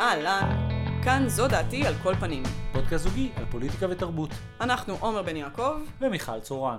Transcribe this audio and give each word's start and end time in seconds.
אהלן, 0.00 0.68
כאן 1.04 1.28
זו 1.28 1.48
דעתי 1.48 1.86
על 1.86 1.94
כל 2.02 2.14
פנים. 2.14 2.42
פודקאסט 2.72 3.04
זוגי 3.04 3.30
על 3.36 3.44
פוליטיקה 3.50 3.86
ותרבות. 3.90 4.30
אנחנו 4.60 4.94
עומר 5.00 5.22
בן 5.22 5.36
יעקב. 5.36 5.72
ומיכל 6.00 6.40
צורן. 6.40 6.78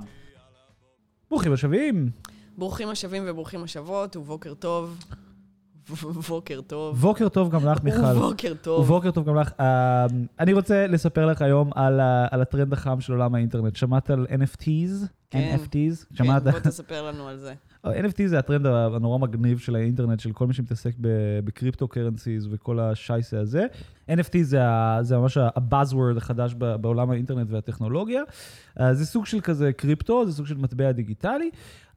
ברוכים 1.30 1.54
השבים. 1.54 2.10
ברוכים 2.58 2.90
השבים 2.90 3.24
וברוכים 3.28 3.64
השבות, 3.64 4.16
ובוקר 4.16 4.54
טוב. 4.54 4.98
בוקר 6.30 6.62
טוב. 6.68 6.98
בוקר 6.98 7.30
טוב 7.30 7.50
גם 7.50 7.66
לך, 7.66 7.84
מיכל. 7.84 7.98
ובוקר 8.16 8.54
טוב. 8.62 8.80
ובוקר 8.82 9.12
טוב 9.12 9.26
גם 9.28 9.36
לך. 9.36 9.52
אה, 9.60 10.06
אני 10.40 10.54
רוצה 10.54 10.88
לספר 10.88 11.26
לך 11.26 11.42
היום 11.42 11.70
על 11.76 12.00
ה- 12.00 12.28
על 12.32 12.42
הטרנד 12.42 12.74
החם 12.74 13.02
של 13.02 13.14
עולם 13.14 13.36
האינטרנט. 13.36 13.76
שמעת 13.76 14.10
על 14.10 14.26
NFTs? 14.30 15.06
כן. 15.30 15.56
NFTs? 15.56 16.06
כן, 16.10 16.16
שמעת? 16.16 16.44
בוא 16.44 16.60
תספר 16.60 17.04
לנו 17.08 17.28
על 17.28 17.38
זה. 17.38 17.54
NFT 17.86 18.22
זה 18.26 18.40
הטרנד 18.40 18.66
הנורא 18.66 19.18
מגניב 19.20 19.60
של 19.60 19.76
האינטרנט, 19.76 20.20
של 20.20 20.32
כל 20.32 20.48
מי 20.48 20.54
שמתעסק 20.54 20.94
ב 21.44 21.50
crypto 21.50 21.88
currencies 21.88 22.48
וכל 22.52 22.80
השייסה 22.80 23.40
הזה. 23.40 23.66
NFT 24.10 24.38
זה, 24.42 24.60
זה 25.02 25.18
ממש 25.18 25.38
ה 25.56 25.62
buzzword 25.62 26.18
החדש 26.18 26.54
בעולם 26.54 27.12
האינטרנט 27.12 27.48
והטכנולוגיה. 27.52 28.22
אה, 28.80 28.94
זה 28.94 29.06
סוג 29.06 29.26
של 29.26 29.40
כזה 29.42 29.74
קריפטו, 29.74 30.26
זה 30.26 30.34
סוג 30.34 30.46
של 30.46 30.58
מטבע 30.58 30.92
דיגיטלי, 30.92 31.50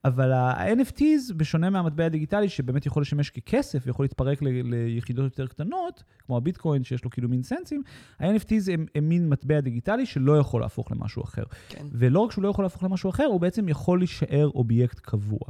אבל 0.04 0.32
ה-NFTs, 0.32 1.34
בשונה 1.36 1.70
מהמטבע 1.70 2.04
הדיגיטלי, 2.04 2.48
שבאמת 2.48 2.86
יכול 2.86 3.02
לשמש 3.02 3.30
ככסף 3.30 3.82
ויכול 3.86 4.04
להתפרק 4.04 4.42
ל- 4.42 4.48
ליחידות 4.74 5.24
יותר 5.24 5.46
קטנות, 5.46 6.02
כמו 6.26 6.36
הביטקוין 6.36 6.84
שיש 6.84 7.04
לו 7.04 7.10
כאילו 7.10 7.28
מין 7.28 7.42
סנטים, 7.42 7.82
ה-NFTs 8.18 8.73
הם, 8.73 8.86
הם 8.95 9.09
מין 9.09 9.28
מטבע 9.28 9.60
דיגיטלי 9.60 10.06
שלא 10.06 10.38
יכול 10.38 10.60
להפוך 10.60 10.92
למשהו 10.92 11.24
אחר. 11.24 11.42
כן. 11.68 11.86
ולא 11.92 12.20
רק 12.20 12.32
שהוא 12.32 12.42
לא 12.42 12.48
יכול 12.48 12.64
להפוך 12.64 12.82
למשהו 12.82 13.10
אחר, 13.10 13.24
הוא 13.24 13.40
בעצם 13.40 13.68
יכול 13.68 13.98
להישאר 13.98 14.50
אובייקט 14.54 14.98
קבוע. 14.98 15.40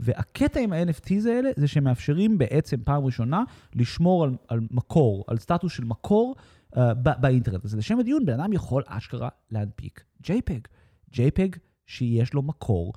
והקטע 0.00 0.60
עם 0.60 0.72
ה-NFTs 0.72 1.28
האלה, 1.28 1.50
זה 1.56 1.68
שהם 1.68 1.84
מאפשרים 1.84 2.38
בעצם 2.38 2.76
פעם 2.84 3.04
ראשונה 3.04 3.42
לשמור 3.74 4.24
על, 4.24 4.36
על 4.48 4.60
מקור, 4.70 5.24
על 5.28 5.38
סטטוס 5.38 5.72
של 5.72 5.84
מקור 5.84 6.34
uh, 6.74 6.78
ב- 7.02 7.20
באינטרנט. 7.20 7.64
אז 7.64 7.74
לשם 7.74 7.98
הדיון, 7.98 8.26
בן 8.26 8.40
אדם 8.40 8.52
יכול 8.52 8.82
אשכרה 8.86 9.28
להנפיק 9.50 10.04
JPEG. 10.24 10.68
JPEG 11.14 11.58
שיש 11.86 12.34
לו 12.34 12.42
מקור, 12.42 12.92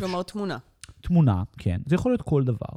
כלומר, 0.00 0.22
תמונה. 0.22 0.58
ותמונה, 1.00 1.42
כן, 1.58 1.80
זה 1.86 1.94
יכול 1.94 2.12
להיות 2.12 2.22
כל 2.22 2.44
דבר. 2.44 2.76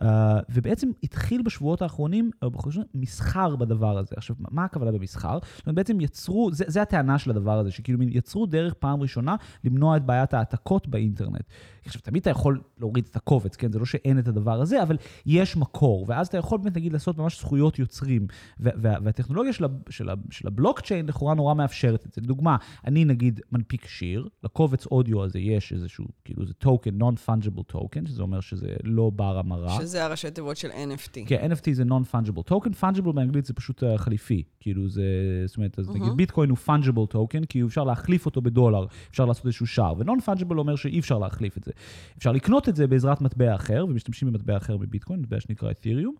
Uh, 0.00 0.04
ובעצם 0.48 0.90
התחיל 1.02 1.42
בשבועות 1.42 1.82
האחרונים, 1.82 2.30
או 2.42 2.50
בחודשים, 2.50 2.82
מסחר 2.94 3.56
בדבר 3.56 3.98
הזה. 3.98 4.14
עכשיו, 4.16 4.36
מה 4.38 4.64
הכוונה 4.64 4.92
במסחר? 4.92 5.38
זאת 5.56 5.66
אומרת, 5.66 5.76
בעצם 5.76 6.00
יצרו, 6.00 6.50
זה, 6.52 6.64
זה 6.66 6.82
הטענה 6.82 7.18
של 7.18 7.30
הדבר 7.30 7.58
הזה, 7.58 7.70
שכאילו 7.70 8.02
יצרו 8.02 8.46
דרך 8.46 8.74
פעם 8.74 9.00
ראשונה 9.00 9.36
למנוע 9.64 9.96
את 9.96 10.06
בעיית 10.06 10.34
העתקות 10.34 10.88
באינטרנט. 10.88 11.44
עכשיו, 11.84 12.02
תמיד 12.02 12.20
אתה 12.20 12.30
יכול 12.30 12.60
להוריד 12.78 13.06
את 13.10 13.16
הקובץ, 13.16 13.56
כן? 13.56 13.72
זה 13.72 13.78
לא 13.78 13.84
שאין 13.84 14.18
את 14.18 14.28
הדבר 14.28 14.60
הזה, 14.60 14.82
אבל 14.82 14.96
יש 15.26 15.56
מקור, 15.56 16.04
ואז 16.08 16.26
אתה 16.26 16.38
יכול 16.38 16.58
באמת, 16.58 16.76
נגיד, 16.76 16.92
לעשות 16.92 17.18
ממש 17.18 17.40
זכויות 17.40 17.78
יוצרים. 17.78 18.26
וה, 18.60 18.70
וה, 18.76 18.94
והטכנולוגיה 19.02 19.52
של, 19.52 19.64
של, 19.90 20.08
של 20.30 20.48
הבלוקצ'יין 20.48 21.06
לכאורה 21.06 21.34
נורא 21.34 21.54
מאפשרת 21.54 22.06
את 22.06 22.12
זה. 22.12 22.20
לדוגמה, 22.20 22.56
אני 22.86 23.04
נגיד 23.04 23.40
מנפיק 23.52 23.86
שיר, 23.86 24.28
לקובץ 24.44 24.86
אודיו 24.86 25.24
הזה 25.24 25.38
יש 25.38 25.72
איזשהו, 25.72 26.04
כאילו 26.24 26.46
זה 26.46 26.54
טוקן, 26.54 27.02
non-fungible 27.02 27.72
token, 27.72 28.08
שזה 28.08 28.22
אומר 28.22 28.40
שזה 28.40 28.76
לא 28.84 29.10
בר 29.10 29.38
המרה. 29.38 29.78
שזה 29.88 30.04
הראשי 30.04 30.30
תיבות 30.30 30.56
של 30.56 30.70
NFT. 30.70 31.18
כן, 31.26 31.52
NFT 31.52 31.72
זה 31.72 31.82
non-fungible 31.82 32.50
token, 32.50 32.82
fungible 32.82 33.12
באנגלית 33.12 33.46
זה 33.46 33.54
פשוט 33.54 33.82
uh, 33.82 33.86
חליפי. 33.96 34.42
כאילו 34.60 34.88
זה, 34.88 35.02
זאת 35.46 35.56
אומרת, 35.56 35.78
אז 35.78 35.88
נגיד 35.88 36.02
מהמם. 36.02 36.16
ביטקוין 36.16 36.50
הוא 36.50 36.58
fungible 36.66 37.14
token, 37.14 37.46
כי 37.48 37.62
אפשר 37.62 37.84
להחליף 37.84 38.26
אותו 38.26 38.40
בדולר, 38.40 38.86
אפשר 39.10 39.24
לעשות 39.24 39.46
איזשהו 39.46 39.66
שער, 39.66 39.94
ו-non-fungible 39.98 40.54
אומר 40.58 40.76
שאי 40.76 40.98
אפשר 40.98 41.18
להחליף 41.18 41.58
את 41.58 41.64
זה. 41.64 41.72
אפשר 42.18 42.32
לקנות 42.32 42.68
את 42.68 42.76
זה 42.76 42.86
בעזרת 42.86 43.20
מטבע 43.20 43.54
אחר, 43.54 43.86
ומשתמשים 43.88 44.28
במטבע 44.28 44.56
אחר 44.56 44.76
מביטקוין, 44.76 45.20
מטבע 45.20 45.40
שנקרא 45.40 45.70
את'יריום. 45.70 46.14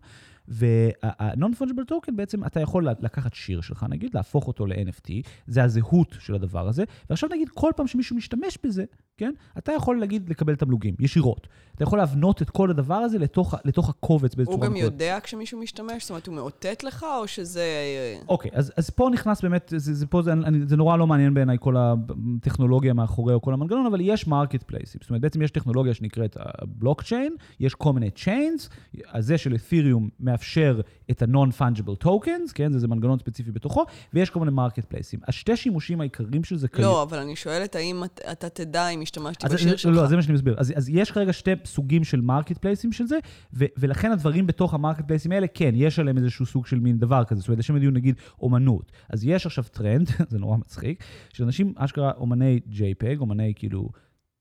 וה-non-fungible 0.49 1.91
token 1.91 2.11
בעצם, 2.15 2.45
אתה 2.45 2.59
יכול 2.59 2.87
לקחת 2.99 3.33
שיר 3.33 3.61
שלך, 3.61 3.85
נגיד, 3.89 4.13
להפוך 4.13 4.47
אותו 4.47 4.65
ל-NFT, 4.65 5.11
זה 5.47 5.63
הזהות 5.63 6.15
של 6.19 6.35
הדבר 6.35 6.67
הזה, 6.67 6.83
ועכשיו 7.09 7.29
נגיד, 7.33 7.49
כל 7.49 7.71
פעם 7.75 7.87
שמישהו 7.87 8.15
משתמש 8.15 8.57
בזה, 8.63 8.85
כן, 9.17 9.31
אתה 9.57 9.71
יכול 9.71 9.99
להגיד 9.99 10.29
לקבל 10.29 10.55
תמלוגים, 10.55 10.95
ישירות. 10.99 11.47
אתה 11.75 11.83
יכול 11.83 11.99
להבנות 11.99 12.41
את 12.41 12.49
כל 12.49 12.69
הדבר 12.69 12.95
הזה 12.95 13.19
לתוך, 13.19 13.55
לתוך 13.65 13.89
הקובץ 13.89 14.35
באיזו 14.35 14.51
הוא 14.51 14.57
צורה 14.57 14.67
גם 14.67 14.73
מקורית. 14.73 14.93
יודע 14.93 15.17
כשמישהו 15.23 15.59
משתמש? 15.59 16.03
זאת 16.03 16.09
אומרת, 16.09 16.27
הוא 16.27 16.35
מאותת 16.35 16.83
לך, 16.83 17.05
או 17.19 17.27
שזה... 17.27 17.63
אוקיי, 18.27 18.51
אז, 18.53 18.71
אז 18.77 18.89
פה 18.89 19.09
נכנס 19.13 19.41
באמת, 19.41 19.73
זה, 19.77 19.93
זה, 19.93 20.07
פה 20.07 20.21
זה, 20.21 20.33
אני, 20.33 20.59
זה 20.65 20.77
נורא 20.77 20.97
לא 20.97 21.07
מעניין 21.07 21.33
בעיניי 21.33 21.57
כל 21.59 21.75
הטכנולוגיה 21.77 22.93
מאחורי 22.93 23.33
או 23.33 23.41
כל 23.41 23.53
המנגנון, 23.53 23.85
אבל 23.85 24.01
יש 24.01 24.27
market 24.27 24.63
placeים. 24.63 24.99
זאת 25.01 25.09
אומרת, 25.09 25.21
בעצם 25.21 25.41
יש 25.41 25.51
טכנולוגיה 25.51 25.93
שנקראת 25.93 26.37
הבלוקצ'יין, 26.39 27.35
יש 27.59 27.75
כל 27.75 27.93
מיני 27.93 28.11
chains, 28.11 28.69
הזה 29.13 29.37
של 29.37 29.55
את'יריום 29.55 30.09
מאפשר 30.39 30.81
את 31.11 31.21
ה-non-fungible 31.21 32.03
tokens, 32.05 32.53
כן, 32.53 32.71
זה, 32.71 32.79
זה 32.79 32.87
מנגנון 32.87 33.19
ספציפי 33.19 33.51
בתוכו, 33.51 33.85
ויש 34.13 34.29
כל 34.29 34.39
מיני 34.39 34.51
market 34.51 34.85
placeים. 34.85 35.19
השתי 35.27 35.55
שימושים 35.57 36.01
העיקריים 36.01 36.43
של 36.43 36.55
זה 36.57 36.67
כיום. 36.67 36.81
לא, 36.81 37.03
אבל 37.03 37.17
אני 37.17 37.35
שואלת, 37.35 37.75
האם 37.75 38.03
את- 38.03 38.19
אתה 38.31 38.49
תדע 38.49 38.89
אם 38.89 39.01
השתמשתי 39.01 39.45
אז, 39.47 39.53
בשיר 39.53 39.73
אז, 39.73 39.79
שלך? 39.79 39.95
לא, 39.95 40.07
זה 40.07 40.15
מה 40.15 40.21
שאני 40.21 40.33
מסביר. 40.33 40.55
אז, 40.57 40.73
אז 40.75 40.89
יש 40.89 41.11
כרגע 41.11 41.33
שתי 41.33 41.51
סוגים 41.65 42.03
של 42.03 42.21
market 42.21 42.57
place־ים 42.57 42.91
של 42.91 43.05
זה, 43.05 43.17
ו, 43.53 43.65
ולכן 43.77 44.11
הדברים 44.11 44.47
בתוך 44.47 44.73
ה 44.73 44.78
market 44.78 45.07
place־ים 45.07 45.31
האלה, 45.31 45.47
כן, 45.47 45.71
יש 45.73 45.99
עליהם 45.99 46.17
איזשהו 46.17 46.45
סוג 46.45 46.65
של 46.65 46.79
מין 46.79 46.97
דבר 46.97 47.23
כזה. 47.23 47.39
זאת 47.41 47.47
אומרת, 47.47 47.59
לשם 47.59 47.75
הדיון 47.75 47.93
נגיד 47.93 48.15
אומנות. 48.41 48.91
אז 49.09 49.25
יש 49.25 49.45
עכשיו 49.45 49.63
טרנד, 49.71 50.09
זה 50.31 50.39
נורא 50.39 50.57
מצחיק, 50.57 51.03
שאנשים, 51.33 51.73
אשכרה 51.77 52.11
אומני 52.17 52.59
JPEG, 52.71 53.19
אומני 53.19 53.53
כאילו 53.55 53.89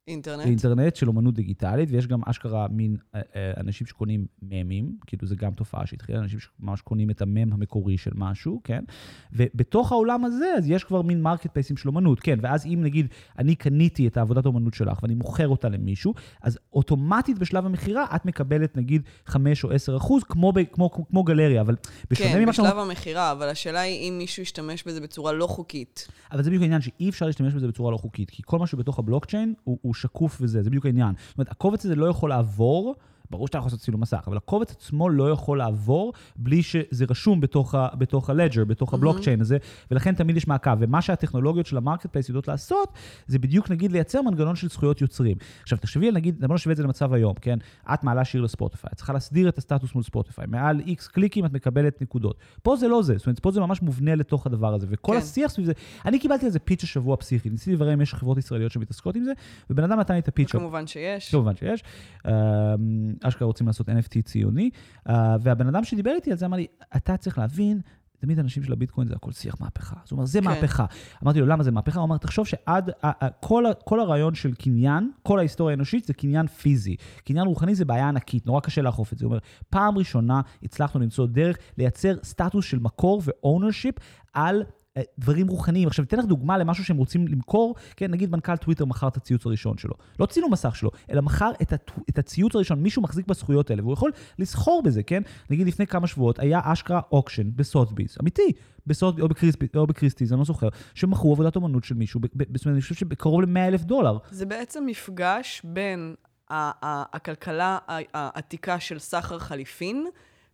אינטרנט. 0.08 0.46
אינטרנט 0.46 0.96
של 0.96 1.08
אומנות 1.08 1.34
דיגיטלית, 1.34 1.88
ויש 1.92 2.06
גם 2.06 2.20
אשכרה 2.26 2.66
מין 2.70 2.96
אה, 3.14 3.20
אה, 3.36 3.52
אנשים 3.56 3.86
שקונים 3.86 4.26
ממים, 4.42 4.96
כאילו 5.06 5.26
זה 5.26 5.36
גם 5.36 5.52
תופעה 5.52 5.86
שהתחילה, 5.86 6.18
אנשים 6.18 6.38
שממש 6.40 6.80
קונים 6.80 7.10
את 7.10 7.22
המם 7.22 7.52
המקורי 7.52 7.98
של 7.98 8.10
משהו, 8.14 8.60
כן? 8.64 8.84
ובתוך 9.32 9.92
העולם 9.92 10.24
הזה, 10.24 10.46
אז 10.58 10.70
יש 10.70 10.84
כבר 10.84 11.02
מין 11.02 11.22
market 11.22 11.46
place־ים 11.52 11.76
של 11.76 11.88
אומנות, 11.88 12.20
כן? 12.20 12.38
ואז 12.42 12.66
אם 12.66 12.78
נגיד, 12.82 13.06
אני 13.38 13.54
קניתי 13.54 14.06
את 14.06 14.16
העבודת 14.16 14.44
האומנות 14.44 14.74
שלך 14.74 15.02
ואני 15.02 15.14
מוכר 15.14 15.48
אותה 15.48 15.68
למישהו, 15.68 16.14
אז 16.42 16.58
אוטומטית 16.72 17.38
בשלב 17.38 17.66
המכירה 17.66 18.06
את 18.16 18.26
מקבלת 18.26 18.76
נגיד 18.76 19.02
5 19.26 19.64
או 19.64 19.72
10 19.72 19.96
אחוז, 19.96 20.22
כמו, 20.22 20.52
ב- 20.52 20.64
כמו, 20.72 20.90
כמו 20.90 21.24
גלריה, 21.24 21.60
אבל 21.60 21.76
בשונה 22.10 22.30
כן, 22.30 22.42
ממה 22.42 22.52
שאתה... 22.52 22.68
בשלב 22.68 22.78
המכירה, 22.78 23.32
אבל 23.32 23.48
השאלה 23.48 23.80
היא 23.80 24.08
אם 24.08 24.18
מישהו 24.18 24.42
ישתמש 24.42 24.82
בזה 24.82 25.00
בצורה 25.00 25.32
לא 25.32 25.46
חוקית. 25.46 26.08
אבל 26.32 26.42
זה 26.42 26.50
בדיוק 26.50 26.62
העניין 26.62 26.80
שאי 26.80 27.08
אפשר 27.08 27.26
להשתמש 27.26 27.54
בזה 27.54 27.68
בצורה 27.68 27.92
לא 27.92 27.96
חוקית, 27.96 28.30
כי 28.30 28.42
כל 28.46 28.58
מה 28.58 28.66
שבתוך 28.66 28.98
הבלוקצ'יין 28.98 29.54
הוא, 29.64 29.78
הוא 29.82 29.94
שקוף 30.00 30.38
וזה, 30.40 30.62
זה 30.62 30.70
בדיוק 30.70 30.86
העניין. 30.86 31.14
זאת 31.28 31.38
אומרת, 31.38 31.50
הקובץ 31.50 31.84
הזה 31.84 31.94
לא 31.96 32.06
יכול 32.06 32.30
לעבור, 32.30 32.94
ברור 33.30 33.46
שאתה 33.46 33.58
יכול 33.58 33.66
לעשות 33.66 33.80
צילום 33.80 34.00
מסך, 34.00 34.24
אבל 34.26 34.36
הקובץ 34.36 34.70
עצמו 34.70 35.08
לא 35.08 35.30
יכול 35.30 35.58
לעבור 35.58 36.12
בלי 36.36 36.62
שזה 36.62 37.04
רשום 37.10 37.40
בתוך, 37.40 37.74
ה, 37.74 37.88
בתוך 37.98 38.30
הלג'ר, 38.30 38.64
בתוך 38.64 38.94
הבלוקצ'יין 38.94 39.40
הזה, 39.40 39.58
ולכן 39.90 40.14
תמיד 40.14 40.36
יש 40.36 40.48
מעקב. 40.48 40.70
ומה 40.78 41.02
שהטכנולוגיות 41.02 41.66
של 41.66 41.76
ה 41.76 41.81
market 41.81 42.06
place 42.06 42.28
יודעות 42.28 42.48
לעשות, 42.48 42.92
זה 43.26 43.38
בדיוק 43.38 43.70
נגיד 43.70 43.92
לייצר 43.92 44.22
מנגנון 44.22 44.56
של 44.56 44.68
זכויות 44.68 45.00
יוצרים. 45.00 45.36
עכשיו, 45.62 45.78
תחשבי 45.78 46.10
נגיד, 46.10 46.46
בוא 46.46 46.54
נשווה 46.54 46.72
את 46.72 46.76
זה 46.76 46.82
למצב 46.82 47.12
היום, 47.12 47.34
כן? 47.34 47.58
את 47.94 48.04
מעלה 48.04 48.24
שיר 48.24 48.40
לספוטיפיי, 48.40 48.90
את 48.92 48.96
צריכה 48.96 49.12
להסדיר 49.12 49.48
את 49.48 49.58
הסטטוס 49.58 49.94
מול 49.94 50.04
ספוטיפיי, 50.04 50.46
מעל 50.48 50.80
איקס 50.80 51.08
קליקים 51.08 51.44
את 51.44 51.52
מקבלת 51.52 52.02
נקודות. 52.02 52.38
פה 52.62 52.76
זה 52.76 52.88
לא 52.88 53.02
זה, 53.02 53.14
זאת 53.16 53.26
אומרת, 53.26 53.38
פה 53.38 53.50
זה 53.50 53.60
ממש 53.60 53.82
מובנה 53.82 54.14
לתוך 54.14 54.46
הדבר 54.46 54.74
הזה, 54.74 54.86
וכל 54.90 55.12
כן. 55.12 55.18
השיח 55.18 55.50
סביב 55.50 55.66
זה, 55.66 55.72
אני 56.04 56.18
קיבלתי 56.18 56.46
על 56.46 56.52
זה 56.52 56.58
pitch 56.58 56.82
השבוע 56.84 57.16
פסיכי, 57.16 57.50
ניסיתי 57.50 57.72
לברר 57.72 57.94
אם 57.94 58.00
יש 58.00 58.14
חברות 58.14 58.38
ישראליות 58.38 58.72
שמתעסקות 58.72 59.16
עם 59.16 59.24
זה, 59.24 59.32
ובן 59.70 59.84
אדם 59.84 60.00
נתן 60.00 60.14
לי 60.14 60.20
את 60.20 60.28
ה 60.28 60.32
pitch 60.32 60.52
כמובן 60.52 60.86
שיש. 60.86 61.30
כמובן 61.30 61.56
שיש. 61.56 61.84
אשכרה 63.22 63.46
רוצים 63.46 63.66
לעשות 63.66 63.88
NFT 63.88 64.22
ציוני, 64.24 64.70
אה, 65.08 65.36
והבן 65.40 65.66
אדם 65.66 65.84
שדיבר 65.84 66.10
איתי 66.10 66.30
על 66.30 66.36
זה 66.36 66.46
אמר 66.46 66.56
לי, 66.56 66.66
אתה 66.96 67.16
צריך 67.16 67.38
להבין, 67.38 67.80
תמיד 68.18 68.38
אנשים 68.38 68.62
של 68.62 68.72
הביטקוין 68.72 69.08
זה 69.08 69.14
הכל 69.14 69.32
שיח 69.32 69.60
מהפכה. 69.60 69.96
אז 70.04 70.10
הוא 70.10 70.16
אומר, 70.16 70.26
זה 70.26 70.40
כן. 70.40 70.44
מהפכה. 70.44 70.84
אמרתי 71.24 71.40
לו, 71.40 71.46
למה 71.46 71.62
זה 71.62 71.70
מהפכה? 71.70 72.00
הוא 72.00 72.06
אמר, 72.06 72.16
תחשוב 72.16 72.46
שעד, 72.46 72.90
ה- 72.90 73.24
ה- 73.24 73.30
כל, 73.30 73.64
כל 73.84 74.00
הרעיון 74.00 74.34
של 74.34 74.54
קניין, 74.54 75.10
כל 75.22 75.38
ההיסטוריה 75.38 75.72
האנושית 75.72 76.04
זה 76.04 76.14
קניין 76.14 76.46
פיזי. 76.46 76.96
קניין 77.24 77.46
רוחני 77.46 77.74
זה 77.74 77.84
בעיה 77.84 78.08
ענקית, 78.08 78.46
נורא 78.46 78.60
קשה 78.60 78.82
לאכוף 78.82 79.12
את 79.12 79.18
זה. 79.18 79.24
הוא 79.24 79.30
אומר, 79.30 79.38
פעם 79.70 79.98
ראשונה 79.98 80.40
הצלחנו 80.62 81.00
למצוא 81.00 81.26
דרך 81.26 81.56
לייצר 81.78 82.14
סטטוס 82.22 82.64
של 82.64 82.78
מקור 82.78 83.22
ו-ownership 83.24 84.00
על... 84.32 84.62
אה, 84.98 85.02
דברים 85.18 85.48
רוחניים. 85.48 85.88
עכשיו, 85.88 86.04
אתן 86.04 86.18
לך 86.18 86.24
דוגמה 86.24 86.58
למשהו 86.58 86.84
שהם 86.84 86.96
רוצים 86.96 87.28
למכור, 87.28 87.74
כן, 87.96 88.10
נגיד 88.10 88.30
מנכ"ל 88.30 88.56
טוויטר 88.56 88.84
מכר 88.84 89.08
את 89.08 89.16
הציוץ 89.16 89.46
הראשון 89.46 89.78
שלו. 89.78 89.94
לא 90.20 90.26
צילום 90.26 90.52
מסך 90.52 90.76
שלו, 90.76 90.90
אלא 91.10 91.22
מכר 91.22 91.50
את, 91.62 91.72
הט... 91.72 91.90
את 92.08 92.18
הציוץ 92.18 92.54
הראשון, 92.54 92.82
מישהו 92.82 93.02
מחזיק 93.02 93.26
בזכויות 93.26 93.70
האלה, 93.70 93.82
והוא 93.82 93.92
יכול 93.92 94.12
לסחור 94.38 94.82
בזה, 94.82 95.02
כן? 95.02 95.22
נגיד 95.50 95.66
לפני 95.66 95.86
כמה 95.86 96.06
שבועות 96.06 96.38
היה 96.38 96.60
אשכרה 96.64 97.00
auction 97.12 97.50
בסוטביז, 97.56 98.16
אמיתי, 98.22 98.52
בסוט... 98.86 99.20
או, 99.20 99.28
בכריס... 99.28 99.76
או 99.76 99.86
בכריסטיז, 99.86 100.32
אני 100.32 100.38
לא 100.38 100.44
זוכר, 100.44 100.68
שמכרו 100.94 101.32
עבודת 101.32 101.56
אומנות 101.56 101.84
של 101.84 101.94
מישהו. 101.94 102.20
זאת 102.54 102.64
אומרת, 102.64 102.66
אני 102.66 102.80
חושב 102.80 102.94
שבקרוב 102.94 103.42
ל-100 103.42 103.58
אלף 103.58 103.82
דולר. 103.82 104.18
זה 104.30 104.46
בעצם 104.46 104.84
מפגש 104.86 105.62
בין 105.64 106.14
הכלכלה 106.50 107.78
העתיקה 108.14 108.80
של 108.80 108.98
סחר 108.98 109.38
חליפין 109.38 110.06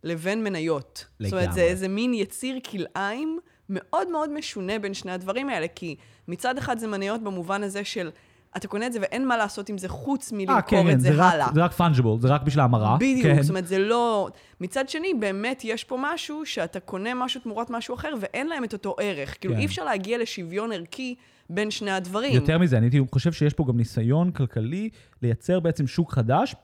לבין 0.03 0.43
מניות. 0.43 1.05
זאת 1.19 1.33
אומרת, 1.33 1.53
זה 1.53 1.59
לגמרי. 1.59 1.71
איזה 1.71 1.87
מין 1.87 2.13
יציר 2.13 2.59
כלאיים 2.69 3.39
מאוד 3.69 4.09
מאוד 4.11 4.29
משונה 4.33 4.79
בין 4.79 4.93
שני 4.93 5.11
הדברים 5.11 5.49
האלה, 5.49 5.67
כי 5.75 5.95
מצד 6.27 6.57
אחד 6.57 6.77
זה 6.77 6.87
מניות 6.87 7.21
במובן 7.21 7.63
הזה 7.63 7.83
של 7.83 8.09
אתה 8.57 8.67
קונה 8.67 8.87
את 8.87 8.93
זה 8.93 8.99
ואין 9.01 9.27
מה 9.27 9.37
לעשות 9.37 9.69
עם 9.69 9.77
זה 9.77 9.89
חוץ 9.89 10.31
אה, 10.33 10.37
מלמכור 10.37 10.61
כן, 10.61 10.83
כן, 10.83 10.89
את 10.93 11.01
זה 11.01 11.13
זה 11.15 11.21
רק- 11.21 11.33
הלאה. 11.33 11.47
זה 11.53 11.63
רק 11.63 11.71
fungible, 11.71 12.19
זה 12.19 12.27
רק 12.27 12.41
בשביל 12.41 12.59
ההמרה. 12.61 12.95
בדיוק, 12.99 13.23
כן. 13.23 13.41
זאת 13.41 13.49
אומרת, 13.49 13.67
זה 13.67 13.79
לא... 13.79 14.29
מצד 14.61 14.89
שני, 14.89 15.13
באמת 15.13 15.61
יש 15.63 15.83
פה 15.83 15.97
משהו 16.01 16.45
שאתה 16.45 16.79
קונה 16.79 17.13
משהו 17.13 17.41
תמורת 17.41 17.69
משהו 17.69 17.95
אחר, 17.95 18.13
ואין 18.19 18.47
להם 18.47 18.63
את 18.63 18.73
אותו 18.73 18.95
ערך. 18.99 19.35
כאילו, 19.41 19.53
כן. 19.53 19.59
אי 19.59 19.65
אפשר 19.65 19.83
להגיע 19.83 20.17
לשוויון 20.17 20.71
ערכי 20.71 21.15
בין 21.49 21.71
שני 21.71 21.91
הדברים. 21.91 22.33
יותר 22.35 22.57
מזה, 22.57 22.77
אני 22.77 22.89
חושב 23.11 23.31
שיש 23.31 23.53
פה 23.53 23.65
גם 23.67 23.77
ניסיון 23.77 24.31
כלכלי 24.31 24.89
לייצר 25.21 25.59
בעצם 25.59 25.87
שוק 25.87 26.11
חדש. 26.13 26.55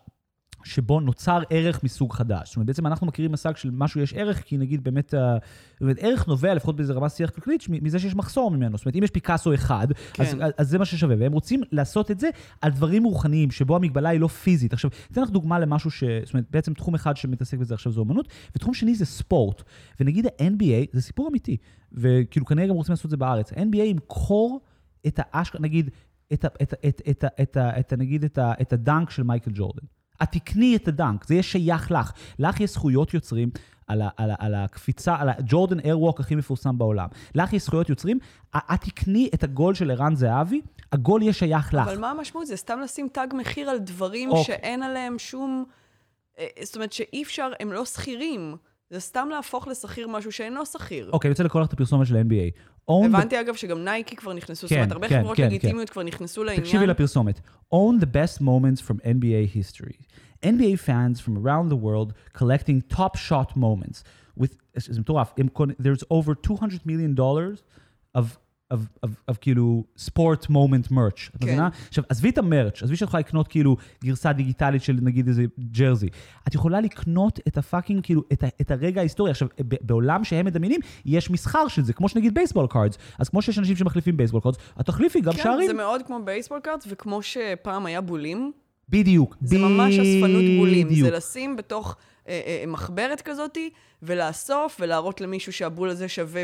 שבו 0.64 1.00
נוצר 1.00 1.42
ערך 1.50 1.84
מסוג 1.84 2.14
חדש. 2.14 2.48
זאת 2.48 2.56
אומרת, 2.56 2.68
בעצם 2.68 2.88
אנחנו 2.88 3.08
מכירים 3.08 3.32
מושג 3.32 3.56
של 3.56 3.70
משהו 3.74 4.02
יש 4.02 4.14
ערך, 4.14 4.42
כי 4.46 4.58
נגיד 4.58 4.84
באמת, 4.84 5.14
באמת 5.82 5.98
ערך 6.00 6.28
נובע, 6.28 6.54
לפחות 6.54 6.76
באיזה 6.76 6.94
רמה 6.94 7.10
שיח 7.10 7.30
כלכלית, 7.30 7.64
מזה 7.70 8.00
שיש 8.00 8.16
מחסור 8.16 8.52
ממנו. 8.52 8.78
זאת 8.78 8.86
אומרת, 8.86 8.96
אם 8.96 9.04
יש 9.04 9.10
פיקאסו 9.10 9.54
אחד, 9.54 9.88
כן. 10.14 10.24
אז, 10.24 10.36
אז 10.58 10.70
זה 10.70 10.78
מה 10.78 10.86
ששווה. 10.86 11.16
והם 11.20 11.34
רוצים 11.34 11.62
לעשות 11.72 12.12
את 12.12 12.20
זה 12.20 12.30
על 12.62 12.72
דברים 12.72 13.04
רוחניים, 13.04 13.52
שבו 13.52 13.76
המגבלה 13.76 14.10
היא 14.10 14.20
לא 14.20 14.28
פיזית. 14.28 14.74
עכשיו, 14.74 14.92
אתן 15.12 15.22
לך 15.22 15.30
דוגמה 15.30 15.60
למשהו 15.60 15.92
ש... 15.92 16.04
זאת 16.04 16.34
אומרת, 16.34 16.46
בעצם 16.52 16.74
תחום 16.74 16.96
אחד 16.96 17.18
שמתעסק 17.18 17.58
בזה 17.58 17.74
עכשיו 17.74 17.92
זה 17.92 18.00
אומנות, 18.00 18.28
ותחום 18.56 18.74
שני 18.74 18.96
זה 18.96 19.06
ספורט. 19.06 19.64
ונגיד 20.00 20.26
ה-NBA, 20.26 20.90
זה 20.92 21.02
סיפור 21.02 21.28
אמיתי, 21.28 21.58
וכאילו 21.92 22.46
כנראה 22.46 22.68
גם 22.68 22.76
רוצים 22.76 22.94
לעשות 22.94 23.06
את 23.06 23.10
זה 23.10 23.18
בארץ. 23.18 23.54
ה-NBA 23.54 23.78
ימכור 23.78 24.62
את 25.08 25.20
האשכרה, 25.24 25.62
נגיד, 25.62 25.90
את, 26.34 26.46
את, 26.46 26.74
את, 26.86 27.02
את, 27.10 27.26
את, 27.42 27.58
את, 27.80 27.94
נגיד, 27.94 28.24
את, 28.24 28.38
ה, 28.38 28.54
את 28.62 28.74
הדנק 28.74 29.10
של 29.10 29.24
מייקל 29.24 29.52
ג'ורדן. 29.54 29.86
את 30.24 30.32
תקני 30.32 30.76
את 30.76 30.88
הדנק, 30.88 31.26
זה 31.26 31.34
יהיה 31.34 31.44
שייך 31.44 31.92
לך. 31.92 32.12
לך 32.40 32.60
יש 32.60 32.72
זכויות 32.72 33.14
יוצרים 33.14 33.50
על, 33.88 34.02
ה, 34.02 34.10
על, 34.18 34.32
ה, 34.32 34.36
על 34.40 34.56
הקפיצה, 34.56 35.16
על 35.16 35.30
הג'ורדן 35.30 35.80
איירווק 35.80 36.20
הכי 36.20 36.36
מפורסם 36.36 36.78
בעולם. 36.78 37.08
לך 37.36 37.54
יש 37.54 37.64
זכויות 37.64 37.90
יוצרים, 37.90 38.20
את 38.56 38.82
תקני 38.82 39.30
את 39.34 39.44
הגול 39.44 39.74
של 39.74 39.92
ערן 39.92 40.16
זהבי, 40.16 40.62
הגול 40.92 41.22
יהיה 41.22 41.34
שייך 41.34 41.74
לך. 41.74 41.88
אבל 41.88 41.98
מה 41.98 42.12
המשמעות? 42.12 42.48
זה 42.48 42.56
סתם 42.56 42.80
לשים 42.80 43.08
תג 43.14 43.28
מחיר 43.34 43.70
על 43.70 43.78
דברים 43.80 44.30
אוקיי. 44.30 44.44
שאין 44.44 44.84
עליהם 44.84 45.20
שום... 45.20 45.66
אה, 46.40 46.48
זאת 46.64 46.76
אומרת 46.76 46.94
שאי 46.94 47.24
אפשר, 47.24 47.52
הם 47.60 47.72
לא 47.72 47.86
שכירים. 47.86 48.56
זה 48.90 49.00
סתם 49.00 49.28
להפוך 49.32 49.68
לשכיר 49.68 50.08
משהו 50.08 50.32
שאינו 50.32 50.66
שכיר. 50.66 51.10
אוקיי, 51.14 51.28
אני 51.28 51.32
רוצה 51.32 51.44
לקרוא 51.44 51.62
לך 51.62 51.68
את 51.68 51.74
הפרסומת 51.74 52.08
של 52.08 52.16
ה-NBA. 52.16 52.60
Own 52.91 53.03
the- 53.03 53.07
הבנתי 53.07 53.41
אגב 53.41 53.55
שגם 53.55 53.85
נייקי 53.85 54.17
כבר 54.17 54.33
נכנסו, 54.33 54.61
זאת 54.67 54.71
כן, 54.71 54.77
אומרת, 54.77 54.93
הרבה 54.93 55.09
כן, 55.09 55.21
חברות 55.21 55.37
כן, 55.37 55.47
לגיטימיות 55.47 55.91
כבר 55.91 56.03
נכנסו 56.03 56.45
לעניין. 56.45 56.65
תקשיבי 56.65 56.87
לפרסומת. 56.87 57.41
Own 57.75 58.01
the 58.01 58.07
best 58.07 58.41
moments 58.43 58.81
from 58.89 58.97
NBA 59.05 59.57
history. 59.57 59.97
NBA 60.45 60.77
fans 60.87 61.21
from 61.21 61.37
around 61.45 61.69
the 61.73 61.77
world 61.77 62.13
collecting 62.39 62.97
top 62.97 63.17
shot 63.29 63.57
moments. 63.57 64.03
With, 64.41 64.55
זה 64.77 65.01
מטורף. 65.01 65.33
הם 65.39 65.49
קונים- 65.49 65.77
There's 65.83 66.05
over 66.11 66.35
200 66.35 66.81
million 66.87 67.15
dollars 67.19 67.63
of... 68.19 68.25
of, 68.72 69.06
of, 69.06 69.10
of 69.32 69.38
כאילו 69.42 69.84
sport 69.98 70.50
moment 70.50 70.92
merch, 70.92 71.30
את 71.36 71.42
כן. 71.42 71.48
מבינה? 71.48 71.70
עכשיו, 71.88 72.04
עזבי 72.10 72.30
את 72.30 72.38
ה 72.38 72.44
merch, 72.44 72.84
עזבי 72.84 72.96
שאת 72.96 73.08
יכולה 73.08 73.20
לקנות 73.20 73.48
כאילו 73.48 73.78
גרסה 74.04 74.34
דיגיטלית 74.34 74.84
של 74.84 75.00
נגיד 75.02 75.28
איזה 75.28 75.46
jersey. 75.72 76.10
את 76.48 76.56
יכולה 76.56 76.82
לקנות 76.82 77.40
את 77.48 77.58
ה 77.58 77.63
fucking, 77.63 78.04
כאילו, 78.04 78.24
את, 78.34 78.44
ה, 78.44 78.48
את 78.62 78.72
הרגע 78.72 79.02
ההיסטורי. 79.02 79.32
עכשיו, 79.32 79.48
בעולם 79.60 80.24
שהם 80.24 80.46
מדמיינים, 80.46 80.82
יש 81.06 81.30
מסחר 81.30 81.68
של 81.68 81.84
זה, 81.84 81.94
כמו 81.94 82.10
שנגיד 82.10 82.34
baseball 82.34 82.68
cards. 82.68 82.98
אז 83.20 83.30
כמו 83.30 83.42
שיש 83.42 83.60
אנשים 83.60 83.76
שמחליפים 83.76 84.18
baseball 84.18 84.42
cards, 84.42 84.58
את 84.82 84.86
תחליפי 84.86 85.22
גם 85.22 85.34
כן, 85.34 85.44
שערים. 85.44 85.68
זה 85.68 85.74
מאוד 85.74 86.02
כמו 86.08 86.20
בייסבול 86.26 86.60
קארט, 86.60 86.84
וכמו 86.90 87.22
שפעם 87.22 87.86
היה 87.86 88.02
בולים, 88.02 88.52
בדיוק, 88.90 89.38
זה 89.42 89.58
ממש 89.58 90.00
אספנות 90.00 90.44
בולים. 90.58 90.90
זה 90.90 91.12
לשים 91.12 91.56
בתוך 91.56 91.96
מחברת 92.68 93.22
כזאתי, 93.22 93.70
ולאסוף, 94.04 94.78
ולהראות 94.80 95.22
למישהו 95.22 95.54
שהבול 95.54 95.90
הזה 95.90 96.08
שווה 96.10 96.42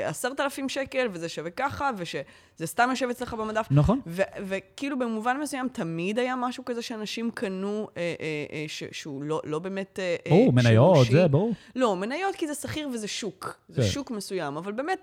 אה, 0.00 0.08
עשרת 0.08 0.40
אלפים 0.40 0.68
שקל, 0.68 1.08
וזה 1.12 1.28
שווה 1.28 1.50
ככה, 1.50 1.90
ושזה 1.96 2.22
סתם 2.66 2.86
יושב 2.90 3.08
אצלך 3.08 3.34
במדף. 3.34 3.66
נכון. 3.70 4.00
ו- 4.06 4.22
וכאילו 4.46 4.98
במובן 4.98 5.36
מסוים 5.42 5.68
תמיד 5.72 6.18
היה 6.18 6.36
משהו 6.36 6.64
כזה 6.64 6.82
שאנשים 6.82 7.30
קנו, 7.30 7.88
אה, 7.96 8.02
אה, 8.02 8.14
אה, 8.52 8.64
ש- 8.68 8.84
שהוא 8.92 9.22
לא, 9.22 9.40
לא 9.44 9.58
באמת 9.58 9.98
אה, 9.98 10.16
אה, 10.26 10.30
ברור, 10.30 10.52
מניות. 10.52 11.06
זה 11.10 11.28
ברור. 11.28 11.52
לא, 11.76 11.96
מניות 11.96 12.34
כי 12.34 12.46
זה 12.46 12.54
שכיר 12.54 12.88
וזה 12.92 13.08
שוק. 13.08 13.54
זה 13.68 13.82
כן. 13.82 13.88
שוק 13.88 14.10
מסוים, 14.10 14.56
אבל 14.56 14.72
באמת, 14.72 15.02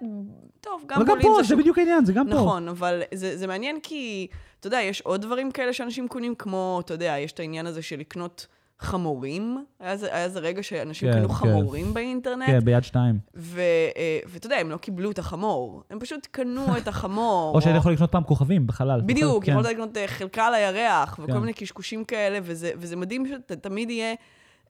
טוב, 0.62 0.84
גם 0.88 1.02
אבל 1.02 1.10
גם 1.10 1.22
פה, 1.22 1.34
זה 1.36 1.44
זה 1.44 1.50
שוק. 1.50 1.60
בדיוק 1.60 1.78
העניין, 1.78 2.06
זה 2.06 2.14
גם 2.14 2.28
פה. 2.30 2.36
נכון, 2.36 2.68
אבל 2.68 3.02
זה, 3.14 3.38
זה 3.38 3.48
מעניין 3.48 3.80
כי, 3.84 4.28
אתה 4.60 4.68
יודע, 4.68 4.82
יש 4.82 5.02
עוד 5.02 5.22
דברים 5.22 5.52
כאלה 5.52 5.74
שאנשים 5.74 6.08
קונים, 6.08 6.36
כמו, 6.36 6.82
אתה 6.86 6.94
יודע, 6.94 7.16
יש 7.20 7.32
את 7.32 7.40
העניין 7.40 7.66
הזה 7.66 7.82
של 7.82 8.00
לקנות 8.00 8.48
חמורים. 8.80 9.66
היה 9.80 9.92
איזה, 9.92 10.16
היה 10.16 10.27
רגע 10.36 10.63
שאנשים 10.63 11.12
כן, 11.12 11.19
קנו 11.19 11.30
כן. 11.30 11.36
חמורים 11.36 11.94
באינטרנט, 11.94 12.48
כן, 12.48 12.60
ביד 12.60 12.83
שתיים. 12.83 13.19
אה, 13.57 14.19
ואתה 14.27 14.45
יודע, 14.45 14.57
הם 14.57 14.69
לא 14.69 14.77
קיבלו 14.77 15.12
את 15.12 15.19
החמור, 15.19 15.83
הם 15.89 16.00
פשוט 16.00 16.27
קנו 16.31 16.77
את 16.77 16.88
החמור. 16.88 17.51
או 17.56 17.62
שהיית 17.62 17.77
יכול 17.77 17.92
לקנות 17.94 18.12
פעם 18.12 18.24
כוכבים 18.24 18.68
בחלל. 18.68 19.01
בדיוק, 19.06 19.45
כן. 19.45 19.51
יכולת 19.51 19.66
לקנות 19.66 19.98
אה, 19.98 20.07
חלקה 20.07 20.45
על 20.48 20.54
הירח, 20.54 21.19
וכל 21.24 21.31
כן. 21.33 21.39
מיני 21.39 21.54
קשקושים 21.54 22.04
כאלה, 22.04 22.39
וזה, 22.44 22.72
וזה 22.77 22.95
מדהים 22.95 23.25
שתמיד 23.25 23.89
יהיה... 23.89 24.16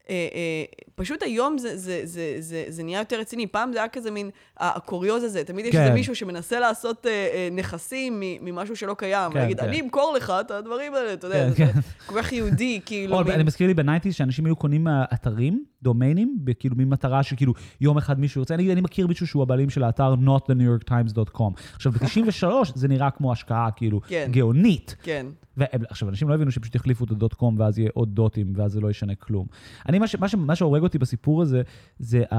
אה, 0.10 0.16
אה, 0.34 0.64
פשוט 0.96 1.24
היום 1.24 1.58
זה, 1.58 1.78
זה, 1.78 2.02
זה, 2.04 2.36
זה, 2.40 2.66
זה 2.68 2.84
נהיה 2.84 3.00
יותר 3.00 3.20
רציני. 3.20 3.48
פעם 3.48 3.74
זה 3.74 3.80
היה 3.80 3.88
כזה 3.88 4.12
מין, 4.12 4.30
הקוריוז 4.58 5.24
הזה, 5.24 5.44
תמיד 5.44 5.66
יש 5.66 5.72
כן. 5.72 5.82
איזה 5.82 5.94
מישהו 5.94 6.16
שמנסה 6.16 6.60
לעשות 6.60 7.06
אה, 7.06 7.12
אה, 7.12 7.50
נכסים 7.52 8.14
ממשהו 8.42 8.76
שלא 8.76 8.94
קיים. 8.98 9.32
כן, 9.32 9.38
ולהגיד, 9.38 9.60
כן. 9.60 9.68
אני 9.68 9.82
אמכור 9.82 10.14
לך 10.18 10.34
את 10.42 10.52
הדברים 10.52 10.94
האלה, 10.94 11.14
אתה 11.14 11.28
יודע, 11.28 11.44
כן, 11.46 11.50
זה, 11.50 11.56
כן. 11.56 11.72
זה 11.74 11.82
כל 12.06 12.22
כך 12.22 12.34
יהודי, 12.34 12.80
כאילו. 12.86 13.16
או, 13.20 13.24
מין- 13.24 13.34
אני 13.34 13.44
מזכיר 13.44 13.68
לי 13.68 13.74
בנייטיז 13.74 14.16
שאנשים 14.16 14.46
היו 14.46 14.56
קונים 14.56 14.88
אתרים, 15.14 15.64
דומיינים, 15.82 16.38
כאילו 16.60 16.76
ממטרה 16.78 17.24
שכאילו 17.24 17.54
יום 17.82 17.98
אחד 17.98 18.20
מישהו 18.20 18.40
ירצה, 18.42 18.54
אני, 18.54 18.72
אני 18.74 18.82
מכיר 18.82 19.08
מישהו 19.08 19.28
שהוא 19.28 19.44
הבעלים 19.44 19.70
של 19.70 19.84
האתר 19.84 20.14
notthenewyorktimes.com. 20.26 21.52
עכשיו, 21.76 21.92
ב-93 21.96 22.48
זה 22.76 22.88
נראה 22.88 23.12
כמו 23.12 23.32
השקעה 23.32 23.70
כאילו 23.76 24.02
כן. 24.08 24.28
גאונית. 24.32 24.96
כן. 25.04 25.26
ועכשיו, 25.58 26.10
אנשים 26.10 26.30
לא 26.30 26.34
הבינו 26.34 26.52
שפשוט 26.52 26.76
יחליפו 26.76 27.06
את 27.06 27.12
הדוט 27.12 27.34
קום 27.34 27.60
ואז 27.60 27.80
יהיה 27.80 27.90
עוד 27.94 28.16
דוטים, 28.16 28.54
ואז 28.56 28.72
זה 28.72 28.82
לא 28.82 28.90
ישנה 28.90 29.16
כלום. 29.16 29.48
אני, 29.90 30.00
מה, 30.00 30.08
ש, 30.08 30.16
מה, 30.16 30.28
ש, 30.28 30.36
מה 30.36 30.56
שהורג 30.56 30.82
אותי 30.82 30.98
בסיפור 30.98 31.42
הזה, 31.42 31.62
זה 32.00 32.24
uh, 32.32 32.36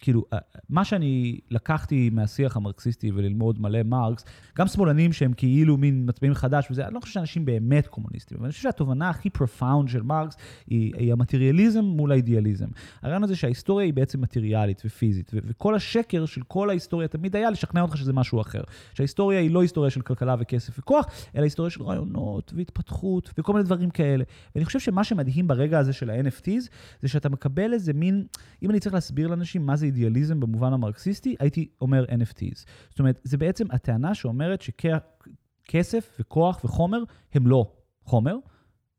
כאילו, 0.00 0.24
uh, 0.34 0.38
מה 0.68 0.84
שאני 0.84 1.38
לקחתי 1.50 2.10
מהשיח 2.12 2.56
המרקסיסטי 2.56 3.10
וללמוד 3.14 3.60
מלא 3.60 3.82
מרקס, 3.82 4.24
גם 4.58 4.66
שמאלנים 4.66 5.12
שהם 5.12 5.32
כאילו 5.32 5.76
מין 5.76 6.04
מצביעים 6.08 6.34
חדש 6.34 6.70
וזה, 6.70 6.86
אני 6.86 6.94
לא 6.94 7.00
חושב 7.00 7.14
שאנשים 7.14 7.44
באמת 7.44 7.86
קומוניסטים, 7.86 8.36
אבל 8.38 8.44
אני 8.44 8.52
חושב 8.52 8.62
שהתובנה 8.62 9.10
הכי 9.10 9.30
profound 9.30 9.88
של 9.88 10.02
מרקס 10.02 10.36
היא, 10.66 10.92
היא 10.96 11.12
המטריאליזם 11.12 11.84
מול 11.84 12.12
האידיאליזם. 12.12 12.66
הרעיון 13.02 13.24
הזה 13.24 13.36
שההיסטוריה 13.36 13.84
היא 13.86 13.94
בעצם 13.94 14.20
מטריאלית 14.20 14.82
ופיזית, 14.84 15.30
ו- 15.34 15.38
וכל 15.44 15.74
השקר 15.74 16.26
של 16.26 16.42
כל 16.42 16.70
ההיסטוריה 16.70 17.08
תמיד 17.08 17.36
היה 17.36 17.50
לשכנע 17.50 17.82
אותך 17.82 17.96
שזה 17.96 18.12
משהו 18.12 18.40
אחר. 18.40 18.60
שההיסטוריה 18.94 19.40
היא 19.40 19.50
לא 19.50 19.62
היסטוריה 19.62 19.90
של 19.90 20.00
כלכלה 20.00 20.36
וכסף 20.38 20.78
וכוח, 20.78 21.06
אלא 21.36 21.42
היסטוריה 21.42 21.70
של 21.70 21.82
רעיונות 21.82 22.37
והתפתחות 22.54 23.30
וכל 23.38 23.52
מיני 23.52 23.64
דברים 23.64 23.90
כאלה. 23.90 24.24
ואני 24.54 24.64
חושב 24.64 24.80
שמה 24.80 25.04
שמדהים 25.04 25.48
ברגע 25.48 25.78
הזה 25.78 25.92
של 25.92 26.10
ה-NFTs, 26.10 26.68
זה 27.00 27.08
שאתה 27.08 27.28
מקבל 27.28 27.72
איזה 27.72 27.92
מין, 27.92 28.26
אם 28.62 28.70
אני 28.70 28.80
צריך 28.80 28.94
להסביר 28.94 29.28
לאנשים 29.28 29.66
מה 29.66 29.76
זה 29.76 29.86
אידיאליזם 29.86 30.40
במובן 30.40 30.72
המרקסיסטי, 30.72 31.36
הייתי 31.40 31.68
אומר 31.80 32.04
NFTs. 32.04 32.64
זאת 32.90 32.98
אומרת, 32.98 33.20
זה 33.24 33.36
בעצם 33.36 33.66
הטענה 33.70 34.14
שאומרת 34.14 34.62
שכסף 34.62 36.16
וכוח 36.20 36.64
וחומר 36.64 37.02
הם 37.34 37.46
לא 37.46 37.72
חומר, 38.04 38.36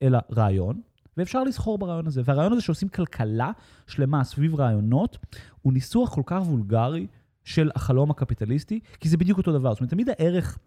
אלא 0.01 0.19
רעיון. 0.31 0.81
ואפשר 1.17 1.43
לסחור 1.43 1.77
ברעיון 1.77 2.07
הזה. 2.07 2.21
והרעיון 2.25 2.53
הזה 2.53 2.61
שעושים 2.61 2.89
כלכלה 2.89 3.51
שלמה 3.87 4.23
סביב 4.23 4.55
רעיונות, 4.55 5.17
הוא 5.61 5.73
ניסוח 5.73 6.13
כל 6.13 6.21
כך 6.25 6.41
וולגרי 6.41 7.07
של 7.43 7.71
החלום 7.75 8.11
הקפיטליסטי, 8.11 8.79
כי 8.99 9.09
זה 9.09 9.17
בדיוק 9.17 9.37
אותו 9.37 9.51
דבר. 9.51 9.71
זאת 9.73 9.79
אומרת, 9.79 9.91
תמיד 9.91 10.09
הערך, 10.09 10.57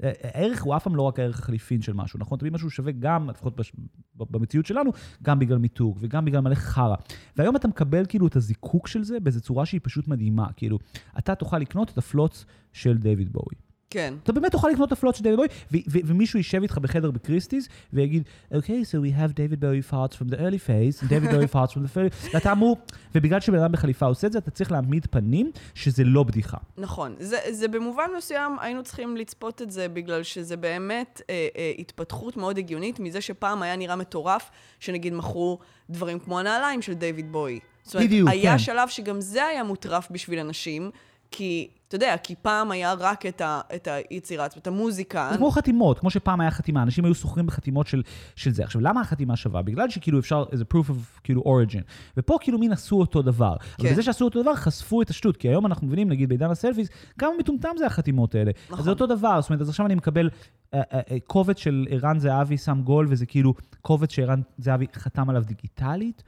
הערך 0.00 0.62
הוא 0.62 0.76
אף 0.76 0.84
פעם 0.84 0.96
לא 0.96 1.02
רק 1.02 1.18
הערך 1.18 1.38
החליפין 1.38 1.82
של 1.82 1.92
משהו, 1.92 2.18
נכון? 2.18 2.38
תמיד 2.38 2.52
משהו 2.52 2.70
שווה 2.70 2.92
גם, 2.92 3.30
לפחות 3.30 3.56
בש- 3.56 3.72
במציאות 4.14 4.66
שלנו, 4.66 4.90
גם 5.22 5.38
בגלל 5.38 5.58
מיתוג 5.58 5.98
וגם 6.00 6.24
בגלל 6.24 6.40
מלא 6.40 6.54
חרא. 6.54 6.96
והיום 7.36 7.56
אתה 7.56 7.68
מקבל 7.68 8.06
כאילו 8.08 8.26
את 8.26 8.36
הזיקוק 8.36 8.86
של 8.86 9.04
זה 9.04 9.20
באיזו 9.20 9.40
צורה 9.40 9.66
שהיא 9.66 9.80
פשוט 9.84 10.08
מדהימה. 10.08 10.46
כאילו, 10.56 10.78
אתה 11.18 11.34
תוכל 11.34 11.58
לקנות 11.58 11.90
את 11.90 11.98
ה 11.98 12.03
thoughts 12.03 12.44
של 12.72 12.98
דיוויד 12.98 13.32
בואי. 13.32 13.61
כן. 13.92 14.14
אתה 14.22 14.32
באמת 14.32 14.52
תוכל 14.52 14.68
לקנות 14.68 14.88
את 14.88 14.92
הפלוט 14.92 15.14
של 15.14 15.22
דיוויד 15.22 15.38
בואי, 15.38 15.82
ומישהו 16.04 16.36
יישב 16.36 16.62
איתך 16.62 16.78
בחדר 16.78 17.10
בכריסטיז 17.10 17.68
ויגיד, 17.92 18.22
אוקיי, 18.54 18.82
so 18.82 18.94
we 18.94 19.18
have 19.18 19.32
David 19.32 19.58
Bowie 19.58 19.92
thoughts 19.92 20.16
from 20.16 20.34
the 20.34 20.38
early 20.38 20.58
phase, 20.68 21.08
David 21.08 21.30
Bowie 21.32 21.54
thoughts 21.54 21.72
from 21.72 21.80
the 21.80 21.96
early... 21.96 22.32
ואתה 22.34 22.52
אמור, 22.52 22.76
ובגלל 23.14 23.40
שבן 23.40 23.58
אדם 23.58 23.72
בחליפה 23.72 24.06
עושה 24.06 24.26
את 24.26 24.32
זה, 24.32 24.38
אתה 24.38 24.50
צריך 24.50 24.72
להעמיד 24.72 25.06
פנים 25.10 25.50
שזה 25.74 26.04
לא 26.04 26.22
בדיחה. 26.22 26.56
נכון. 26.78 27.14
זה, 27.18 27.38
זה 27.50 27.68
במובן 27.68 28.06
מסוים, 28.16 28.56
היינו 28.60 28.82
צריכים 28.82 29.16
לצפות 29.16 29.62
את 29.62 29.70
זה, 29.70 29.88
בגלל 29.88 30.22
שזה 30.22 30.56
באמת 30.56 31.22
אה, 31.30 31.48
אה, 31.56 31.72
התפתחות 31.78 32.36
מאוד 32.36 32.58
הגיונית 32.58 33.00
מזה 33.00 33.20
שפעם 33.20 33.62
היה 33.62 33.76
נראה 33.76 33.96
מטורף, 33.96 34.50
שנגיד 34.80 35.14
מכרו 35.14 35.58
דברים 35.90 36.18
כמו 36.18 36.38
הנעליים 36.40 36.82
של 36.82 36.92
דיוויד 36.94 37.32
בוי. 37.32 37.60
זאת 37.82 37.94
אומרת, 37.94 38.06
בדיוק, 38.06 38.28
היה 38.28 38.52
כן. 38.52 38.58
שלב 38.58 38.88
שגם 38.88 39.20
זה 39.20 39.44
היה 39.44 39.64
מוטרף 39.64 40.08
בשביל 40.10 40.38
אנשים, 40.38 40.90
כי, 41.32 41.68
אתה 41.88 41.96
יודע, 41.96 42.16
כי 42.22 42.34
פעם 42.42 42.70
היה 42.70 42.92
רק 42.92 43.26
את, 43.26 43.40
ה, 43.40 43.60
את 43.74 43.88
היצירה 43.88 44.44
עצמה, 44.44 44.60
את 44.60 44.66
המוזיקה. 44.66 45.28
זה 45.32 45.38
כמו 45.38 45.50
חתימות, 45.50 45.98
כמו 45.98 46.10
שפעם 46.10 46.40
היה 46.40 46.50
חתימה, 46.50 46.82
אנשים 46.82 47.04
היו 47.04 47.14
סוחרים 47.14 47.46
בחתימות 47.46 47.86
של, 47.86 48.02
של 48.36 48.52
זה. 48.52 48.64
עכשיו, 48.64 48.80
למה 48.80 49.00
החתימה 49.00 49.36
שווה? 49.36 49.62
בגלל 49.62 49.90
שכאילו 49.90 50.18
אפשר, 50.18 50.44
איזה 50.52 50.64
proof 50.74 50.90
of 50.90 51.20
כאילו 51.24 51.42
origin. 51.42 51.82
ופה 52.16 52.36
כאילו 52.40 52.58
מין 52.58 52.72
עשו 52.72 52.96
אותו 53.00 53.22
דבר. 53.22 53.56
כן. 53.58 53.82
אבל 53.82 53.92
בזה 53.92 54.02
שעשו 54.02 54.24
אותו 54.24 54.42
דבר, 54.42 54.54
חשפו 54.54 55.02
את 55.02 55.10
השטות. 55.10 55.36
כי 55.36 55.48
היום 55.48 55.66
אנחנו 55.66 55.86
מבינים, 55.86 56.08
נגיד 56.08 56.28
בעידן 56.28 56.50
הסלפיס, 56.50 56.88
כמה 57.18 57.30
מטומטם 57.38 57.70
זה 57.78 57.86
החתימות 57.86 58.34
האלה. 58.34 58.50
נכון. 58.66 58.78
אז 58.78 58.84
זה 58.84 58.90
אותו 58.90 59.06
דבר, 59.06 59.40
זאת 59.40 59.50
אומרת, 59.50 59.60
אז 59.60 59.68
עכשיו 59.68 59.86
אני 59.86 59.94
מקבל 59.94 60.30
אה, 60.74 60.82
אה, 60.92 61.00
אה, 61.10 61.16
קובץ 61.26 61.58
של 61.58 61.86
ערן 61.90 62.18
זהבי 62.18 62.58
שם 62.58 62.82
גול, 62.84 63.06
וזה 63.10 63.26
כאילו 63.26 63.54
קובץ 63.80 64.12
שערן 64.12 64.40
זהבי 64.58 64.86
חתם 64.94 65.30
עליו 65.30 65.42
דיגיטלית. 65.46 66.22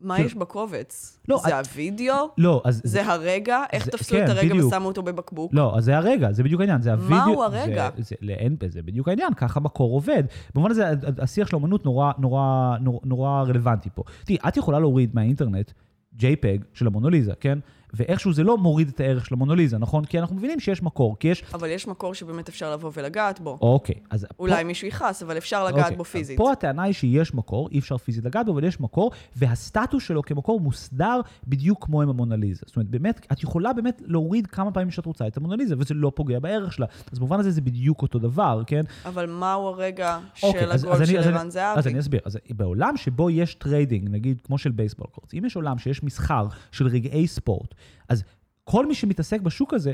מה 0.00 0.14
כאילו- 0.14 0.28
יש 0.28 0.34
בקובץ? 0.34 1.18
לא, 1.28 1.38
זה 1.44 1.60
את- 1.60 1.66
הווידאו? 1.66 2.14
לא, 2.38 2.62
אז... 2.64 2.80
זה 2.84 3.06
הרגע? 3.12 3.62
איך 3.72 3.84
זה- 3.84 3.90
תפסו 3.90 4.10
כן, 4.14 4.24
את 4.24 4.28
הרגע 4.30 4.54
בדיוק. 4.54 4.72
ושמו 4.72 4.88
אותו 4.88 5.02
בבקבוק? 5.02 5.54
לא, 5.54 5.76
אז 5.78 5.84
זה 5.84 5.96
הרגע, 5.96 6.32
זה 6.32 6.42
בדיוק 6.42 6.60
העניין, 6.60 6.82
זה 6.82 6.92
הווידאו. 6.92 7.16
מהו 7.26 7.42
הרגע? 7.42 7.88
זה, 7.96 8.02
זה, 8.02 8.14
לאין, 8.22 8.56
זה 8.68 8.82
בדיוק 8.82 9.08
העניין, 9.08 9.34
ככה 9.34 9.60
מקור 9.60 9.92
עובד. 9.92 10.22
במובן 10.54 10.70
הזה, 10.70 10.90
השיח 11.18 11.48
של 11.48 11.56
האמנות 11.56 11.84
נורא, 11.84 12.12
נורא, 12.18 12.76
נורא, 12.80 13.00
נורא 13.04 13.42
רלוונטי 13.42 13.88
פה. 13.94 14.02
תראי, 14.24 14.38
את 14.48 14.56
יכולה 14.56 14.78
להוריד 14.78 15.10
מהאינטרנט 15.14 15.70
JPEG 16.18 16.62
של 16.74 16.86
המונוליזה, 16.86 17.32
כן? 17.40 17.58
ואיכשהו 17.96 18.32
זה 18.32 18.42
לא 18.42 18.58
מוריד 18.58 18.88
את 18.88 19.00
הערך 19.00 19.26
של 19.26 19.34
המונוליזה, 19.34 19.78
נכון? 19.78 20.04
כי 20.04 20.18
אנחנו 20.18 20.36
מבינים 20.36 20.60
שיש 20.60 20.82
מקור, 20.82 21.16
כי 21.20 21.28
יש... 21.28 21.44
אבל 21.54 21.68
יש 21.68 21.86
מקור 21.88 22.14
שבאמת 22.14 22.48
אפשר 22.48 22.72
לבוא 22.72 22.90
ולגעת 22.96 23.40
בו. 23.40 23.58
אוקיי, 23.60 23.94
אז... 24.10 24.26
אולי 24.38 24.56
פה- 24.56 24.64
מישהו 24.64 24.88
יכעס, 24.88 25.22
אבל 25.22 25.36
אפשר 25.38 25.64
לגעת 25.64 25.78
אוקיי, 25.78 25.96
בו 25.96 26.04
פיזית. 26.04 26.38
פה 26.38 26.52
הטענה 26.52 26.82
היא 26.82 26.92
שיש 26.92 27.34
מקור, 27.34 27.68
אי 27.72 27.78
אפשר 27.78 27.96
פיזית 27.96 28.24
לגעת 28.24 28.46
בו, 28.46 28.52
אבל 28.52 28.64
יש 28.64 28.80
מקור, 28.80 29.10
והסטטוס 29.36 30.02
שלו 30.02 30.22
כמקור 30.22 30.60
מוסדר 30.60 31.20
בדיוק 31.46 31.84
כמו 31.84 32.02
עם 32.02 32.08
המונליזה. 32.08 32.60
זאת 32.66 32.76
אומרת, 32.76 32.88
באמת, 32.88 33.26
את 33.32 33.42
יכולה 33.42 33.72
באמת 33.72 34.02
להוריד 34.04 34.46
כמה 34.46 34.72
פעמים 34.72 34.90
שאת 34.90 35.06
רוצה 35.06 35.26
את 35.26 35.36
המונליזה, 35.36 35.74
וזה 35.78 35.94
לא 35.94 36.12
פוגע 36.14 36.38
בערך 36.38 36.72
שלה. 36.72 36.86
אז 37.12 37.18
במובן 37.18 37.40
הזה 37.40 37.50
זה 37.50 37.60
בדיוק 37.60 38.02
אותו 38.02 38.18
דבר, 38.18 38.62
כן? 38.66 38.82
אבל 39.04 39.26
מהו 39.26 39.66
הרגע 39.66 40.18
אוקיי, 40.42 40.60
של 40.60 40.72
הגול 40.72 41.04
של 41.06 41.18
ערן 41.18 41.50
זהבי? 41.50 41.78
אז 41.78 41.86
אני 41.86 41.98
אסביר. 41.98 42.20
אז 42.24 42.38
בעולם 42.50 42.96
שבו 42.96 43.30
יש 43.30 43.54
trading, 43.54 44.08
נגיד 44.10 44.40
כמו 44.44 44.58
של 44.58 44.70
baseball 44.70 45.06
cards, 45.12 45.34
אם 45.34 45.44
יש 45.44 45.56
עולם 45.56 45.78
שיש 45.78 46.02
מסחר 46.02 46.46
של 46.72 46.86
רגעי 46.86 47.26
ספורט, 47.26 47.74
אז 48.08 48.24
כל 48.64 48.86
מי 48.86 48.94
שמתעסק 48.94 49.40
בשוק 49.40 49.74
הזה 49.74 49.92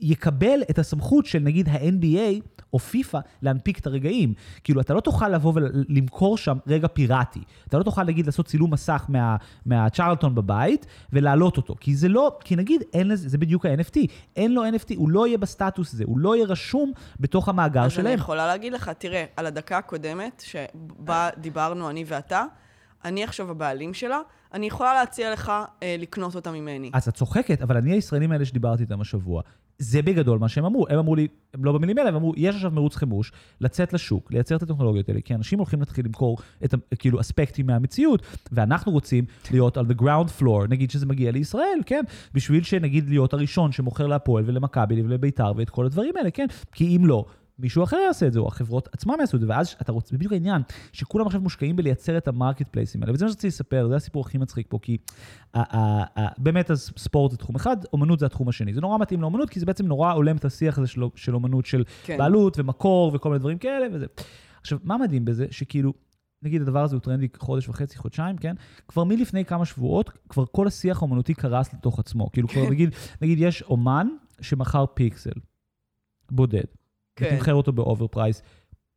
יקבל 0.00 0.62
את 0.70 0.78
הסמכות 0.78 1.26
של 1.26 1.38
נגיד 1.38 1.68
ה-NBA 1.68 2.40
או 2.72 2.78
פיפא 2.78 3.18
להנפיק 3.42 3.78
את 3.78 3.86
הרגעים. 3.86 4.34
כאילו, 4.64 4.80
אתה 4.80 4.94
לא 4.94 5.00
תוכל 5.00 5.28
לבוא 5.28 5.52
ולמכור 5.54 6.38
שם 6.38 6.58
רגע 6.66 6.88
פיראטי. 6.88 7.40
אתה 7.68 7.78
לא 7.78 7.82
תוכל, 7.82 8.04
נגיד, 8.04 8.26
לעשות 8.26 8.46
צילום 8.46 8.72
מסך 8.72 9.04
מה, 9.08 9.36
מהצ'רלסטון 9.66 10.34
בבית 10.34 10.86
ולהעלות 11.12 11.56
אותו. 11.56 11.74
כי 11.80 11.94
זה 11.94 12.08
לא, 12.08 12.38
כי 12.44 12.56
נגיד, 12.56 12.82
אין 12.92 13.08
לזה, 13.08 13.28
זה 13.28 13.38
בדיוק 13.38 13.66
ה-NFT. 13.66 13.96
אין 14.36 14.54
לו 14.54 14.64
NFT, 14.64 14.94
הוא 14.96 15.10
לא 15.10 15.26
יהיה 15.26 15.38
בסטטוס 15.38 15.94
הזה, 15.94 16.04
הוא 16.06 16.18
לא 16.18 16.36
יהיה 16.36 16.46
רשום 16.46 16.92
בתוך 17.20 17.48
המאגר 17.48 17.84
אז 17.84 17.92
שלהם. 17.92 18.06
אני 18.06 18.14
יכולה 18.14 18.46
להגיד 18.46 18.72
לך, 18.72 18.90
תראה, 18.98 19.24
על 19.36 19.46
הדקה 19.46 19.78
הקודמת, 19.78 20.42
שבה 20.46 21.28
דיברנו 21.38 21.90
אני 21.90 22.04
ואתה, 22.06 22.44
אני 23.04 23.24
עכשיו 23.24 23.50
הבעלים 23.50 23.94
שלה, 23.94 24.20
אני 24.54 24.66
יכולה 24.66 24.94
להציע 24.94 25.32
לך 25.32 25.52
אה, 25.82 25.96
לקנות 25.98 26.34
אותה 26.34 26.52
ממני. 26.52 26.90
אז 26.92 27.08
את 27.08 27.14
צוחקת, 27.14 27.62
אבל 27.62 27.76
אני 27.76 27.92
הישראלים 27.92 28.32
האלה 28.32 28.44
שדיברתי 28.44 28.82
איתם 28.82 29.00
השבוע, 29.00 29.42
זה 29.80 30.02
בגדול 30.02 30.38
מה 30.38 30.48
שהם 30.48 30.64
אמרו. 30.64 30.86
הם 30.88 30.98
אמרו 30.98 31.14
לי, 31.16 31.28
הם 31.54 31.64
לא 31.64 31.72
במילים 31.72 31.98
האלה, 31.98 32.08
הם 32.08 32.14
אמרו, 32.14 32.32
יש 32.36 32.54
עכשיו 32.54 32.70
מרוץ 32.70 32.96
חימוש, 32.96 33.32
לצאת 33.60 33.92
לשוק, 33.92 34.32
לייצר 34.32 34.56
את 34.56 34.62
הטכנולוגיות 34.62 35.08
האלה, 35.08 35.20
כי 35.20 35.34
אנשים 35.34 35.58
הולכים 35.58 35.80
להתחיל 35.80 36.06
למכור 36.06 36.38
את 36.64 36.74
כאילו 36.98 37.20
אספקטים 37.20 37.66
מהמציאות, 37.66 38.22
ואנחנו 38.52 38.92
רוצים 38.92 39.24
להיות 39.50 39.76
על 39.76 39.86
the 39.86 40.02
ground 40.02 40.40
floor, 40.40 40.68
נגיד 40.68 40.90
שזה 40.90 41.06
מגיע 41.06 41.30
לישראל, 41.30 41.80
כן? 41.86 42.04
בשביל 42.34 42.62
שנגיד 42.62 43.08
להיות 43.08 43.32
הראשון 43.32 43.72
שמוכר 43.72 44.06
להפועל 44.06 44.44
ולמכבי 44.46 45.02
ולביתר 45.02 45.52
ואת 45.56 45.70
כל 45.70 45.86
הדברים 45.86 46.16
האלה, 46.16 46.30
כן? 46.30 46.46
כי 46.72 46.96
אם 46.96 47.06
לא, 47.06 47.24
מישהו 47.60 47.84
אחר 47.84 47.96
יעשה 47.96 48.26
את 48.26 48.32
זה, 48.32 48.38
או 48.38 48.48
החברות 48.48 48.88
עצמם 48.92 49.14
יעשו 49.20 49.36
את 49.36 49.40
זה, 49.40 49.48
ואז 49.48 49.76
אתה 49.80 49.92
רוצה, 49.92 50.10
זה 50.10 50.18
בדיוק 50.18 50.32
העניין, 50.32 50.62
שכולם 50.92 51.26
עכשיו 51.26 51.40
מושקעים 51.40 51.76
בלייצר 51.76 52.18
את 52.18 52.28
המרקט 52.28 52.68
פלייסים 52.68 53.02
האלה, 53.02 53.12
וזה 53.14 53.24
מה 53.24 53.30
שרציתי 53.30 53.46
לספר, 53.46 53.88
זה 53.88 53.96
הסיפור 53.96 54.24
הכי 54.26 54.38
מצחיק 54.38 54.66
פה, 54.68 54.78
כי 54.82 54.96
באמת 56.38 56.70
אז 56.70 56.92
ספורט 56.96 57.30
זה 57.30 57.36
תחום 57.36 57.56
אחד, 57.56 57.76
אומנות 57.92 58.18
זה 58.18 58.26
התחום 58.26 58.48
השני. 58.48 58.74
זה 58.74 58.80
נורא 58.80 58.98
מתאים 58.98 59.22
לאומנות, 59.22 59.50
כי 59.50 59.60
זה 59.60 59.66
בעצם 59.66 59.86
נורא 59.86 60.12
הולם 60.12 60.36
את 60.36 60.44
השיח 60.44 60.78
הזה 60.78 60.86
של, 60.86 61.02
של 61.14 61.34
אומנות 61.34 61.66
של 61.66 61.84
כן. 62.04 62.18
בעלות 62.18 62.58
ומקור 62.58 63.10
וכל 63.14 63.28
מיני 63.28 63.38
דברים 63.38 63.58
כאלה 63.58 63.86
וזה. 63.92 64.06
עכשיו, 64.60 64.78
מה 64.82 64.98
מדהים 64.98 65.24
בזה? 65.24 65.46
שכאילו, 65.50 65.92
נגיד 66.42 66.62
הדבר 66.62 66.82
הזה 66.82 66.96
הוא 66.96 67.00
טרנדי 67.00 67.28
חודש 67.38 67.68
וחצי, 67.68 67.98
חודשיים, 67.98 68.36
כן? 68.36 68.54
כבר 68.88 69.04
מלפני 69.04 69.44
כמה 69.44 69.64
שבועות, 69.64 70.10
כבר 70.28 70.44
כל 70.52 70.66
השיח 70.66 71.02
האומנותי 71.02 71.34
קרס 71.34 71.74
לתוך 71.74 71.98
עצמו. 71.98 72.32
כאילו 72.32 72.48
כבר 72.48 72.70
נגיד, 72.70 72.90
נגיד 73.22 73.38
יש 73.40 73.62
אומן 73.62 74.08
שמכר 74.40 74.84
פיקסל, 74.94 75.30
בודד, 76.30 76.64
כן. 77.16 77.30
ומכר 77.34 77.54
אותו 77.54 77.72
ב 77.72 78.06
overprice 78.06 78.42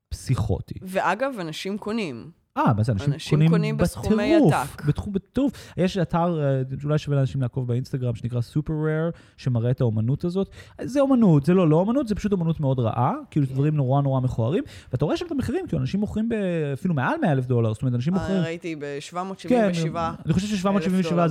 פסיכוטי. 0.10 0.76
ואגב, 0.82 1.34
אנשים 1.40 1.78
קונים. 1.78 2.32
אה, 2.58 2.74
מה 2.74 2.84
זה, 2.84 2.92
אנשים, 2.92 3.14
אנשים 3.14 3.38
קונים, 3.38 3.50
קונים 3.50 3.78
בסכומי 3.78 4.36
עתק. 4.36 4.86
בתחום 4.86 5.14
בטירוף. 5.14 5.74
יש 5.78 5.98
אתר, 5.98 6.44
אה, 6.44 6.62
אולי 6.84 6.98
שווה 6.98 7.18
לאנשים 7.18 7.42
לעקוב 7.42 7.68
באינסטגרם, 7.68 8.16
שנקרא 8.16 8.42
SuperRare, 8.42 9.10
שמראה 9.38 9.72
את 9.72 9.82
האומנות 9.82 10.24
הזאת. 10.24 10.50
זה 10.82 11.00
אומנות, 11.00 11.46
זה 11.46 11.54
לא 11.54 11.70
לא 11.70 11.76
אומנות, 11.76 12.08
זה 12.08 12.16
פשוט 12.16 12.32
אומנות 12.32 12.60
מאוד 12.60 12.80
רעה, 12.80 13.14
כאילו 13.32 13.48
כן. 13.48 13.54
דברים 13.54 13.76
נורא 13.76 14.02
נורא 14.02 14.20
מכוערים, 14.22 14.64
ואתה 14.92 15.06
רואה 15.06 15.18
שם 15.18 15.26
את 15.26 15.32
המחירים, 15.32 15.68
כאילו 15.68 15.82
אנשים 15.82 16.00
מוכרים 16.00 16.30
ב- 16.30 16.34
אפילו 16.74 16.94
מעל 16.94 17.16
100 17.22 17.32
אלף 17.32 17.46
דולר, 17.46 17.74
זאת 17.74 17.82
אומרת, 17.82 17.96
אנשים 17.96 18.16
אה, 18.16 18.20
מוכרים... 18.20 18.42
ראיתי 18.42 18.76
ב-777. 18.76 19.48
כן, 19.48 19.70
אני 20.26 20.34
חושב 20.34 20.48
ש-777 20.48 21.28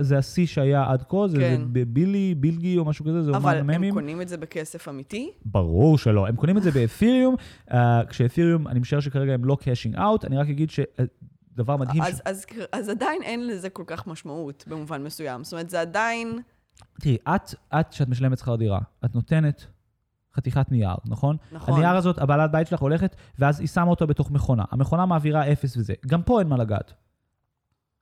זה, 0.00 0.18
השיא 0.18 0.46
שהיה 0.46 0.84
עד 0.88 1.02
כה, 1.08 1.28
זה, 1.28 1.36
כן. 1.38 1.60
זה 1.74 1.84
בילי, 1.86 2.34
בילגי 2.34 2.78
או 2.78 2.84
משהו 2.84 3.04
כזה, 3.04 3.22
זה 3.22 3.30
אבל 3.30 3.38
אומן 3.38 3.56
הם 3.56 3.70
הממים. 3.70 3.94
קונים 3.94 4.20
את 4.20 4.28
זה 4.28 4.36
בכסף 4.36 4.88
אמיתי? 4.88 5.30
ברור 5.44 5.98
שלא. 5.98 6.26
הם 6.26 6.36
קונים 6.36 6.58
את 6.58 6.62
זה 6.62 6.70
ב 6.70 6.76
Ethereum, 6.76 7.34
uh, 7.70 7.74
כש 8.08 8.26
Ethereum, 8.26 8.68
אני 8.68 8.80
משער 8.80 9.00
שכרגע 9.00 9.34
הם 9.34 9.44
לא 9.44 9.56
cashing 9.60 9.96
out, 9.96 10.24
אני 10.24 10.36
רק 10.36 10.48
אגיד 10.54 10.70
שדבר 10.70 11.76
מדהים, 11.76 12.02
אז, 12.02 12.22
אז, 12.24 12.46
אז 12.72 12.88
עדיין 12.88 13.22
אין 13.22 13.46
לזה 13.46 13.70
כל 13.70 13.84
כך 13.86 14.06
משמעות 14.06 14.64
במובן 14.66 15.02
מסוים. 15.02 15.44
זאת 15.44 15.52
אומרת, 15.52 15.70
זה 15.70 15.80
עדיין... 15.80 16.40
תראי, 17.00 17.16
את, 17.34 17.54
את, 17.80 17.88
כשאת 17.88 18.08
משלמת 18.08 18.38
שכר 18.38 18.56
דירה, 18.56 18.80
את 19.04 19.14
נותנת 19.14 19.66
חתיכת 20.34 20.70
נייר, 20.70 20.96
נכון? 21.04 21.36
נכון. 21.52 21.74
הנייר 21.74 21.96
הזאת, 21.96 22.18
הבעלת 22.18 22.52
בית 22.52 22.66
שלך 22.66 22.80
הולכת, 22.80 23.16
ואז 23.38 23.60
היא 23.60 23.68
שמה 23.68 23.90
אותו 23.90 24.06
בתוך 24.06 24.30
מכונה. 24.30 24.64
המכונה 24.70 25.06
מעבירה 25.06 25.52
אפס 25.52 25.76
וזה. 25.76 25.94
גם 26.06 26.22
פה 26.22 26.40
אין 26.40 26.48
מה 26.48 26.56
לגעת. 26.56 26.92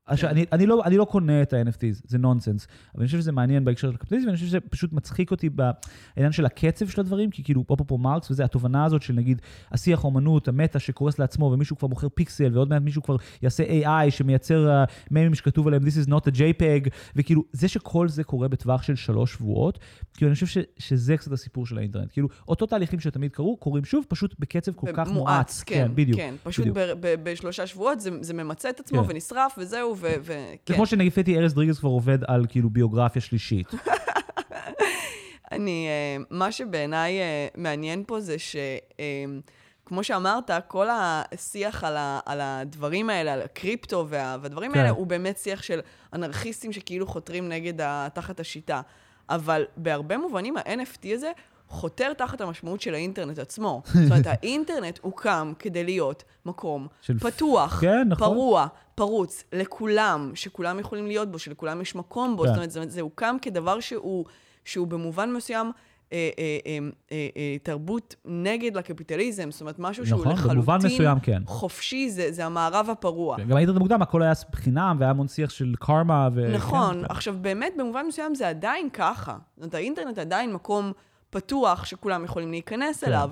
עכשיו, 0.06 0.30
כן. 0.30 0.36
אני, 0.36 0.44
אני, 0.52 0.66
לא, 0.66 0.82
אני 0.84 0.96
לא 0.96 1.04
קונה 1.04 1.42
את 1.42 1.52
ה-NFTs, 1.52 2.02
זה 2.04 2.18
נונסנס. 2.18 2.66
אבל 2.94 3.00
אני 3.00 3.06
חושב 3.06 3.18
שזה 3.18 3.32
מעניין 3.32 3.64
בהקשר 3.64 3.88
של 3.88 3.94
הקפיטליזם, 3.94 4.26
ואני 4.26 4.36
חושב 4.36 4.46
שזה 4.46 4.60
פשוט 4.60 4.92
מצחיק 4.92 5.30
אותי 5.30 5.50
בעניין 5.50 6.32
של 6.32 6.46
הקצב 6.46 6.88
של 6.88 7.00
הדברים, 7.00 7.30
כי 7.30 7.44
כאילו, 7.44 7.64
אפרופו 7.74 7.98
מרקס 7.98 8.30
וזה, 8.30 8.44
התובנה 8.44 8.84
הזאת 8.84 9.02
של 9.02 9.14
נגיד, 9.14 9.42
השיח 9.70 10.04
האומנות, 10.04 10.48
המטה 10.48 10.78
שקורס 10.78 11.18
לעצמו, 11.18 11.44
ומישהו 11.44 11.78
כבר 11.78 11.88
מוכר 11.88 12.08
פיקסל, 12.08 12.50
ועוד 12.54 12.68
מעט 12.70 12.82
מישהו 12.82 13.02
כבר 13.02 13.16
יעשה 13.42 13.64
AI 13.64 14.10
שמייצר 14.10 14.84
uh, 14.84 14.90
ממים 15.10 15.34
שכתוב 15.34 15.66
עליהם, 15.66 15.82
This 15.82 16.06
is 16.06 16.08
not 16.08 16.26
a 16.26 16.36
JPEG, 16.36 16.88
וכאילו, 17.16 17.44
זה 17.52 17.68
שכל 17.68 18.08
זה 18.08 18.24
קורה 18.24 18.48
בטווח 18.48 18.82
של 18.82 18.94
שלוש 18.94 19.32
שבועות, 19.32 19.78
כאילו, 20.14 20.28
אני 20.28 20.34
חושב 20.34 20.46
ש, 20.46 20.58
שזה 20.78 21.16
קצת 21.16 21.32
הסיפור 21.32 21.66
של 21.66 21.78
האינטרנט. 21.78 22.12
כאילו, 22.12 22.28
אותו 22.48 22.66
תהליכים 22.66 23.00
שתמיד 23.00 23.32
קרו, 23.32 23.56
קורים 23.56 23.84
שוב, 23.84 24.04
פשוט 24.08 24.34
בקצב 24.38 24.72
כל 24.72 24.86
כך 24.94 25.08
מואץ. 25.08 25.62
כן, 25.66 25.90
בדיוק. 25.94 26.18
כן. 26.18 26.34
פשוט 26.42 26.66
בדיוק. 26.66 26.78
ב- 26.78 26.92
ב- 27.00 27.14
בשלושה 27.22 27.66
שבועות 27.66 28.00
זה, 28.00 28.10
זה 28.20 28.34
ממצה 28.34 28.70
את 28.70 28.80
עצמו 28.80 29.04
כן. 29.04 29.10
ונשרף 29.10 29.54
וזהו, 29.58 29.96
ו... 30.02 30.14
ו- 30.20 30.24
זה 30.24 30.54
כן. 30.66 30.74
כמו 30.74 30.86
שנגיד 30.86 31.12
פטי 31.12 31.38
ארז 31.38 31.54
דריגס 31.54 31.78
כבר 31.78 31.90
עובד 31.90 32.18
על 32.26 32.46
כאילו 32.48 32.70
ביוגרפיה 32.70 33.22
שלישית. 33.22 33.66
אני, 35.52 35.88
אה, 35.88 36.24
מה 36.30 36.52
שבעיניי 36.52 37.20
אה, 37.20 37.48
מעניין 37.56 38.04
פה 38.06 38.20
זה 38.20 38.38
ש... 38.38 38.56
אה, 39.00 39.24
כמו 39.86 40.04
שאמרת, 40.04 40.50
כל 40.68 40.86
השיח 40.90 41.84
על, 41.84 41.96
ה, 41.96 42.20
על 42.26 42.40
הדברים 42.40 43.10
האלה, 43.10 43.32
על 43.32 43.42
הקריפטו 43.42 44.06
וה, 44.08 44.36
והדברים 44.40 44.72
כן. 44.72 44.78
האלה, 44.78 44.90
הוא 44.90 45.06
באמת 45.06 45.38
שיח 45.38 45.62
של 45.62 45.80
אנרכיסטים 46.12 46.72
שכאילו 46.72 47.06
חותרים 47.06 47.48
נגד 47.48 47.80
ה, 47.80 48.08
תחת 48.14 48.40
השיטה. 48.40 48.80
אבל 49.28 49.64
בהרבה 49.76 50.18
מובנים 50.18 50.56
ה-NFT 50.56 51.14
הזה 51.14 51.32
חותר 51.72 52.12
תחת 52.12 52.40
המשמעות 52.40 52.80
של 52.80 52.94
האינטרנט 52.94 53.38
עצמו. 53.38 53.82
זאת 53.86 54.10
אומרת, 54.10 54.26
האינטרנט 54.26 54.98
הוקם 55.02 55.52
כדי 55.58 55.84
להיות 55.84 56.24
מקום 56.46 56.86
של- 57.00 57.18
פתוח, 57.18 57.80
כן, 57.80 58.08
נכון. 58.08 58.28
פרוע, 58.28 58.66
פרוץ, 58.94 59.44
לכולם, 59.52 60.30
שכולם 60.34 60.78
יכולים 60.78 61.06
להיות 61.06 61.30
בו, 61.32 61.38
שלכולם 61.38 61.80
יש 61.80 61.94
מקום 61.94 62.36
בו. 62.36 62.42
כן. 62.42 62.48
זאת 62.48 62.56
אומרת, 62.56 62.70
זה, 62.70 62.80
זה 62.88 63.00
הוקם 63.00 63.36
כדבר 63.42 63.80
שהוא, 63.80 64.24
שהוא 64.64 64.86
במובן 64.86 65.32
מסוים... 65.32 65.72
אה, 66.12 66.30
אה, 66.38 66.58
אה, 66.66 66.78
אה, 67.12 67.28
אה, 67.36 67.56
תרבות 67.62 68.14
נגד 68.24 68.76
לקפיטליזם, 68.76 69.50
זאת 69.50 69.60
אומרת, 69.60 69.78
משהו 69.78 70.06
שהוא 70.06 70.20
נכון, 70.20 70.32
לחלוטין 70.32 70.56
במובן 70.56 70.78
מסוים 70.84 71.20
כן. 71.20 71.42
חופשי, 71.46 72.10
זה, 72.10 72.32
זה 72.32 72.46
המערב 72.46 72.90
הפרוע. 72.90 73.36
גם 73.38 73.56
האינטרנט 73.56 73.76
המוקדם, 73.76 74.02
הכל 74.02 74.22
היה 74.22 74.32
חינם, 74.54 74.96
והיה 74.98 75.10
המון 75.10 75.28
שיח 75.28 75.50
של 75.50 75.74
קרמה. 75.80 76.28
ו... 76.34 76.52
נכון. 76.54 77.00
כן, 77.00 77.04
עכשיו, 77.08 77.34
באמת, 77.40 77.72
במובן 77.78 78.06
מסוים 78.08 78.34
זה 78.34 78.48
עדיין 78.48 78.88
ככה. 78.92 79.36
זאת 79.56 79.62
אומרת, 79.62 79.74
האינטרנט 79.74 80.18
עדיין 80.18 80.52
מקום 80.52 80.92
פתוח 81.32 81.84
שכולם 81.84 82.24
יכולים 82.24 82.50
להיכנס 82.50 83.00
כן. 83.00 83.06
אליו. 83.06 83.30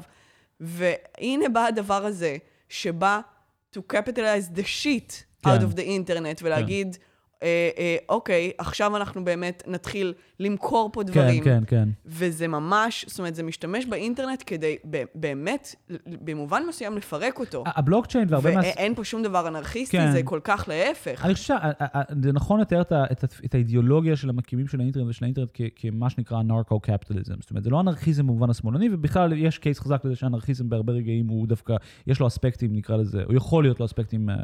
והנה 0.60 1.48
בא 1.48 1.66
הדבר 1.66 2.06
הזה, 2.06 2.36
שבא 2.68 3.20
to 3.76 3.80
capitalize 3.92 4.56
the 4.58 4.62
shit 4.62 5.12
כן. 5.42 5.50
out 5.50 5.60
of 5.60 5.76
the 5.76 5.82
internet, 5.82 6.40
ולהגיד, 6.42 6.96
אה, 7.42 7.46
אה, 7.78 7.96
אוקיי, 8.08 8.50
עכשיו 8.58 8.96
אנחנו 8.96 9.24
באמת 9.24 9.62
נתחיל 9.66 10.14
למכור 10.40 10.90
פה 10.92 11.02
דברים. 11.02 11.44
כן, 11.44 11.60
כן, 11.66 11.76
כן. 11.76 11.88
וזה 12.06 12.48
ממש, 12.48 13.04
זאת 13.08 13.18
אומרת, 13.18 13.34
זה 13.34 13.42
משתמש 13.42 13.86
באינטרנט 13.86 14.42
כדי 14.46 14.76
באמת, 15.14 15.74
במובן 16.06 16.62
מסוים, 16.68 16.96
לפרק 16.96 17.38
אותו. 17.38 17.64
הבלוקצ'יין 17.66 18.26
והרבה 18.30 18.54
מה... 18.54 18.60
ואין 18.60 18.94
פה 18.94 19.04
שום 19.04 19.22
דבר 19.22 19.48
אנרכיסטי, 19.48 19.96
כן. 19.96 20.12
זה 20.12 20.22
כל 20.22 20.40
כך 20.44 20.68
להפך. 20.68 21.24
אני 21.24 21.34
חושב 21.34 21.54
שזה 22.20 22.32
נכון 22.32 22.60
לתאר 22.60 22.80
את, 22.80 22.92
את, 22.92 23.24
את 23.44 23.54
האידיאולוגיה 23.54 24.16
של 24.16 24.28
המקימים 24.28 24.68
של 24.68 24.80
האינטרנט 24.80 25.06
ושל 25.08 25.24
האינטרנט 25.24 25.48
כ- 25.54 25.60
כמה 25.76 26.10
שנקרא 26.10 26.42
נרקו-קפיטליזם. 26.42 27.34
זאת 27.40 27.50
אומרת, 27.50 27.64
זה 27.64 27.70
לא 27.70 27.80
אנרכיזם 27.80 28.26
במובן 28.26 28.50
השמאלני, 28.50 28.88
ובכלל 28.92 29.32
יש 29.32 29.58
קייס 29.58 29.80
חזק 29.80 30.04
לזה 30.04 30.16
שאנרכיזם 30.16 30.68
בהרבה 30.68 30.92
רגעים 30.92 31.28
הוא 31.28 31.46
דווקא, 31.46 31.74
יש 32.06 32.20
לו 32.20 32.26
אספקטים, 32.26 32.76
נקרא 32.76 32.96
לזה, 32.96 33.22
או 33.24 33.34
יכול 33.34 33.64
להיות 33.64 33.80
לו 33.80 33.86
אספקטים 33.86 34.30
אה, 34.30 34.36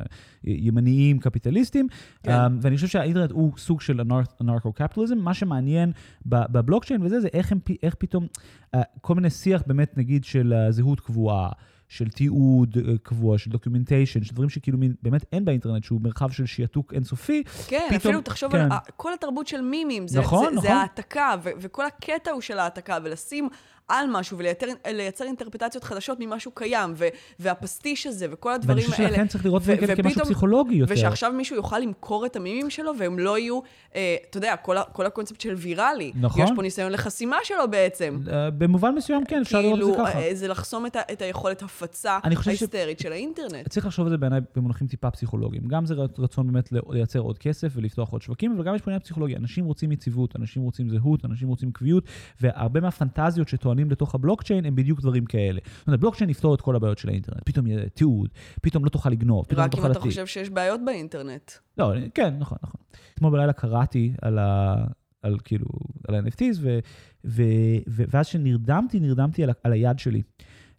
ימניים 0.44 1.18
קפיטליסטים. 1.18 1.88
כן. 2.22 2.30
אה, 2.30 2.46
ואני 2.62 2.76
חושב 2.76 2.85
שהאינטרנט 2.86 3.30
הוא 3.30 3.52
סוג 3.58 3.80
של 3.80 4.00
נרקו-קפיטליזם. 4.40 5.18
מה 5.18 5.34
שמעניין 5.34 5.92
בבלוקצ'יין 6.26 7.02
וזה, 7.02 7.20
זה 7.20 7.28
איך, 7.32 7.52
הם, 7.52 7.58
איך 7.82 7.94
פתאום, 7.98 8.26
אה, 8.74 8.82
כל 9.00 9.14
מיני 9.14 9.30
שיח 9.30 9.62
באמת, 9.66 9.98
נגיד, 9.98 10.24
של 10.24 10.52
אה, 10.56 10.72
זהות 10.72 11.00
קבועה. 11.00 11.48
של 11.88 12.08
תיעוד 12.08 12.76
אה, 12.78 12.92
קבוע, 13.02 13.38
של 13.38 13.50
documentation, 13.50 14.22
של 14.24 14.34
דברים 14.34 14.48
שכאילו 14.50 14.78
מין- 14.78 14.94
באמת 15.02 15.24
אין 15.32 15.44
באינטרנט, 15.44 15.84
שהוא 15.84 16.00
מרחב 16.00 16.30
של 16.30 16.46
שעתוק 16.46 16.94
אינסופי, 16.94 17.42
כן, 17.68 17.80
פתאום- 17.86 17.96
אפילו 17.96 18.20
תחשוב 18.20 18.52
כן. 18.52 18.60
על 18.72 18.78
כל 18.96 19.12
התרבות 19.14 19.46
של 19.46 19.60
מימים. 19.60 20.08
זה, 20.08 20.20
נכון, 20.20 20.44
זה, 20.44 20.50
נכון. 20.50 20.62
זה 20.68 20.74
העתקה, 20.74 21.34
וכל 21.42 21.86
הקטע 21.86 22.30
הוא 22.30 22.40
של 22.40 22.58
העתקה, 22.58 22.98
ולשים 23.04 23.48
על 23.88 24.06
משהו 24.12 24.38
ולייצר 24.38 25.24
אינטרפרטציות 25.24 25.84
חדשות 25.84 26.18
ממשהו 26.20 26.50
קיים, 26.54 26.92
ו- 26.96 27.08
והפסטיש 27.38 28.06
הזה, 28.06 28.26
וכל 28.30 28.48
ואני 28.48 28.58
הדברים 28.60 28.84
חושב 28.86 29.02
האלה. 29.02 29.08
שלכן 29.14 29.26
צריך 29.26 29.44
לראות 29.44 29.62
ו- 29.64 29.72
את 29.72 29.86
זה 29.86 29.96
כמשהו 29.96 30.20
פסיכולוגי 30.24 30.74
יותר. 30.74 30.92
ושעכשיו 30.94 31.32
מישהו 31.32 31.56
יוכל 31.56 31.78
למכור 31.78 32.26
את 32.26 32.36
המימים 32.36 32.70
שלו, 32.70 32.92
והם 32.98 33.18
לא 33.18 33.38
יהיו, 33.38 33.60
אה, 33.94 34.16
אתה 34.30 34.38
יודע, 34.38 34.56
כל, 34.56 34.76
כל 34.92 35.06
הקונספט 35.06 35.40
של 35.40 35.54
ויראלי. 35.54 36.12
נכון. 36.20 36.42
יש 36.44 36.50
פה 36.56 36.62
ניסיון 36.62 36.92
לחסימה 36.92 37.36
שלו 37.44 37.70
בעצם. 37.70 38.18
אה, 38.32 38.50
במובן 38.50 38.94
מסוים 38.94 39.24
כן, 39.24 39.40
אפשר 39.40 39.60
לראות 39.60 39.78
את 39.78 39.84
כאילו, 39.84 39.96
זה 39.96 40.10
ככה. 40.10 40.18
אה, 40.22 40.34
זה 40.34 40.48
לחסום 40.48 40.86
את, 40.86 40.96
ה- 40.96 41.12
את 41.12 41.22
היכולת 41.22 41.62
הפצה 41.62 42.18
חושב 42.34 42.42
ש- 42.42 42.48
ההיסטרית 42.48 42.98
של 42.98 43.12
האינטרנט. 43.12 43.68
צריך 43.68 43.86
לחשוב 43.86 44.06
על 44.06 44.10
זה 44.10 44.16
בעיניי 44.16 44.40
במונחים 44.56 44.86
טיפה 44.86 45.10
פסיכולוגיים. 45.10 45.68
גם 45.68 45.86
זה 45.86 45.94
רצון 46.18 46.46
באמת 46.52 46.68
לייצר 46.90 47.18
עוד 47.18 47.38
כסף 47.38 47.72
ולפתוח 47.76 48.10
עוד 48.12 48.22
שווקים, 48.22 48.52
אבל 48.56 48.64
גם 48.64 48.74
יש 48.74 48.82
פה 48.82 48.90
עניין 48.90 49.00
פסיכולוגי. 49.02 49.36
אנשים 49.36 49.64
רוצים 49.64 49.92
יציבות, 49.92 50.36
אנשים 50.36 50.62
רוצים 50.62 50.88
זהות, 50.90 51.24
אנשים 51.24 51.48
רוצים 51.48 51.72
קביעות, 51.72 52.04
והרבה 52.40 52.80
מהפנטזיות 52.80 53.48
שטוענים 53.48 53.75
לתוך 53.90 54.14
הבלוקצ'יין 54.14 54.64
הם 54.64 54.74
בדיוק 54.74 55.00
דברים 55.00 55.24
כאלה. 55.24 55.60
זאת 55.78 55.86
אומרת, 55.86 55.98
הבלוקצ'יין 55.98 56.30
יפתור 56.30 56.54
את 56.54 56.60
כל 56.60 56.76
הבעיות 56.76 56.98
של 56.98 57.08
האינטרנט. 57.08 57.42
פתאום 57.44 57.66
יהיה 57.66 57.88
תיעוד, 57.88 58.28
פתאום 58.62 58.84
לא 58.84 58.90
תוכל 58.90 59.10
לגנוב, 59.10 59.44
פתאום 59.44 59.58
לא 59.58 59.64
רק 59.64 59.74
אם 59.74 59.76
תוכל 59.76 59.90
אתה. 59.90 60.00
חושב 60.00 60.26
שיש 60.26 60.50
בעיות 60.50 60.80
באינטרנט. 60.84 61.50
לא, 61.78 61.92
כן, 62.14 62.34
נכון, 62.38 62.58
נכון. 62.62 62.80
אתמול 63.14 63.32
בלילה 63.32 63.52
קראתי 63.52 64.12
על 64.22 64.38
ה... 64.38 64.74
על 65.22 65.38
כאילו, 65.44 65.66
על 66.08 66.14
ה-NFTs, 66.14 66.56
ו, 66.60 66.78
ו, 67.24 67.42
ו, 67.88 68.02
ואז 68.08 68.26
שנרדמתי, 68.26 69.00
נרדמתי 69.00 69.44
על, 69.44 69.50
על 69.62 69.72
היד 69.72 69.98
שלי. 69.98 70.22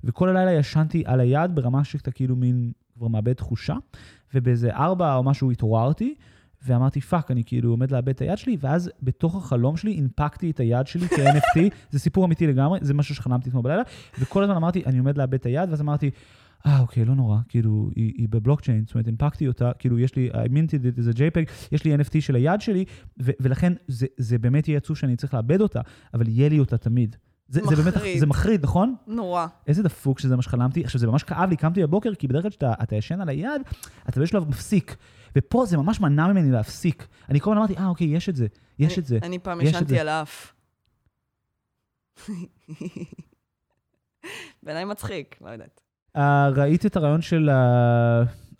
וכל 0.03 0.29
הלילה 0.29 0.51
ישנתי 0.53 1.03
על 1.05 1.19
היד 1.19 1.55
ברמה 1.55 1.83
שאתה 1.83 2.11
כאילו 2.11 2.35
מין 2.35 2.71
כבר 2.93 3.07
מאבד 3.07 3.33
תחושה, 3.33 3.75
ובאיזה 4.33 4.75
ארבע 4.75 5.15
או 5.15 5.23
משהו 5.23 5.51
התעוררתי, 5.51 6.15
ואמרתי, 6.67 7.01
fuck, 7.01 7.31
אני 7.31 7.43
כאילו 7.45 7.71
עומד 7.71 7.91
לאבד 7.91 8.09
את 8.09 8.21
היד 8.21 8.37
שלי, 8.37 8.57
ואז 8.59 8.91
בתוך 9.03 9.35
החלום 9.35 9.77
שלי 9.77 9.97
הנפקתי 9.97 10.51
את 10.51 10.59
היד 10.59 10.87
שלי 10.87 11.07
כ-NFT, 11.07 11.59
זה 11.91 11.99
סיפור 11.99 12.25
אמיתי 12.25 12.47
לגמרי, 12.47 12.79
זה 12.81 12.93
משהו 12.93 13.15
שחלמתי 13.15 13.49
אתמול 13.49 13.63
בלילה, 13.63 13.81
וכל 14.19 14.43
הזמן 14.43 14.55
אמרתי, 14.55 14.83
אני 14.85 14.97
עומד 14.97 15.17
לאבד 15.17 15.33
את 15.33 15.45
היד, 15.45 15.69
ואז 15.69 15.81
אמרתי, 15.81 16.09
אה, 16.65 16.79
אוקיי, 16.79 17.05
לא 17.05 17.15
נורא, 17.15 17.37
כאילו, 17.49 17.89
היא, 17.95 18.13
היא 18.17 18.27
בבלוקצ'יין, 18.29 18.83
זאת 18.85 18.95
אומרת, 18.95 19.07
הנפקתי 19.07 19.47
אותה, 19.47 19.71
כאילו, 19.79 19.99
יש 19.99 20.15
לי, 20.15 20.29
I 20.31 20.35
minted 20.35 20.83
it 20.83 20.99
as 20.99 21.15
a 21.15 21.17
JPEG, 21.17 21.51
יש 21.71 21.85
לי 21.85 21.95
NFT 21.95 22.21
של 22.21 22.35
היד 22.35 22.61
שלי, 22.61 22.85
ו- 23.21 23.31
ולכן 23.39 23.73
זה, 23.87 24.05
זה 24.17 24.37
באמת 24.37 24.67
יהיה 24.67 24.77
עצוב 24.77 24.97
שאני 24.97 25.15
צריך 25.15 25.33
לאבד 25.33 25.61
אותה, 25.61 25.81
אבל 26.13 26.27
יהיה 26.27 26.49
לי 26.49 26.59
אותה 26.59 26.77
תמיד. 26.77 27.15
זה, 27.49 27.61
זה 27.69 27.75
באמת, 27.75 27.95
מחריד. 27.95 28.19
זה 28.19 28.25
מחריד, 28.25 28.63
נכון? 28.63 28.95
נורא. 29.07 29.47
איזה 29.67 29.83
דפוק 29.83 30.19
שזה 30.19 30.35
מה 30.35 30.41
שחלמתי. 30.41 30.83
עכשיו, 30.83 31.01
זה 31.01 31.07
ממש 31.07 31.23
כאב 31.23 31.49
לי, 31.49 31.55
קמתי 31.55 31.81
בבוקר, 31.83 32.15
כי 32.15 32.27
בדרך 32.27 32.41
כלל 32.41 32.49
כשאתה 32.49 32.73
אתה 32.83 32.95
ישן 32.95 33.21
על 33.21 33.29
היד, 33.29 33.61
אתה 34.09 34.19
באיזשהו 34.19 34.39
שלב 34.39 34.49
מפסיק. 34.49 34.95
ופה 35.37 35.65
זה 35.65 35.77
ממש 35.77 35.99
מנע 35.99 36.27
ממני 36.27 36.51
להפסיק. 36.51 37.07
אני 37.29 37.39
כל 37.39 37.51
הזמן 37.51 37.57
אמרתי, 37.57 37.77
אה, 37.77 37.87
אוקיי, 37.87 38.07
יש 38.07 38.29
את 38.29 38.35
זה, 38.35 38.47
יש 38.79 38.93
אני, 38.93 39.01
את 39.01 39.05
זה. 39.05 39.19
אני 39.23 39.39
פעם 39.39 39.61
ישנתי. 39.61 39.99
על 39.99 40.07
האף. 40.07 40.53
בעיניי 44.63 44.85
מצחיק, 44.85 45.35
לא 45.41 45.49
יודעת. 45.49 45.81
Uh, 46.17 46.19
ראית 46.55 46.85
את 46.85 46.95
הרעיון 46.95 47.21
של 47.21 47.49
uh, 47.49 47.53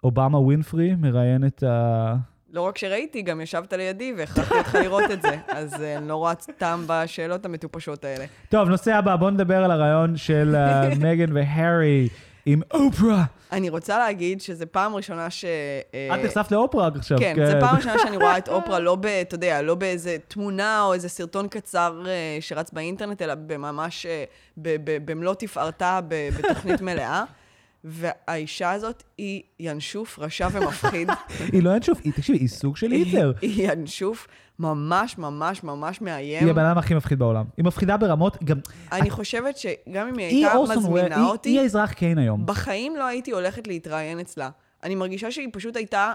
אובמה 0.03 0.39
ווינפרי, 0.39 0.95
מראיין 0.95 1.47
את 1.47 1.63
ה... 1.63 2.15
לא 2.53 2.61
רק 2.61 2.77
שראיתי, 2.77 3.21
גם 3.21 3.41
ישבת 3.41 3.73
לידי 3.73 4.13
והכרחתי 4.17 4.57
אותך 4.57 4.75
לראות 4.75 5.11
את 5.11 5.21
זה. 5.21 5.37
אז 5.47 5.81
אה, 5.81 5.97
אני 5.97 6.07
לא 6.07 6.15
רואה 6.15 6.33
טעם 6.35 6.83
בשאלות 6.87 7.45
המטופשות 7.45 8.03
האלה. 8.05 8.25
טוב, 8.49 8.69
נושא 8.69 8.95
הבא, 8.95 9.15
בואו 9.15 9.29
נדבר 9.29 9.63
על 9.63 9.71
הרעיון 9.71 10.17
של 10.17 10.55
מגן 11.03 11.35
והארי 11.35 12.09
עם 12.49 12.61
אופרה. 12.73 13.23
אני 13.51 13.69
רוצה 13.69 13.97
להגיד 13.97 14.41
שזו 14.41 14.65
פעם 14.71 14.95
ראשונה 14.95 15.29
ש... 15.29 15.45
אה, 15.93 16.15
את 16.15 16.25
נחשפת 16.25 16.51
לאופרה 16.51 16.89
עכשיו. 16.95 17.17
כן, 17.19 17.35
זו 17.51 17.53
פעם 17.59 17.75
ראשונה 17.75 17.95
שאני 18.03 18.17
רואה 18.17 18.37
את 18.37 18.49
אופרה 18.49 18.79
לא 18.79 18.95
ב... 18.95 19.05
אתה 19.05 19.35
יודע, 19.35 19.61
לא 19.61 19.75
באיזה 19.75 20.17
תמונה 20.27 20.83
או 20.83 20.93
איזה 20.93 21.09
סרטון 21.09 21.47
קצר 21.47 22.03
אה, 22.07 22.37
שרץ 22.41 22.71
באינטרנט, 22.71 23.21
אלא 23.21 23.33
ממש 23.57 24.05
אה, 24.05 24.23
ב- 24.57 24.75
ב- 24.83 25.11
במלוא 25.11 25.33
תפארתה 25.33 25.99
ב- 26.07 26.29
בתוכנית 26.37 26.81
מלאה. 26.81 27.23
והאישה 27.83 28.71
הזאת 28.71 29.03
היא 29.17 29.41
ינשוף 29.59 30.19
רשע 30.19 30.47
ומפחיד. 30.51 31.09
היא 31.53 31.63
לא 31.63 31.75
ינשוף, 31.75 31.99
היא, 32.03 32.13
תקשיבי, 32.13 32.37
היא 32.37 32.47
סוג 32.47 32.77
של 32.77 32.91
היטלר. 32.91 33.33
היא 33.41 33.71
ינשוף 33.71 34.27
ממש 34.59 35.17
ממש 35.17 35.63
ממש 35.63 36.01
מאיים. 36.01 36.43
היא 36.43 36.51
הבן 36.51 36.65
אדם 36.65 36.77
הכי 36.77 36.93
מפחיד 36.93 37.19
בעולם. 37.19 37.45
היא 37.57 37.65
מפחידה 37.65 37.97
ברמות, 37.97 38.43
גם... 38.43 38.57
אני 38.91 39.09
חושבת 39.09 39.57
שגם 39.57 40.07
אם 40.07 40.17
היא 40.17 40.27
היא 40.27 40.47
הייתה 40.47 40.79
מזמינה 40.79 41.15
היא- 41.15 41.25
אותי, 41.25 41.49
היא 41.49 41.59
האזרח 41.59 41.93
קיין 41.93 42.17
היום. 42.17 42.45
בחיים 42.45 42.95
לא 42.95 43.05
הייתי 43.05 43.31
הולכת 43.31 43.67
להתראיין 43.67 44.19
אצלה. 44.19 44.49
אני 44.83 44.95
מרגישה 44.95 45.31
שהיא 45.31 45.47
פשוט 45.53 45.75
הייתה... 45.75 46.13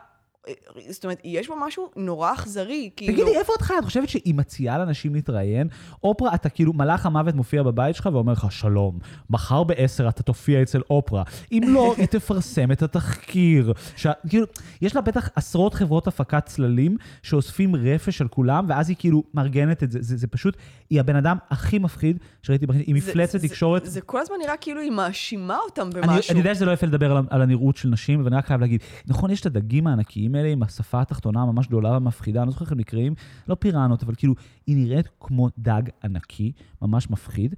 זאת 0.88 1.04
אומרת, 1.04 1.20
יש 1.24 1.48
בה 1.48 1.54
משהו 1.66 1.90
נורא 1.96 2.32
אכזרי, 2.32 2.90
כאילו... 2.96 3.12
תגידי, 3.12 3.38
איפה 3.38 3.52
חיה? 3.60 3.78
את 3.78 3.84
חושבת 3.84 4.08
שהיא 4.08 4.34
מציעה 4.34 4.78
לאנשים 4.78 5.14
להתראיין? 5.14 5.68
אופרה, 6.04 6.34
אתה 6.34 6.48
כאילו, 6.48 6.72
מלאך 6.72 7.06
המוות 7.06 7.34
מופיע 7.34 7.62
בבית 7.62 7.96
שלך 7.96 8.08
ואומר 8.12 8.32
לך, 8.32 8.46
שלום, 8.52 8.98
מחר 9.30 9.64
בעשר 9.64 10.08
אתה 10.08 10.22
תופיע 10.22 10.62
אצל 10.62 10.80
אופרה. 10.90 11.22
אם 11.52 11.62
לא, 11.66 11.94
היא 11.98 12.06
תפרסם 12.06 12.72
את 12.72 12.82
התחקיר. 12.82 13.72
ש... 13.96 14.06
כאילו, 14.28 14.46
יש 14.82 14.94
לה 14.96 15.00
בטח 15.02 15.28
עשרות 15.36 15.74
חברות 15.74 16.06
הפקת 16.06 16.46
צללים 16.46 16.96
שאוספים 17.22 17.76
רפש 17.76 18.20
על 18.20 18.28
כולם, 18.28 18.64
ואז 18.68 18.88
היא 18.88 18.96
כאילו 18.98 19.22
מארגנת 19.34 19.82
את 19.82 19.90
זה. 19.90 19.98
זה, 20.02 20.16
זה 20.16 20.26
פשוט, 20.26 20.56
היא 20.90 21.00
הבן 21.00 21.16
אדם 21.16 21.36
הכי 21.50 21.78
מפחיד 21.78 22.16
שראיתי 22.42 22.66
בחיים. 22.66 22.84
היא 22.86 23.02
זה- 23.02 23.10
מפלצת 23.10 23.40
זה- 23.40 23.48
תקשורת. 23.48 23.82
זה 23.86 24.00
כל 24.00 24.20
הזמן 24.20 24.36
נראה 24.42 24.56
כאילו 24.56 24.80
היא 24.80 24.90
מאשימה 24.90 25.58
אותם 25.64 25.88
אני, 25.94 26.06
במשהו. 26.06 26.30
אני 26.32 26.38
יודע 26.40 26.54
שזה 26.54 26.64
לא 26.64 26.72
יפה 26.72 26.86
לדבר 26.86 27.12
על, 27.16 27.24
על 27.30 27.42
הנראות 27.42 27.76
של 27.76 27.88
נשים, 27.88 28.20
אבל 28.20 28.28
אני 28.28 28.36
רק 28.36 28.46
חייב 28.46 28.60
להגיד, 28.60 28.80
נכון, 29.06 29.30
יש 29.30 29.40
את 29.40 29.46
הדגים 29.46 29.86
הענקיים 29.86 30.31
האלה 30.34 30.48
עם 30.48 30.62
השפה 30.62 31.00
התחתונה 31.00 31.42
הממש 31.42 31.66
גדולה 31.66 31.96
ומפחידה, 31.96 32.40
אני 32.40 32.46
לא 32.46 32.52
זוכר 32.52 32.64
איך 32.64 32.72
הם 32.72 32.78
נקראים, 32.78 33.14
לא 33.48 33.54
פיראנות, 33.54 34.02
אבל 34.02 34.14
כאילו, 34.14 34.34
היא 34.66 34.76
נראית 34.76 35.08
כמו 35.20 35.48
דג 35.58 35.82
ענקי, 36.04 36.52
ממש 36.82 37.10
מפחיד. 37.10 37.54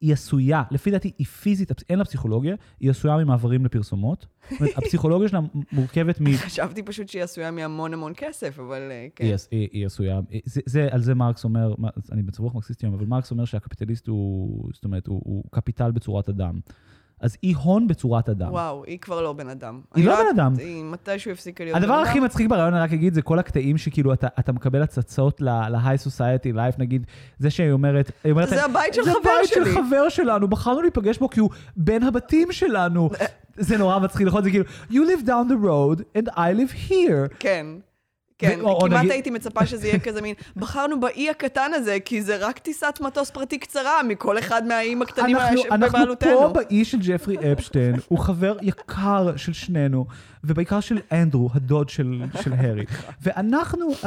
היא 0.00 0.12
עשויה, 0.12 0.62
לפי 0.70 0.90
דעתי, 0.90 1.12
היא 1.18 1.26
פיזית, 1.26 1.72
אין 1.88 1.98
לה 1.98 2.04
פסיכולוגיה, 2.04 2.54
היא 2.80 2.90
עשויה 2.90 3.16
ממעברים 3.16 3.64
לפרסומות. 3.64 4.26
זאת 4.50 4.60
אומרת, 4.60 4.78
הפסיכולוגיה 4.78 5.28
שלה 5.28 5.40
מורכבת 5.72 6.20
מ... 6.20 6.24
חשבתי 6.46 6.82
פשוט 6.82 7.08
שהיא 7.08 7.22
עשויה 7.22 7.50
מהמון 7.50 7.94
המון 7.94 8.12
כסף, 8.16 8.58
אבל 8.58 8.88
אה, 8.90 9.06
כן. 9.16 9.24
היא, 9.24 9.34
היא, 9.50 9.68
היא 9.72 9.86
עשויה, 9.86 10.20
זה, 10.44 10.60
זה, 10.66 10.88
על 10.90 11.02
זה 11.02 11.14
מרקס 11.14 11.44
אומר, 11.44 11.74
אני 12.12 12.22
במצב 12.22 12.40
רוח 12.40 12.54
מרקסיסטי 12.54 12.86
היום, 12.86 12.94
אבל 12.94 13.06
מרקס 13.06 13.30
אומר 13.30 13.44
שהקפיטליסט 13.44 14.08
הוא, 14.08 14.70
זאת 14.74 14.84
אומרת, 14.84 15.06
הוא, 15.06 15.22
הוא 15.24 15.44
קפיטל 15.50 15.90
בצורת 15.90 16.28
אדם. 16.28 16.60
אז 17.20 17.36
היא 17.42 17.56
הון 17.56 17.86
בצורת 17.86 18.28
אדם. 18.28 18.52
וואו, 18.52 18.84
היא 18.86 18.98
כבר 18.98 19.22
לא 19.22 19.32
בן 19.32 19.48
אדם. 19.48 19.80
היא 19.94 20.04
לא 20.06 20.10
יודעת, 20.10 20.26
בן 20.34 20.40
אדם. 20.40 20.54
היא 20.58 20.84
מתישהו 20.84 21.30
הפסיקה 21.30 21.64
להיות 21.64 21.76
בן 21.76 21.82
הדבר 21.82 21.94
אדם. 21.94 22.08
הכי 22.08 22.20
מצחיק 22.20 22.46
ברעיון, 22.46 22.74
אני 22.74 22.82
רק 22.82 22.92
אגיד, 22.92 23.14
זה 23.14 23.22
כל 23.22 23.38
הקטעים 23.38 23.78
שכאילו 23.78 24.12
אתה, 24.12 24.26
אתה 24.38 24.52
מקבל 24.52 24.82
הצצות 24.82 25.40
ל-high 25.40 26.06
society 26.08 26.54
life, 26.54 26.78
נגיד, 26.78 27.06
זה 27.38 27.50
שהיא 27.50 27.70
אומרת, 27.70 28.10
אומרת, 28.30 28.48
זה 28.48 28.64
הבית 28.64 28.94
של 28.94 29.04
זה 29.04 29.10
חבר 29.10 29.20
הבית 29.20 29.48
של 29.48 29.64
שלי." 29.64 29.74
חבר 29.74 30.08
שלנו, 30.08 30.48
בחרנו 30.48 30.82
להיפגש 30.82 31.18
בו 31.18 31.28
כי 31.28 31.40
הוא 31.40 31.50
בין 31.76 32.02
הבתים 32.02 32.52
שלנו. 32.52 33.10
זה 33.56 33.78
נורא 33.78 33.98
מצחיק, 33.98 34.26
נכון? 34.26 34.42
זה 34.42 34.50
כאילו, 34.50 34.64
you 34.90 34.94
live 34.94 35.26
down 35.26 35.50
the 35.50 35.64
road 35.66 36.02
and 36.18 36.32
I 36.32 36.38
live 36.38 36.90
here. 36.90 37.36
כן. 37.38 37.66
כן, 38.40 38.60
או- 38.60 38.80
כמעט 38.80 38.92
נגיד- 38.98 39.10
הייתי 39.10 39.30
מצפה 39.30 39.66
שזה 39.66 39.88
יהיה 39.88 39.98
כזה 39.98 40.22
מין, 40.22 40.34
בחרנו 40.56 41.00
באי 41.00 41.30
הקטן 41.30 41.70
הזה, 41.74 41.98
כי 42.04 42.22
זה 42.22 42.36
רק 42.36 42.58
טיסת 42.58 42.98
מטוס 43.00 43.30
פרטי 43.30 43.58
קצרה 43.58 44.02
מכל 44.02 44.38
אחד 44.38 44.66
מהאיים 44.66 45.02
הקטנים 45.02 45.36
אנחנו, 45.36 45.62
אנחנו. 45.70 46.18
פה 46.18 46.52
באי 46.54 46.84
של 46.84 46.98
ג'פרי 47.00 47.52
אפשטיין, 47.52 47.94
הוא 48.08 48.18
חבר 48.18 48.56
יקר 48.62 49.36
של 49.36 49.52
שנינו, 49.52 50.06
ובעיקר 50.44 50.80
של 50.80 50.98
אנדרו, 51.12 51.50
הדוד 51.54 51.88
של, 51.88 52.22
של 52.42 52.52
הארי. 52.52 52.84
ואנחנו 53.22 53.86
uh, 54.02 54.06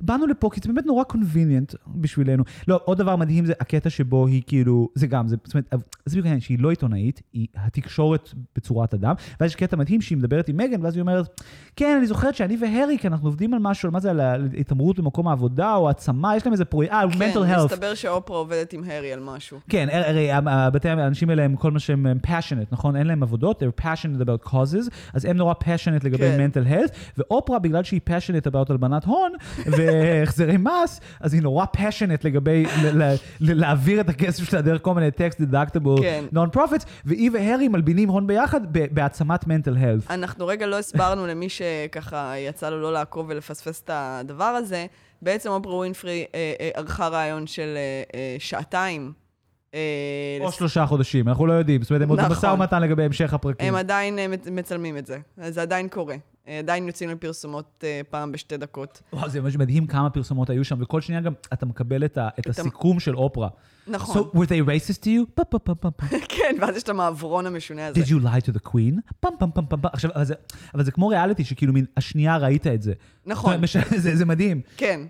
באנו 0.00 0.26
לפה, 0.26 0.50
כי 0.52 0.60
זה 0.62 0.68
באמת 0.72 0.86
נורא 0.86 1.04
קונביניאנט 1.04 1.74
בשבילנו. 1.86 2.44
לא, 2.68 2.80
עוד 2.84 2.98
דבר 2.98 3.16
מדהים 3.16 3.44
זה 3.44 3.52
הקטע 3.60 3.90
שבו 3.90 4.26
היא 4.26 4.42
כאילו, 4.46 4.88
זה 4.94 5.06
גם, 5.06 5.28
זה, 5.28 5.36
זאת 5.44 5.54
אומרת, 5.54 5.74
זה 6.04 6.10
בדיוק 6.10 6.26
העניין, 6.26 6.40
שהיא 6.40 6.58
לא 6.60 6.70
עיתונאית, 6.70 7.22
היא 7.32 7.46
התקשורת 7.56 8.34
בצורת 8.56 8.94
אדם, 8.94 9.14
ואז 9.40 9.50
יש 9.50 9.56
קטע 9.56 9.76
מדהים 9.76 10.00
שהיא 10.00 10.18
מדברת 10.18 10.48
עם 10.48 10.56
מגן, 10.56 10.84
ואז 10.84 10.94
היא 10.94 11.00
אומרת, 11.00 11.40
כן, 11.76 11.96
אני 11.98 12.06
זוכרת 12.06 12.34
שאני 12.34 12.56
והארי, 12.60 12.98
כי 12.98 13.06
אנחנו 13.06 13.28
עובדים 13.28 13.54
על 13.54 13.60
משהו, 13.62 13.86
על 13.86 13.92
מה 13.92 14.00
זה, 14.00 14.10
על 14.10 14.48
התעמרות 14.58 14.98
במקום 14.98 15.28
העבודה, 15.28 15.74
או 15.74 15.88
העצמה, 15.88 16.36
יש 16.36 16.46
להם 16.46 16.52
איזה 16.52 16.64
פרויקט, 16.64 16.92
אה, 16.92 17.02
כן, 17.12 17.18
mental 17.18 17.56
health. 17.56 17.64
מסתבר 17.64 17.94
שאופרה 17.94 18.36
עובדת 18.36 18.72
עם 18.72 18.84
הארי 18.84 19.12
על 19.12 19.20
משהו. 19.20 19.60
כן, 19.68 19.88
הרי 19.90 20.32
הבתי 20.32 20.88
האנשים 20.88 21.30
האלה 21.30 21.42
הם 21.42 21.56
כל 21.56 21.70
מה 21.70 21.78
שהם 21.78 22.06
הם 22.06 22.18
passionate, 22.26 22.68
נכון? 22.72 22.96
אין 22.96 23.06
להם 23.06 23.22
עבודות, 23.22 23.62
they're 23.62 23.82
passionate 23.82 24.22
about 24.22 24.48
causes, 24.48 24.90
אז 25.14 25.24
הם 25.24 25.36
נורא 25.36 25.54
passionate 25.66 26.04
לגבי 26.04 26.18
כן. 26.18 26.46
mental 26.50 26.68
health, 26.72 26.94
ואופרה, 27.18 27.58
בגלל 27.58 27.84
שהיא 27.84 28.00
passionate 28.10 28.50
about 28.50 28.66
הלבנת 28.70 29.04
הון 29.04 29.32
והחזרי 29.66 30.56
מס, 30.56 31.00
אז 31.20 31.34
היא 31.34 31.42
נורא 31.42 31.64
passionate 31.76 32.20
לגבי 32.24 32.64
ל- 32.84 33.02
ל- 33.02 33.14
ל- 33.40 33.60
להעביר 33.60 34.00
את 34.00 34.08
הכסף 34.08 34.50
שלה 34.50 34.62
דרך 34.62 34.82
כל 34.82 34.94
מיני 34.94 35.08
tax 35.08 35.42
deductible 35.42 36.00
כן. 36.02 36.24
non-profits, 36.34 36.84
והיא 37.04 37.30
והארי 37.34 37.68
מלבינים 37.68 38.08
הון 38.08 38.26
ביחד 38.26 38.60
ב- 38.72 38.86
בהעצמת 38.94 39.44
mental 39.44 39.76
health. 39.76 40.10
אנחנו 40.12 40.46
רגע 40.46 40.66
לא 40.66 40.78
הסברנו 40.78 41.26
למי 41.26 41.48
שככה 41.48 42.32
יצא 42.38 42.70
לו 42.70 42.80
לא 42.82 42.92
לעקוב 42.92 43.26
ולפספס 43.28 43.82
את 43.84 43.90
הדבר 43.92 44.44
הזה. 44.44 44.86
בעצם 45.22 45.50
אופרה 45.50 45.74
ווינפרי 45.74 46.24
אה, 46.34 46.54
אה, 46.60 46.70
ערכה 46.74 47.08
רעיון 47.08 47.46
של 47.46 47.74
אה, 47.76 48.02
אה, 48.14 48.36
שעתיים. 48.38 49.12
אה, 49.74 50.38
או 50.40 50.52
שלושה 50.52 50.86
חודשים, 50.86 51.28
אנחנו 51.28 51.46
לא 51.46 51.52
יודעים, 51.52 51.82
זאת 51.82 51.90
אומרת, 51.90 52.02
הם 52.02 52.08
עוד 52.08 52.20
נכון. 52.20 52.30
במשא 52.30 52.46
ומתן 52.46 52.82
לגבי 52.82 53.02
המשך 53.04 53.34
הפרקים. 53.34 53.68
הם 53.68 53.74
עדיין 53.74 54.18
אה, 54.18 54.28
מצ- 54.28 54.48
מצלמים 54.48 54.98
את 54.98 55.06
זה, 55.06 55.18
זה 55.48 55.62
עדיין 55.62 55.88
קורה. 55.88 56.16
אה, 56.48 56.58
עדיין 56.58 56.86
יוצאים 56.86 57.10
לפרסומות 57.10 57.84
פעם 58.10 58.32
בשתי 58.32 58.56
דקות. 58.56 59.02
וואו, 59.12 59.28
זה 59.28 59.40
ממש 59.40 59.56
מדהים 59.56 59.86
כמה 59.86 60.10
פרסומות 60.10 60.50
היו 60.50 60.64
שם, 60.64 60.76
וכל 60.82 61.00
שנייה 61.00 61.20
גם 61.20 61.32
אתה 61.52 61.66
מקבל 61.66 62.04
את 62.04 62.18
הסיכום 62.46 63.00
של 63.00 63.16
אופרה. 63.16 63.48
נכון. 63.86 64.16
So, 64.16 64.36
were 64.36 64.48
they 64.48 64.68
racist 64.68 65.02
to 65.02 65.06
you? 65.06 65.42
כן, 66.28 66.56
ואז 66.60 66.76
יש 66.76 66.82
את 66.82 66.88
המעברון 66.88 67.46
המשונה 67.46 67.86
הזה. 67.86 68.00
Did 68.00 68.04
you 68.04 68.24
lie 68.24 68.50
to 68.50 68.56
the 68.56 68.68
queen? 68.68 69.00
פם 69.20 69.28
פם 69.38 69.50
פם 69.54 69.66
פם. 69.66 69.88
עכשיו, 69.92 70.10
אבל 70.74 70.84
זה, 70.84 70.90
כמו 70.90 71.08
ריאליטי, 71.08 71.44
שכאילו 71.44 71.72
מין, 71.72 71.84
השנייה 71.96 72.36
ראית 72.36 72.66
את 72.66 72.82
זה. 72.82 72.92
נכון. 73.26 73.56
זה 74.14 74.24
מדהים. 74.24 74.60
כן. 74.76 75.00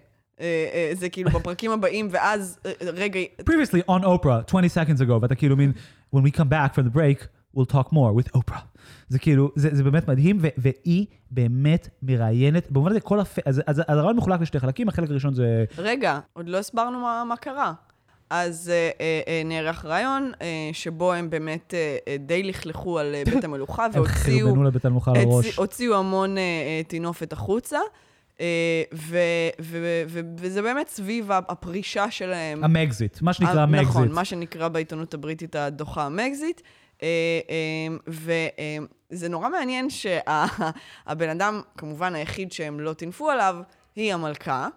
אה, 0.40 0.68
אה, 0.72 0.90
זה 0.94 1.09
כאילו 1.09 1.31
בפרקים 1.31 1.70
הבאים, 1.70 2.09
ואז 2.11 2.59
אה, 2.66 2.72
רגע, 2.92 3.20
Previously 3.51 3.90
on 3.90 4.05
Oprah, 4.05 4.42
20 4.46 4.68
seconds 4.68 5.01
ago, 5.01 5.12
ואתה 5.22 5.35
כאילו 5.35 5.57
מין, 5.57 5.72
when 6.14 6.18
we 6.18 6.37
come 6.37 6.51
back 6.51 6.75
from 6.75 6.83
the 6.83 6.96
break, 6.96 7.27
we'll 7.57 7.72
talk 7.72 7.92
more 7.92 8.12
with 8.20 8.37
Oprah. 8.37 8.61
זה 9.09 9.18
כאילו, 9.18 9.51
זה, 9.57 9.68
זה 9.72 9.85
באמת 9.85 10.09
מדהים, 10.09 10.38
ו, 10.40 10.49
והיא 10.57 11.07
באמת 11.31 11.88
מראיינת, 12.03 12.70
במובן 12.70 12.90
הזה 12.90 13.01
כל 13.01 13.20
הפ... 13.20 13.38
אז, 13.46 13.62
אז, 13.66 13.81
אז 13.88 13.99
הרעיון 13.99 14.16
מחולק 14.16 14.40
לשתי 14.40 14.61
חלקים, 14.61 14.88
החלק 14.88 15.11
הראשון 15.11 15.35
זה... 15.35 15.64
רגע, 15.79 16.18
עוד 16.33 16.49
לא 16.49 16.59
הסברנו 16.59 17.01
מה, 17.01 17.25
מה 17.29 17.37
קרה. 17.37 17.72
אז 18.31 18.72
אה, 18.75 18.90
אה, 19.01 19.42
נערך 19.44 19.85
רעיון 19.85 20.33
אה, 20.42 20.70
שבו 20.72 21.12
הם 21.12 21.31
באמת 21.31 21.75
אה, 21.75 21.96
אה, 22.09 22.16
די 22.18 22.42
לכלכו 22.42 22.99
על 22.99 23.14
בית 23.25 23.44
המלוכה 23.44 23.85
הם 23.85 23.90
והוציאו 23.94 24.49
חרבנו 24.49 24.64
לבית 24.64 24.85
המלוכה 24.85 25.11
על 25.11 25.16
הראש. 25.16 25.57
הוציאו 25.57 25.99
המון 25.99 26.38
אה, 26.38 26.42
אה, 26.42 26.81
טינופת 26.88 27.33
החוצה, 27.33 27.79
וזה 30.37 30.62
באמת 30.62 30.88
סביב 30.88 31.31
הפרישה 31.33 32.11
שלהם. 32.11 32.64
המגזיט, 32.64 33.22
מה 33.22 33.33
שנקרא 33.33 33.57
אה, 33.57 33.62
המגזיט. 33.62 33.88
נכון, 33.88 34.12
מה 34.12 34.25
שנקרא 34.25 34.68
בעיתונות 34.68 35.14
הבריטית 35.14 35.57
הדוחה 35.57 36.07
המגזיט. 36.07 36.61
וזה 38.09 39.29
נורא 39.29 39.49
מעניין 39.49 39.90
שהבן 39.90 41.29
אדם, 41.37 41.61
כמובן 41.77 42.14
היחיד 42.14 42.53
שהם 42.53 42.81
לא 42.81 42.92
טינפו 42.92 43.31
עליו, 43.31 43.57
היא 43.96 44.14
המלכה. 44.14 44.68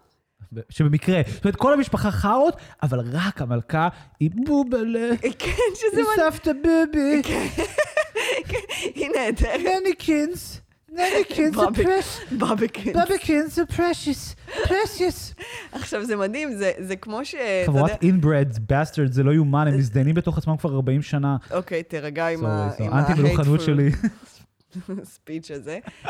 שבמקרה, 0.70 1.22
זאת 1.28 1.44
אומרת, 1.46 1.56
כל 1.56 1.74
המשפחה 1.74 2.12
חארות, 2.12 2.56
אבל 2.84 3.00
רק 3.12 3.42
המלכה 3.42 3.88
היא 4.20 4.30
בובלה, 4.46 5.10
כן, 5.40 5.52
שזה 5.76 6.02
מדהים, 6.02 6.32
סבתא 6.32 6.52
בובי, 6.54 7.22
היא 8.96 9.10
נהדרת. 9.16 10.69
נניקינס, 10.92 11.56
נניקינס, 11.58 12.20
בובי- 12.30 12.46
בוביקין. 12.46 12.94
בוביקינס, 12.94 13.56
זה 13.56 13.66
precious, 13.66 14.36
precious. 14.68 15.34
עכשיו, 15.72 16.06
זה 16.06 16.16
מדהים, 16.16 16.54
זה- 16.56 16.72
זה 16.80 16.96
כמו 16.96 17.26
ש... 17.26 17.36
חבורת 17.66 18.04
inbred, 18.04 18.48
bastard, 18.70 19.12
זה 19.12 19.24
לא 19.24 19.32
יאומן, 19.34 19.68
הם 19.68 19.78
מזדיינים 19.78 20.16
בתוך 20.16 20.38
עצמם 20.38 20.58
כבר 20.58 20.76
40 20.76 21.02
שנה. 21.02 21.38
אוקיי, 21.52 21.84
תירגע 21.84 22.28
עם 22.28 22.46
ה- 22.46 22.70
אנטי 22.92 23.22
מלוכנות 23.22 23.62
שלי. 23.62 23.90
speech 25.04 25.52
הזה. 25.52 25.80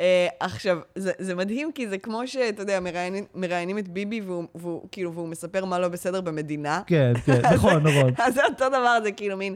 אה, 0.00 0.26
עכשיו, 0.40 0.78
זה, 0.94 1.12
זה 1.18 1.34
מדהים, 1.34 1.72
כי 1.72 1.88
זה 1.88 1.98
כמו 1.98 2.26
שאתה 2.26 2.62
יודע, 2.62 2.80
מראיינים, 2.80 3.24
מראיינים 3.34 3.78
את 3.78 3.88
ביבי, 3.88 4.20
והוא, 4.20 4.44
והוא, 4.54 4.82
כאילו, 4.92 5.12
והוא 5.14 5.28
מספר 5.28 5.64
מה 5.64 5.78
לא 5.78 5.88
בסדר 5.88 6.20
במדינה. 6.20 6.80
כן, 6.86 7.12
כן, 7.26 7.40
נכון, 7.54 7.82
נכון. 7.86 8.12
אז 8.24 8.34
זה 8.34 8.44
אותו 8.44 8.68
דבר, 8.68 8.98
זה 9.02 9.12
כאילו 9.12 9.36
מין, 9.36 9.54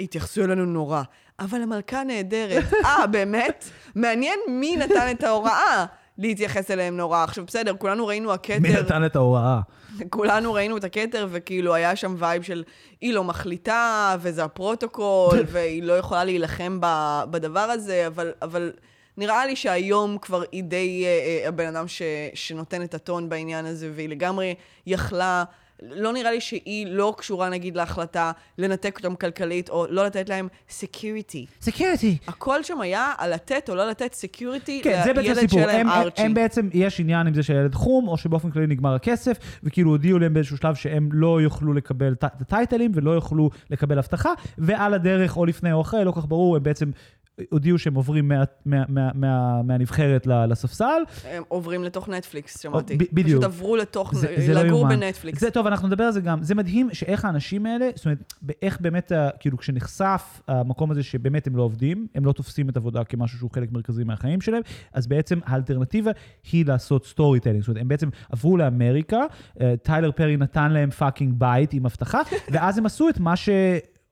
התייחסו 0.00 0.44
אלינו 0.44 0.64
נורא, 0.64 1.02
אבל 1.38 1.62
המלכה 1.62 2.04
נהדרת. 2.04 2.64
אה, 2.84 3.06
באמת? 3.06 3.64
מעניין 3.94 4.38
מי 4.48 4.76
נתן 4.76 5.10
את 5.10 5.24
ההוראה 5.24 5.86
להתייחס 6.18 6.70
אליהם 6.70 6.96
נורא. 6.96 7.24
עכשיו, 7.24 7.46
בסדר, 7.46 7.74
כולנו 7.78 8.06
ראינו 8.06 8.28
מי 8.28 8.34
הכתר, 8.34 8.82
נתן 8.82 9.06
את 9.06 9.16
ההוראה? 9.16 9.60
כולנו 10.10 10.52
ראינו 10.52 10.76
את 10.76 10.84
הכתר, 10.84 11.26
וכאילו 11.30 11.74
היה 11.74 11.96
שם 11.96 12.14
וייב 12.18 12.42
של 12.42 12.64
היא 13.00 13.14
לא 13.14 13.24
מחליטה, 13.24 14.16
וזה 14.20 14.44
הפרוטוקול, 14.44 15.38
והיא 15.52 15.82
לא 15.82 15.92
יכולה 15.92 16.24
להילחם 16.24 16.78
ב- 16.80 17.22
בדבר 17.30 17.60
הזה, 17.60 18.06
אבל, 18.06 18.32
אבל 18.42 18.72
נראה 19.16 19.46
לי 19.46 19.56
שהיום 19.56 20.18
כבר 20.18 20.42
היא 20.52 20.64
די 20.64 21.04
אה, 21.04 21.08
אה, 21.08 21.48
הבן 21.48 21.66
אדם 21.66 21.88
ש, 21.88 22.02
שנותן 22.34 22.82
את 22.82 22.94
הטון 22.94 23.28
בעניין 23.28 23.66
הזה, 23.66 23.90
והיא 23.94 24.08
לגמרי 24.08 24.54
יכלה... 24.86 25.44
לא 25.90 26.12
נראה 26.12 26.30
לי 26.30 26.40
שהיא 26.40 26.86
לא 26.86 27.14
קשורה 27.18 27.48
נגיד 27.48 27.76
להחלטה 27.76 28.32
לנתק 28.58 28.98
אותם 28.98 29.14
כלכלית, 29.14 29.68
או 29.68 29.86
לא 29.90 30.06
לתת 30.06 30.28
להם 30.28 30.48
security. 30.68 31.46
security. 31.60 32.18
הכל 32.28 32.62
שם 32.62 32.80
היה 32.80 33.12
על 33.18 33.34
לתת 33.34 33.68
או 33.68 33.74
לא 33.74 33.90
לתת 33.90 34.14
security 34.14 34.82
כן, 34.82 35.00
זה 35.04 35.12
בעצם 35.12 35.20
לילד 35.20 35.38
הסיפור. 35.38 35.60
שלהם, 35.60 35.88
הם, 35.88 35.88
הם, 35.88 36.02
ארצ'י. 36.02 36.22
הם 36.22 36.34
בעצם, 36.34 36.68
יש 36.72 37.00
עניין 37.00 37.26
עם 37.26 37.34
זה 37.34 37.42
שהילד 37.42 37.74
חום, 37.74 38.08
או 38.08 38.16
שבאופן 38.16 38.50
כללי 38.50 38.66
נגמר 38.66 38.94
הכסף, 38.94 39.38
וכאילו 39.62 39.90
הודיעו 39.90 40.18
להם 40.18 40.34
באיזשהו 40.34 40.56
שלב 40.56 40.74
שהם 40.74 41.08
לא 41.12 41.40
יוכלו 41.40 41.72
לקבל 41.72 42.12
את 42.12 42.24
הטייטלים 42.24 42.92
ולא 42.94 43.10
יוכלו 43.10 43.50
לקבל 43.70 43.98
אבטחה, 43.98 44.32
ועל 44.58 44.94
הדרך, 44.94 45.36
או 45.36 45.46
לפני 45.46 45.72
או 45.72 45.80
אחרי, 45.80 46.04
לא 46.04 46.12
כך 46.16 46.26
ברור, 46.26 46.56
הם 46.56 46.62
בעצם 46.62 46.90
הודיעו 47.50 47.78
שהם 47.78 47.94
עוברים 47.94 48.28
מה, 48.28 48.44
מה, 48.66 48.84
מה, 48.88 49.10
מה, 49.14 49.62
מהנבחרת 49.62 50.26
לספסל. 50.26 51.02
הם 51.24 51.42
עוברים 51.48 51.84
לתוך 51.84 52.08
נטפליקס, 52.08 52.62
שמעתי. 52.62 52.96
ב- 52.96 53.02
בדיוק. 53.12 53.26
פשוט 53.28 53.44
עברו 53.44 53.76
לתוך, 53.76 54.14
זה, 54.14 54.34
זה 54.46 54.54
לא 54.54 54.62
לגור. 54.62 54.88
בנטפליקס. 54.88 55.40
זה 55.40 55.50
טוב, 55.50 55.66
אנחנו 55.66 55.88
נדבר 55.88 56.04
על 56.04 56.12
זה 56.12 56.20
גם. 56.20 56.42
זה 56.42 56.54
מדהים 56.54 56.88
שאיך 56.92 57.24
האנשים 57.24 57.66
האלה, 57.66 57.90
זאת 57.94 58.04
אומרת, 58.04 58.34
איך 58.62 58.80
באמת, 58.80 59.12
כאילו, 59.40 59.58
כשנחשף 59.58 60.40
המקום 60.48 60.90
הזה 60.90 61.02
שבאמת 61.02 61.46
הם 61.46 61.56
לא 61.56 61.62
עובדים, 61.62 62.06
הם 62.14 62.24
לא 62.24 62.32
תופסים 62.32 62.68
את 62.68 62.76
עבודה 62.76 63.04
כמשהו 63.04 63.38
שהוא 63.38 63.50
חלק 63.50 63.72
מרכזי 63.72 64.04
מהחיים 64.04 64.40
שלהם, 64.40 64.62
אז 64.92 65.06
בעצם 65.06 65.38
האלטרנטיבה 65.46 66.10
היא 66.52 66.66
לעשות 66.66 67.06
storytelling. 67.06 67.62
זאת 67.62 67.68
אומרת, 67.68 67.80
הם 67.82 67.88
בעצם 67.88 68.08
עברו 68.32 68.56
לאמריקה, 68.56 69.20
אה, 69.60 69.74
טיילר 69.82 70.12
פרי 70.12 70.36
נתן 70.36 70.72
להם 70.72 70.90
fucking 70.90 71.34
בית 71.38 71.72
עם 71.72 71.86
אבטחה, 71.86 72.20
ואז 72.52 72.78
הם 72.78 72.86
עשו 72.86 73.08
את 73.08 73.20
מה 73.20 73.36
ש... 73.36 73.48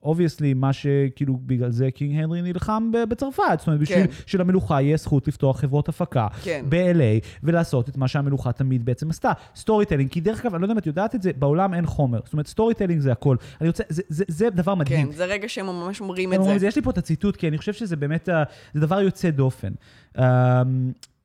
obviously, 0.03 0.55
מה 0.55 0.73
שכאילו 0.73 1.39
בגלל 1.47 1.71
זה 1.71 1.91
King 1.91 2.17
Henry 2.17 2.43
נלחם 2.43 2.91
בצרפת, 3.09 3.43
זאת 3.59 3.67
אומרת, 3.67 3.81
בשביל 3.81 4.07
כן. 4.07 4.13
שלמלוכה 4.27 4.83
יהיה 4.83 4.97
זכות 4.97 5.29
לפתוח 5.29 5.61
חברות 5.61 5.89
הפקה 5.89 6.27
כן. 6.43 6.65
ב-LA, 6.69 7.27
ולעשות 7.43 7.89
את 7.89 7.97
מה 7.97 8.09
שהמלוכה 8.09 8.53
תמיד 8.53 8.85
בעצם 8.85 9.11
עשתה, 9.11 9.33
storytelling, 9.57 10.11
כי 10.11 10.21
דרך 10.21 10.41
אגב, 10.41 10.55
אני 10.55 10.61
לא 10.61 10.65
יודע 10.65 10.73
אם 10.73 10.79
את 10.79 10.87
יודעת 10.87 11.15
את 11.15 11.23
זה, 11.23 11.31
בעולם 11.37 11.75
אין 11.75 11.87
חומר, 11.87 12.21
זאת 12.25 12.33
אומרת, 12.33 12.47
storytelling 12.47 13.01
זה 13.01 13.13
הכל. 13.13 13.37
אני 13.61 13.69
רוצה, 13.69 13.83
זה, 13.89 14.03
זה, 14.09 14.25
זה 14.29 14.51
דבר 14.51 14.75
מדהים. 14.75 15.07
כן, 15.07 15.13
זה 15.13 15.25
רגע 15.25 15.49
שהם 15.49 15.67
ממש 15.67 16.01
אומרים 16.01 16.33
את 16.33 16.39
אומרים, 16.39 16.59
זה. 16.59 16.67
יש 16.67 16.77
לי 16.77 16.83
פה 16.83 16.91
את 16.91 16.99
הציטוט, 16.99 17.37
כי 17.37 17.49
אני 17.49 17.59
חושב 17.59 17.73
שזה 17.73 17.97
באמת, 17.97 18.29
זה 18.75 18.81
דבר 18.81 19.01
יוצא 19.01 19.31
דופן. 19.31 19.73
Um, 20.17 20.21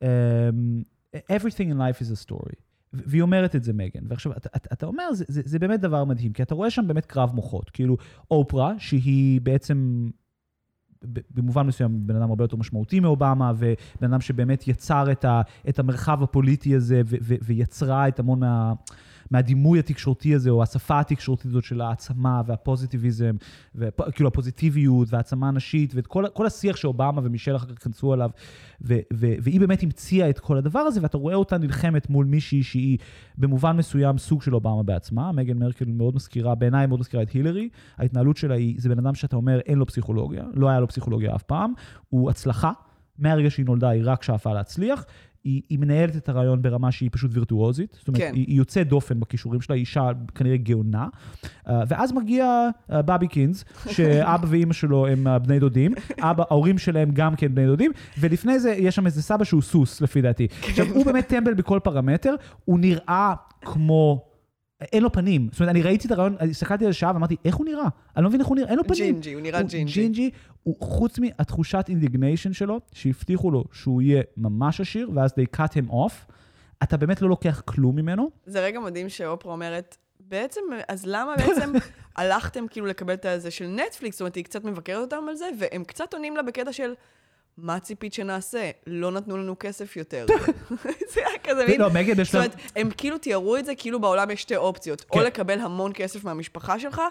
um, 0.01 0.05
everything 1.15 1.69
in 1.69 1.77
life 1.77 2.01
is 2.01 2.11
a 2.11 2.15
story. 2.15 2.66
והיא 2.93 3.21
אומרת 3.21 3.55
את 3.55 3.63
זה, 3.63 3.73
מגן. 3.73 4.03
ועכשיו, 4.07 4.31
אתה, 4.31 4.49
אתה, 4.55 4.69
אתה 4.73 4.85
אומר, 4.85 5.13
זה, 5.13 5.25
זה, 5.27 5.41
זה 5.45 5.59
באמת 5.59 5.79
דבר 5.81 6.05
מדהים, 6.05 6.33
כי 6.33 6.43
אתה 6.43 6.55
רואה 6.55 6.69
שם 6.69 6.87
באמת 6.87 7.05
קרב 7.05 7.31
מוחות. 7.33 7.69
כאילו, 7.69 7.97
אופרה, 8.31 8.73
שהיא 8.77 9.41
בעצם, 9.41 10.09
במובן 11.31 11.67
מסוים, 11.67 12.07
בן 12.07 12.15
אדם 12.15 12.29
הרבה 12.29 12.43
יותר 12.43 12.57
משמעותי 12.57 12.99
מאובמה, 12.99 13.53
ובן 13.57 14.13
אדם 14.13 14.21
שבאמת 14.21 14.67
יצר 14.67 15.11
את, 15.11 15.25
ה, 15.25 15.41
את 15.69 15.79
המרחב 15.79 16.23
הפוליטי 16.23 16.75
הזה, 16.75 17.01
ו, 17.05 17.15
ו, 17.21 17.35
ויצרה 17.41 18.07
את 18.07 18.19
המון 18.19 18.39
מה... 18.39 18.73
מהדימוי 19.31 19.79
התקשורתי 19.79 20.35
הזה, 20.35 20.49
או 20.49 20.63
השפה 20.63 20.99
התקשורתית 20.99 21.45
הזאת 21.45 21.63
של 21.63 21.81
העצמה 21.81 22.41
והפוזיטיביזם, 22.45 23.35
וכאילו 23.75 24.27
הפוזיטיביות 24.27 25.13
והעצמה 25.13 25.47
הנשית, 25.47 25.95
ואת 25.95 26.07
כל, 26.07 26.25
כל 26.33 26.45
השיח 26.45 26.75
שאובמה 26.75 27.21
ומישל 27.23 27.55
אחר 27.55 27.67
כך 27.67 27.83
כנסו 27.83 28.13
עליו, 28.13 28.29
ו, 28.81 28.95
ו, 29.13 29.27
והיא 29.41 29.59
באמת 29.59 29.83
המציאה 29.83 30.29
את 30.29 30.39
כל 30.39 30.57
הדבר 30.57 30.79
הזה, 30.79 31.01
ואתה 31.01 31.17
רואה 31.17 31.35
אותה 31.35 31.57
נלחמת 31.57 32.09
מול 32.09 32.25
מישהי 32.25 32.63
שהיא 32.63 32.97
במובן 33.37 33.77
מסוים 33.77 34.17
סוג 34.17 34.41
של 34.41 34.55
אובמה 34.55 34.83
בעצמה. 34.83 35.31
מגן 35.31 35.57
מרקל 35.57 35.85
מאוד 35.85 36.15
מזכירה, 36.15 36.55
בעיניי 36.55 36.87
מאוד 36.87 36.99
מזכירה 36.99 37.23
את 37.23 37.31
הילרי. 37.31 37.69
ההתנהלות 37.97 38.37
שלה 38.37 38.55
היא, 38.55 38.75
זה 38.77 38.89
בן 38.89 38.99
אדם 38.99 39.15
שאתה 39.15 39.35
אומר, 39.35 39.59
אין 39.59 39.77
לו 39.77 39.85
פסיכולוגיה, 39.85 40.43
לא 40.53 40.69
היה 40.69 40.79
לו 40.79 40.87
פסיכולוגיה 40.87 41.35
אף 41.35 41.43
פעם, 41.43 41.73
הוא 42.09 42.29
הצלחה. 42.29 42.71
מהרגע 43.19 43.49
שהיא 43.49 43.65
נולדה 43.65 43.89
היא 43.89 44.01
רק 44.05 44.23
שאפה 44.23 44.53
להצליח. 44.53 45.05
היא, 45.47 45.61
היא 45.69 45.79
מנהלת 45.79 46.15
את 46.15 46.29
הריאיון 46.29 46.61
ברמה 46.61 46.91
שהיא 46.91 47.09
פשוט 47.13 47.31
וירטואוזית. 47.33 47.97
זאת 47.99 48.07
אומרת, 48.07 48.21
כן. 48.21 48.31
היא, 48.33 48.45
היא 48.47 48.57
יוצאת 48.57 48.87
דופן 48.87 49.19
בכישורים 49.19 49.61
שלה, 49.61 49.75
היא 49.75 49.81
אישה 49.81 50.09
כנראה 50.35 50.57
גאונה. 50.57 51.07
אה, 51.43 51.71
ואז 51.87 52.11
מגיע 52.11 52.69
אה, 52.89 52.93
בוביקינס, 53.01 53.65
שאבא 53.89 54.47
ואימא 54.49 54.73
שלו 54.73 55.07
הם 55.07 55.27
אה, 55.27 55.39
בני 55.39 55.59
דודים, 55.59 55.93
אבא, 56.19 56.43
ההורים 56.49 56.77
שלהם 56.77 57.11
גם 57.13 57.35
כן 57.35 57.55
בני 57.55 57.65
דודים, 57.65 57.91
ולפני 58.19 58.59
זה 58.59 58.71
יש 58.71 58.95
שם 58.95 59.05
איזה 59.05 59.23
סבא 59.23 59.43
שהוא 59.43 59.61
סוס, 59.61 60.01
לפי 60.01 60.21
דעתי. 60.21 60.47
עכשיו, 60.63 60.85
הוא 60.87 61.05
באמת 61.05 61.27
טמבל 61.27 61.53
בכל 61.53 61.79
פרמטר, 61.83 62.35
הוא 62.65 62.79
נראה 62.79 63.33
כמו... 63.61 64.26
אין 64.81 65.03
לו 65.03 65.11
פנים. 65.11 65.49
זאת 65.51 65.59
אומרת, 65.59 65.71
אני 65.71 65.81
ראיתי 65.81 66.07
את 66.07 66.11
הריאיון, 66.11 66.35
הסתכלתי 66.49 66.85
על 66.85 66.89
השעה 66.89 67.13
ואמרתי, 67.13 67.35
איך 67.45 67.55
הוא 67.55 67.65
נראה? 67.65 67.87
אני 68.15 68.23
לא 68.23 68.29
מבין 68.29 68.41
איך 68.41 68.49
הוא 68.49 68.55
נראה, 68.55 68.69
אין 68.69 68.77
לו 68.77 68.83
פנים. 68.83 69.13
ג'ינג'י, 69.13 69.33
הוא 69.33 69.41
נראה 69.41 69.61
ג'ינג'י. 69.61 69.93
ג'ינג'י, 69.93 70.29
הוא 70.63 70.75
חוץ 70.79 71.19
מהתחושת 71.19 71.85
אינדיגניישן 71.89 72.53
שלו, 72.53 72.79
שהבטיחו 72.93 73.51
לו 73.51 73.63
שהוא 73.71 74.01
יהיה 74.01 74.23
ממש 74.37 74.81
עשיר, 74.81 75.11
ואז 75.15 75.31
they 75.31 75.57
cut 75.57 75.71
him 75.71 75.91
off, 75.91 76.31
אתה 76.83 76.97
באמת 76.97 77.21
לא 77.21 77.29
לוקח 77.29 77.61
כלום 77.65 77.95
ממנו. 77.95 78.29
זה 78.45 78.59
רגע 78.59 78.79
מדהים 78.79 79.09
שאופרה 79.09 79.53
אומרת, 79.53 79.97
בעצם, 80.19 80.61
אז 80.87 81.05
למה 81.05 81.35
בעצם 81.37 81.73
הלכתם 82.15 82.65
כאילו 82.69 82.85
לקבל 82.85 83.13
את 83.13 83.25
הזה 83.25 83.51
של 83.51 83.67
נטפליקס? 83.67 84.15
זאת 84.15 84.21
אומרת, 84.21 84.35
היא 84.35 84.43
קצת 84.43 84.63
מבקרת 84.63 85.01
אותם 85.01 85.25
על 85.29 85.35
זה, 85.35 85.49
והם 85.59 85.83
קצת 85.83 86.13
עונים 86.13 86.35
לה 86.35 86.41
בקטע 86.43 86.73
של, 86.73 86.93
מה 87.57 87.79
ציפית 87.79 88.13
שנעשה? 88.13 88.69
לא 88.87 89.11
נתנו 89.11 89.37
לנו 89.37 89.55
כסף 89.59 89.97
יותר. 89.97 90.25
זה 91.13 91.21
היה 91.27 91.39
כזה 91.43 91.65
מין... 91.67 91.81
לא, 91.81 91.89
מגד 91.89 92.19
יש 92.19 92.27
זאת 92.27 92.33
לה... 92.35 92.39
אומרת, 92.39 92.55
הם 92.75 92.89
כאילו 92.97 93.17
תיארו 93.17 93.57
את 93.57 93.65
זה 93.65 93.75
כאילו 93.77 94.01
בעולם 94.01 94.31
יש 94.31 94.41
שתי 94.41 94.55
אופציות. 94.55 95.05
או 95.11 95.15
כן. 95.19 95.25
לקבל 95.25 95.59
המון 95.59 95.91
כסף 95.95 96.23
מהמשפחה 96.23 96.79
שלך, 96.79 97.01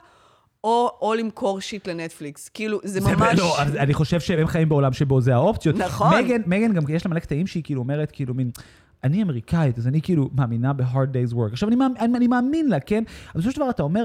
או, 0.64 0.98
או 1.00 1.14
למכור 1.14 1.60
שיט 1.60 1.88
לנטפליקס. 1.88 2.48
כאילו, 2.48 2.80
זה 2.84 3.00
זה 3.00 3.16
ממש... 3.16 3.38
לא, 3.38 3.62
אני 3.62 3.94
חושב 3.94 4.20
שהם 4.20 4.46
חיים 4.46 4.68
בעולם 4.68 4.92
שבו 4.92 5.20
זה 5.20 5.34
האופציות. 5.34 5.76
נכון. 5.76 6.14
מגן, 6.24 6.42
מגן 6.46 6.72
גם 6.72 6.82
יש 6.88 7.06
לה 7.06 7.10
מלא 7.10 7.20
קטעים 7.20 7.46
שהיא 7.46 7.62
כאילו 7.62 7.80
אומרת, 7.80 8.10
כאילו 8.10 8.34
מין, 8.34 8.50
אני 9.04 9.22
אמריקאית, 9.22 9.78
אז 9.78 9.88
אני 9.88 10.02
כאילו 10.02 10.30
מאמינה 10.34 10.72
ב-hard 10.72 10.84
days 11.12 11.34
work. 11.34 11.52
עכשיו, 11.52 11.68
אני, 11.68 11.76
מאמין- 11.76 12.14
אני, 12.16 12.26
מאמין 12.26 12.68
לה, 12.68 12.80
כן? 12.80 13.04
אבל 13.32 13.40
בסופו 13.40 13.50
של 13.54 13.60
דבר 13.60 13.70
אתה 13.70 13.82
אומר, 13.82 14.04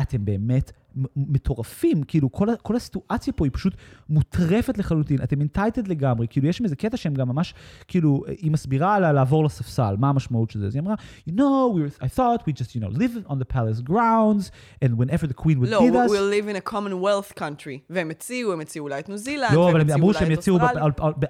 אתם 0.00 0.24
באמת 0.24 0.72
מטורפים, 1.16 2.02
כאילו 2.02 2.32
כל, 2.32 2.48
כל 2.62 2.76
הסיטואציה 2.76 3.32
פה 3.32 3.44
היא 3.44 3.52
פשוט 3.54 3.74
מוטרפת 4.08 4.78
לחלוטין, 4.78 5.22
אתם 5.22 5.40
אינטייטד 5.40 5.88
לגמרי, 5.88 6.26
כאילו 6.30 6.46
יש 6.46 6.56
שם 6.56 6.64
איזה 6.64 6.76
קטע 6.76 6.96
שהם 6.96 7.14
גם 7.14 7.28
ממש, 7.28 7.54
כאילו, 7.88 8.22
היא 8.28 8.50
מסבירה 8.50 8.98
לה 8.98 9.12
לעבור 9.12 9.44
לספסל, 9.44 9.94
מה 9.98 10.08
המשמעות 10.08 10.50
של 10.50 10.60
זה, 10.60 10.66
אז 10.66 10.74
היא 10.74 10.82
אמרה, 10.82 10.94
you 11.28 11.32
know, 11.32 11.74
we 11.74 12.00
were, 12.00 12.04
I 12.04 12.08
thought 12.16 12.42
we 12.42 12.52
just, 12.52 12.74
you 12.74 12.80
know, 12.80 12.98
live 12.98 13.30
on 13.30 13.34
the 13.34 13.54
palace 13.54 13.80
grounds, 13.90 14.50
and 14.84 14.98
whenever 14.98 15.26
the 15.26 15.34
queen 15.34 15.58
would 15.60 15.70
לא, 15.70 15.80
lead 15.80 15.94
us, 15.94 16.10
we'll 16.10 16.42
live 16.42 16.48
in 16.48 16.68
a 16.68 16.70
commonwealth 16.70 17.38
country. 17.38 17.78
והם 17.90 18.10
הציעו, 18.10 18.52
הם 18.52 18.60
הציעו 18.60 18.84
אולי 18.84 18.98
את 18.98 19.08
ניו 19.08 19.18
זילנד, 19.18 19.52
לא, 19.54 19.70
אבל 19.70 19.80
הם 19.80 19.90
אמרו 19.90 20.14
שהם 20.14 20.30
יציעו, 20.30 20.58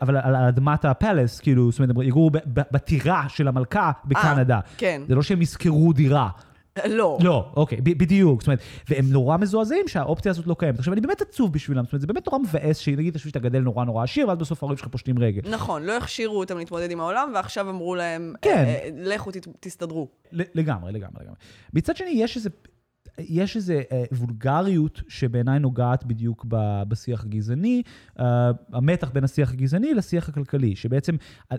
אבל 0.02 0.16
על 0.16 0.36
אדמת 0.36 0.84
הפלס, 0.84 1.40
כאילו, 1.40 1.70
זאת 1.70 1.80
אומרת, 1.80 1.96
הם 1.96 2.02
יגורו 2.02 2.30
בטירה 2.46 3.24
של 3.28 3.48
המלכה 3.48 3.92
בקנדה. 4.04 4.60
כן. 4.76 5.02
זה 5.08 5.14
לא 5.14 5.22
שהם 5.22 5.42
ישכרו 5.42 5.92
דירה. 5.92 6.28
לא. 6.86 7.18
לא, 7.22 7.46
אוקיי, 7.56 7.78
ב- 7.80 7.98
בדיוק. 7.98 8.40
זאת 8.40 8.46
אומרת, 8.46 8.60
והם 8.88 9.04
נורא 9.10 9.36
מזועזעים 9.36 9.88
שהאופציה 9.88 10.30
הזאת 10.30 10.46
לא 10.46 10.56
קיימת. 10.58 10.78
עכשיו, 10.78 10.92
אני 10.92 11.00
באמת 11.00 11.20
עצוב 11.22 11.52
בשבילם, 11.52 11.84
זאת 11.84 11.92
אומרת, 11.92 12.00
זה 12.00 12.06
באמת 12.06 12.26
נורא 12.26 12.38
מבאס 12.38 12.78
שנגיד, 12.78 13.08
אתה 13.10 13.18
חושב 13.18 13.28
שאתה 13.28 13.38
גדל 13.38 13.58
נורא 13.58 13.84
נורא 13.84 14.04
עשיר, 14.04 14.28
ואז 14.28 14.38
בסוף 14.38 14.62
ההורים 14.62 14.78
שלך 14.78 14.88
פושטים 14.88 15.18
רגל. 15.18 15.50
נכון, 15.50 15.82
לא 15.82 15.96
הכשירו 15.96 16.38
אותם 16.38 16.58
להתמודד 16.58 16.90
עם 16.90 17.00
העולם, 17.00 17.32
ועכשיו 17.34 17.70
אמרו 17.70 17.94
להם, 17.94 18.34
כן. 18.42 18.50
אה, 18.50 18.64
אה, 18.64 18.88
לכו 18.94 19.30
תת- 19.30 19.48
תסתדרו. 19.60 20.08
ל- 20.32 20.42
לגמרי, 20.54 20.92
לגמרי, 20.92 21.20
לגמרי. 21.20 21.36
מצד 21.74 21.96
שני, 21.96 22.10
יש 22.10 22.36
איזה... 22.36 22.50
יש 23.18 23.56
איזו 23.56 23.72
אה, 23.72 24.04
וולגריות 24.12 25.00
שבעיניי 25.08 25.58
נוגעת 25.58 26.04
בדיוק 26.04 26.46
בשיח 26.88 27.24
הגזעני, 27.24 27.82
אה, 28.20 28.50
המתח 28.72 29.10
בין 29.10 29.24
השיח 29.24 29.52
הגזעני 29.52 29.94
לשיח 29.94 30.28
הכלכלי, 30.28 30.76
שבעצם 30.76 31.16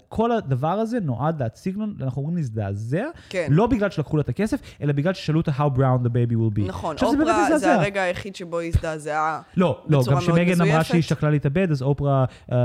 כל 0.09 0.31
הדבר 0.31 0.67
הזה 0.67 0.99
נועד 0.99 1.43
להציג 1.43 1.77
לנו, 1.77 1.93
אנחנו 2.01 2.21
אומרים 2.21 2.37
להזדעזע, 2.37 3.05
כן. 3.29 3.47
לא 3.49 3.67
בגלל 3.67 3.89
שלקחו 3.89 4.17
לה 4.17 4.21
את 4.21 4.29
הכסף, 4.29 4.59
אלא 4.81 4.93
בגלל 4.93 5.13
ששאלו 5.13 5.39
אותה 5.39 5.51
how 5.51 5.77
brown 5.77 6.05
the 6.05 6.09
baby 6.09 6.33
will 6.33 6.59
be. 6.59 6.67
נכון, 6.67 6.97
זה 6.97 7.05
אופרה 7.05 7.25
זה 7.25 7.55
מזעזע. 7.55 7.73
הרגע 7.73 8.01
היחיד 8.01 8.35
שבו 8.35 8.59
היא 8.59 8.71
הזדעזעה. 8.75 9.41
לא, 9.57 9.83
לא, 9.87 10.03
גם 10.11 10.21
שמגן 10.21 10.61
אמרה. 10.61 10.83
שהיא 10.83 11.01
שקלה 11.01 11.29
להתאבד, 11.29 11.71
אז 11.71 11.81
אופרה, 11.81 12.25
אה, 12.51 12.57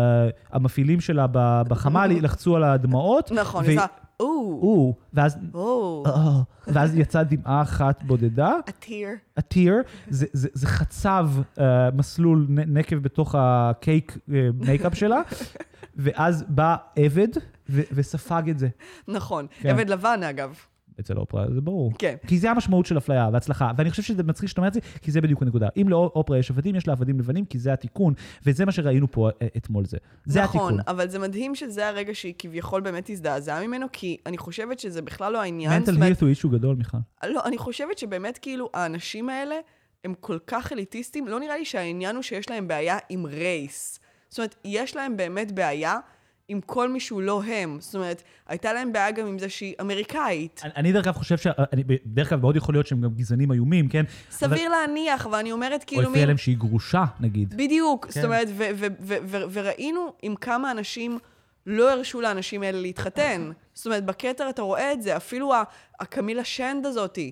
המפעילים 0.53 1.01
שלה 1.01 1.27
בחמ"ל 1.69 2.11
לחצו 2.23 2.57
על 2.57 2.65
הדמעות. 2.65 3.33
נכון, 3.33 3.65
או, 4.23 4.95
ואז, 5.13 5.39
או, 5.55 6.03
אה, 6.07 6.41
ואז 6.67 6.95
יצאה 6.95 7.25
דמעה 7.25 7.63
אחת 7.63 8.03
בודדה. 8.03 8.53
tear. 8.83 9.19
ה 9.37 9.43
tear, 9.43 9.75
זה, 10.09 10.27
זה, 10.33 10.49
זה 10.53 10.67
חצב 10.67 11.31
אה, 11.57 11.61
מסלול 11.95 12.47
נקב 12.49 12.97
בתוך 12.97 13.35
הקייק 13.39 14.13
uh, 14.13 14.33
מייקאפ 14.55 14.95
שלה, 14.95 15.21
ואז 15.97 16.45
בא 16.49 16.77
עבד 16.97 17.29
וספג 17.69 18.43
את 18.51 18.59
זה. 18.59 18.69
נכון. 19.09 19.47
כן. 19.61 19.69
עבד 19.69 19.91
לבן, 19.91 20.23
אגב. 20.23 20.55
אצל 21.01 21.17
אופרה, 21.17 21.47
זה 21.55 21.61
ברור. 21.61 21.93
כן. 21.99 22.15
כי 22.27 22.39
זה 22.39 22.51
המשמעות 22.51 22.87
של 22.87 22.99
אפליה 22.99 23.29
והצלחה, 23.33 23.73
ואני 23.77 23.91
חושב 23.91 24.03
שזה 24.03 24.23
מצחיק 24.23 24.49
שאתה 24.49 24.61
אומר 24.61 24.69
את 24.69 24.75
זה, 24.75 24.81
כי 25.03 25.11
זה 25.11 25.21
בדיוק 25.21 25.43
הנקודה. 25.43 25.69
אם 25.77 25.89
לאופרה 25.89 26.39
יש 26.39 26.51
עבדים, 26.51 26.77
יש 26.77 26.87
לה 26.87 26.93
עבדים 26.93 27.19
לבנים, 27.19 27.45
כי 27.45 27.59
זה 27.59 27.73
התיקון, 27.73 28.15
וזה 28.47 28.65
מה 28.65 28.73
שראינו 28.73 29.11
פה 29.11 29.29
אה, 29.43 29.47
אתמול 29.57 29.85
זה. 29.85 29.99
זה 30.25 30.43
נכון, 30.43 30.75
התיקון. 30.75 30.95
אבל 30.97 31.09
זה 31.09 31.19
מדהים 31.19 31.55
שזה 31.55 31.89
הרגע 31.89 32.15
שהיא 32.15 32.35
כביכול 32.39 32.81
באמת 32.81 33.11
הזדעזעה 33.11 33.67
ממנו, 33.67 33.87
כי 33.93 34.17
אני 34.27 34.39
חושבת 34.39 34.79
שזה 34.79 35.03
בכלל 35.03 35.33
לא 35.33 35.41
העניין. 35.41 35.73
מנטל 35.73 36.03
הילט 36.03 36.21
הוא 36.21 36.29
אישו 36.29 36.49
גדול, 36.49 36.77
מיכל. 36.77 36.99
לא, 37.25 37.41
אני 37.45 37.59
חושבת 37.59 37.99
שבאמת 37.99 38.39
כאילו 38.39 38.71
האנשים 38.75 39.29
האלה 39.29 39.55
הם 40.05 40.15
כל 40.21 40.39
כך 40.47 40.73
אליטיסטים, 40.73 41.29
לא 41.29 41.41
נראה 41.41 41.57
לי 41.57 41.65
שהעניין 41.65 42.17
הוא 42.17 42.23
שיש 42.23 42.51
להם 42.51 42.69
בעיה 42.69 42.99
עם 43.09 43.27
רייס. 43.27 44.01
זאת 44.29 44.39
אומרת, 44.39 44.57
יש 44.65 44.97
להם 44.97 45.17
באמת 45.17 45.53
בעיה 45.53 45.99
עם 46.51 46.61
כל 46.61 46.89
מי 46.89 47.01
שהוא 47.01 47.23
לא 47.23 47.43
הם. 47.43 47.77
זאת 47.81 47.95
אומרת, 47.95 48.23
הייתה 48.47 48.73
להם 48.73 48.93
בעיה 48.93 49.11
גם 49.11 49.27
עם 49.27 49.39
זה 49.39 49.49
שהיא 49.49 49.75
אמריקאית. 49.81 50.61
אני- 50.65 50.73
אני 50.77 50.93
דרך 50.93 51.07
אגב 51.07 51.15
חושב 51.15 51.39
ש... 51.39 51.47
אני- 51.73 51.83
בדרך 51.85 52.29
כלל 52.29 52.39
מאוד 52.39 52.57
יכול 52.57 52.75
להיות 52.75 52.87
שהם 52.87 53.01
גם 53.01 53.11
גזענים 53.15 53.53
איומים, 53.53 53.89
כן? 53.89 54.05
סביר 54.31 54.69
להניח, 54.69 55.27
ואני 55.33 55.53
אומרת 55.53 55.81
או 55.83 55.87
כאילו 55.87 56.09
הפריע 56.11 56.27
להם 56.27 56.37
שהיא 56.37 56.57
גרושה, 56.59 57.05
נגיד. 57.21 57.55
בדיוק, 57.57 58.07
כן. 58.07 58.13
זאת 58.13 58.25
אומרת, 58.25 58.49
ו- 58.51 58.69
ו- 58.75 58.87
ו- 59.01 59.17
ו- 59.25 59.43
וראינו 59.53 60.13
עם 60.23 60.37
כמה 60.37 60.71
אנשים 60.71 61.19
לא 61.67 61.93
הרשו 61.93 62.21
לאנשים 62.21 62.63
האלה 62.63 62.81
להתחתן. 62.81 63.51
זאת 63.75 63.87
אומרת, 63.87 64.05
בכתר 64.05 64.51
אתה 64.51 64.63
רואה 64.63 64.93
את 64.93 65.03
זה, 65.03 65.17
אפילו 65.17 65.53
הקמילה 66.01 66.45
שנד 66.45 66.87
הזאתי, 66.87 67.31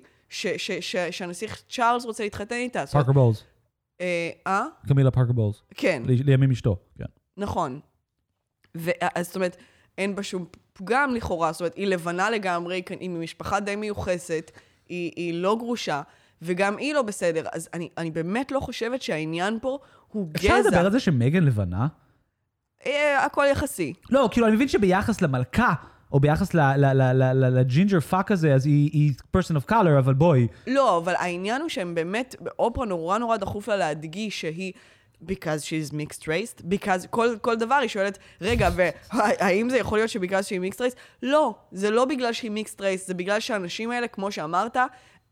שהנסיך 1.11 1.63
צ'ארלס 1.71 2.05
רוצה 2.05 2.25
להתחתן 2.25 2.55
איתה. 2.57 2.87
פארקר 2.87 3.13
בולס. 3.13 3.45
אה? 4.47 4.65
קמילה 4.89 5.11
פארקר 5.11 5.33
בולס. 5.33 5.63
כן, 5.75 6.03
לימים 6.07 6.51
אשתו, 6.51 6.77
כן. 6.99 7.05
נכון. 7.37 7.81
ו- 8.77 8.91
זאת 9.21 9.37
אומרת, 9.37 9.57
אין 9.99 10.15
בה 10.15 10.23
שום 10.23 10.45
פגם 10.73 11.15
לכאורה, 11.15 11.53
זאת 11.53 11.61
אומרת, 11.61 11.77
היא 11.77 11.87
לבנה 11.87 12.31
לגמרי, 12.31 12.83
היא 13.01 13.11
ממשפחה 13.11 13.61
די 13.61 13.77
מיוחסת, 13.77 14.51
היא, 14.89 15.13
היא 15.17 15.35
לא 15.35 15.57
גרושה, 15.59 16.03
וגם 16.43 16.77
היא 16.77 16.95
לא 16.95 17.03
בסדר. 17.03 17.45
אז 17.53 17.69
אני, 17.75 17.89
אני 17.99 18.11
באמת 18.11 18.53
לא 18.53 18.61
חושבת 18.61 19.03
שהעניין 19.03 19.59
פה 19.63 19.79
הוא 20.09 20.29
גזע. 20.33 20.49
אפשר 20.49 20.61
לדבר 20.61 20.87
על 20.87 20.93
זה 20.93 21.01
שמייגן 21.01 21.45
לבנה? 21.45 21.87
אה, 22.87 23.25
הכל 23.25 23.45
יחסי. 23.51 23.93
לא, 24.11 24.29
כאילו, 24.33 24.47
אני 24.47 24.55
מבין 24.57 24.69
שביחס 24.69 25.23
למלכה, 25.23 25.73
או 26.13 26.21
ביחס 26.21 26.55
ל 26.55 26.76
ginger 26.76 28.01
fuck 28.01 28.33
הזה, 28.33 28.55
אז 28.55 28.67
היא 28.67 28.91
היא 28.93 29.13
person 29.37 29.57
of 29.57 29.71
color, 29.71 29.99
אבל 29.99 30.15
בואי. 30.15 30.47
לא, 30.67 30.99
אבל 30.99 31.15
העניין 31.15 31.61
הוא 31.61 31.69
שהם 31.69 31.95
באמת, 31.95 32.37
באופרה 32.41 32.87
נורא 32.87 33.19
נורא 33.19 33.37
דחוף 33.37 33.69
לה 33.69 33.77
להדגיש 33.77 34.41
שהיא... 34.41 34.73
because 35.27 35.61
she's 35.65 35.93
mixed 35.93 36.23
race, 36.23 36.63
because 36.71 37.07
כל, 37.11 37.29
כל 37.41 37.57
דבר 37.57 37.75
היא 37.75 37.89
שואלת, 37.89 38.19
רגע, 38.41 38.69
והאם 39.13 39.71
זה 39.71 39.79
יכול 39.79 39.99
להיות 39.99 40.11
שבגלל 40.11 40.43
שהיא 40.43 40.61
mixed 40.61 40.79
race? 40.79 40.97
לא, 41.23 41.55
זה 41.73 41.91
לא 41.91 42.05
בגלל 42.05 42.33
שהיא 42.33 42.51
mixed 42.51 42.79
race, 42.81 43.07
זה 43.07 43.15
בגלל 43.15 43.41
שהאנשים 43.41 43.91
האלה, 43.91 44.09
כמו 44.09 44.33
שאמרת, 44.33 44.77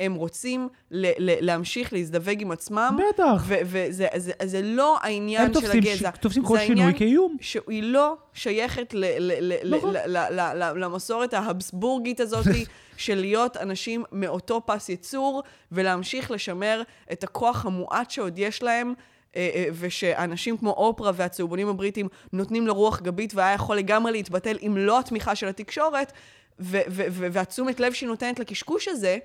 הם 0.00 0.14
רוצים 0.14 0.68
ל- 0.90 1.06
ל- 1.30 1.46
להמשיך 1.46 1.92
להזדווג 1.92 2.40
עם 2.42 2.50
עצמם. 2.52 2.98
בטח. 3.14 3.44
וזה 3.46 4.06
זה, 4.16 4.32
זה 4.44 4.62
לא 4.62 4.98
העניין 5.02 5.42
הם 5.46 5.54
של 5.54 5.60
תופסים 5.60 5.82
הגזע. 5.82 6.10
תופסים 6.10 6.42
זה 6.42 6.48
כל 6.48 6.58
שינוי 6.58 6.70
העניין 6.82 6.98
כאיום. 6.98 7.36
שהיא 7.40 7.82
לא 7.82 8.16
שייכת 8.32 8.94
ל- 8.94 9.04
ל- 9.18 9.52
ל- 9.52 9.76
נכון. 9.76 9.94
ל- 9.94 9.98
ל- 10.06 10.40
ל- 10.40 10.62
ל- 10.62 10.84
למסורת 10.84 11.34
ההבסבורגית 11.34 12.20
הזאת 12.20 12.46
של 12.96 13.14
להיות 13.14 13.56
אנשים 13.56 14.04
מאותו 14.12 14.62
פס 14.66 14.88
ייצור, 14.88 15.42
ולהמשיך 15.72 16.30
לשמר 16.30 16.82
את 17.12 17.24
הכוח 17.24 17.66
המועט 17.66 18.10
שעוד 18.10 18.38
יש 18.38 18.62
להם. 18.62 18.94
אה, 19.36 19.50
אה, 19.54 19.66
ושאנשים 19.72 20.56
כמו 20.56 20.70
אופרה 20.70 21.10
והצהובונים 21.14 21.68
הבריטים 21.68 22.08
נותנים 22.32 22.66
לו 22.66 22.74
רוח 22.74 23.00
גבית 23.00 23.34
והיה 23.34 23.54
יכול 23.54 23.76
לגמרי 23.76 24.12
להתבטל 24.12 24.58
אם 24.66 24.76
לא 24.76 24.98
התמיכה 24.98 25.34
של 25.34 25.48
התקשורת, 25.48 26.12
והתשומת 26.58 27.80
לב 27.80 27.92
שהיא 27.92 28.08
נותנת 28.08 28.38
לקשקוש 28.38 28.88
הזה, 28.88 29.18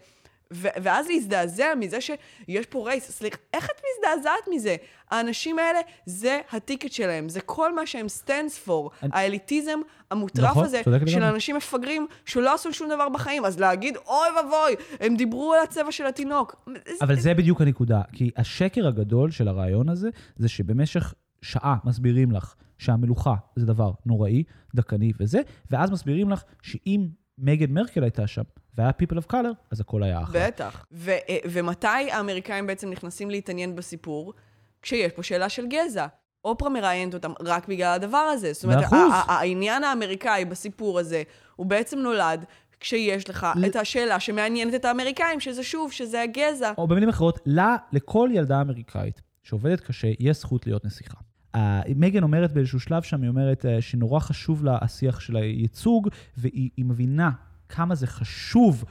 ואז 0.51 1.07
להזדעזע 1.07 1.75
מזה 1.79 2.01
שיש 2.01 2.65
פה 2.69 2.85
רייס. 2.85 3.11
סליחה, 3.11 3.37
איך 3.53 3.65
את 3.65 3.81
מזדעזעת 4.15 4.47
מזה? 4.51 4.75
האנשים 5.11 5.59
האלה, 5.59 5.79
זה 6.05 6.39
הטיקט 6.51 6.91
שלהם, 6.91 7.29
זה 7.29 7.41
כל 7.41 7.75
מה 7.75 7.85
שהם 7.85 8.05
stands 8.23 8.67
for. 8.67 8.71
אני- 9.03 9.11
האליטיזם 9.13 9.79
המוטרף 10.11 10.49
נכון, 10.51 10.65
הזה, 10.65 10.81
של 10.83 10.91
לגמרי. 10.91 11.29
אנשים 11.29 11.55
מפגרים 11.55 12.07
שלא 12.25 12.53
עשו 12.53 12.73
שום 12.73 12.89
דבר 12.89 13.09
בחיים. 13.09 13.45
אז 13.45 13.59
להגיד, 13.59 13.97
אוי 14.07 14.27
ואבוי, 14.37 14.75
הם 14.99 15.15
דיברו 15.15 15.53
על 15.53 15.59
הצבע 15.63 15.91
של 15.91 16.05
התינוק. 16.05 16.69
אבל 17.01 17.19
זה 17.19 17.33
בדיוק 17.33 17.61
הנקודה, 17.61 18.01
כי 18.13 18.31
השקר 18.37 18.87
הגדול 18.87 19.31
של 19.31 19.47
הרעיון 19.47 19.89
הזה, 19.89 20.09
זה 20.35 20.49
שבמשך 20.49 21.13
שעה 21.41 21.75
מסבירים 21.85 22.31
לך 22.31 22.55
שהמלוכה 22.77 23.33
זה 23.55 23.65
דבר 23.65 23.91
נוראי, 24.05 24.43
דכאני 24.75 25.11
וזה, 25.19 25.41
ואז 25.71 25.91
מסבירים 25.91 26.29
לך 26.29 26.43
שאם 26.61 27.07
מגד 27.37 27.71
מרקל 27.71 28.03
הייתה 28.03 28.27
שם, 28.27 28.41
והיה 28.77 28.91
people 29.03 29.15
of 29.17 29.31
color, 29.31 29.53
אז 29.71 29.79
הכל 29.79 30.03
היה 30.03 30.23
אחלה. 30.23 30.47
בטח. 30.47 30.85
ו- 30.91 31.11
אה, 31.11 31.37
ומתי 31.51 31.87
האמריקאים 31.87 32.67
בעצם 32.67 32.89
נכנסים 32.89 33.29
להתעניין 33.29 33.75
בסיפור? 33.75 34.33
כשיש 34.81 35.11
פה 35.11 35.23
שאלה 35.23 35.49
של 35.49 35.67
גזע. 35.67 36.07
אופרה 36.45 36.69
מראיינת 36.69 37.13
אותם 37.13 37.31
רק 37.41 37.67
בגלל 37.67 37.93
הדבר 37.93 38.17
הזה. 38.17 38.53
זאת 38.53 38.63
אומרת, 38.63 38.85
העניין 39.27 39.83
האמריקאי 39.83 40.45
בסיפור 40.45 40.99
הזה, 40.99 41.23
הוא 41.55 41.65
בעצם 41.65 41.99
נולד 41.99 42.45
כשיש 42.79 43.29
לך 43.29 43.47
ל- 43.55 43.65
את 43.65 43.75
השאלה 43.75 44.19
שמעניינת 44.19 44.75
את 44.75 44.85
האמריקאים, 44.85 45.39
שזה 45.39 45.63
שוב, 45.63 45.91
שזה 45.91 46.21
הגזע. 46.21 46.71
או 46.77 46.87
במילים 46.87 47.09
אחרות, 47.09 47.39
לה, 47.45 47.75
לכל 47.91 48.29
ילדה 48.33 48.61
אמריקאית 48.61 49.21
שעובדת 49.43 49.79
קשה, 49.79 50.07
יש 50.19 50.37
זכות 50.37 50.65
להיות 50.67 50.85
נסיכה. 50.85 51.17
Uh, 51.55 51.59
מגן 51.95 52.23
אומרת 52.23 52.51
באיזשהו 52.51 52.79
שלב 52.79 53.01
שם, 53.01 53.21
היא 53.21 53.29
אומרת 53.29 53.65
uh, 53.65 53.81
שנורא 53.81 54.19
חשוב 54.19 54.63
לה 54.65 54.77
השיח 54.81 55.19
של 55.19 55.35
הייצוג, 55.35 56.09
והיא 56.37 56.69
היא 56.77 56.85
מבינה 56.85 57.29
כמה 57.71 57.95
זה 57.95 58.07
חשוב. 58.07 58.83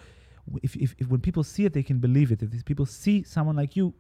If, 0.51 0.77
if, 0.77 0.95
if 1.01 1.07
when 1.09 1.21
people 1.21 1.43
see 1.43 1.65
it, 1.65 1.73
they 1.73 1.83
can 1.83 1.99
believe 2.07 2.33
it. 2.33 2.43
If 2.43 2.65
people 2.65 2.87
see 2.87 3.23
someone 3.35 3.57
like 3.57 3.77
you, 3.77 3.93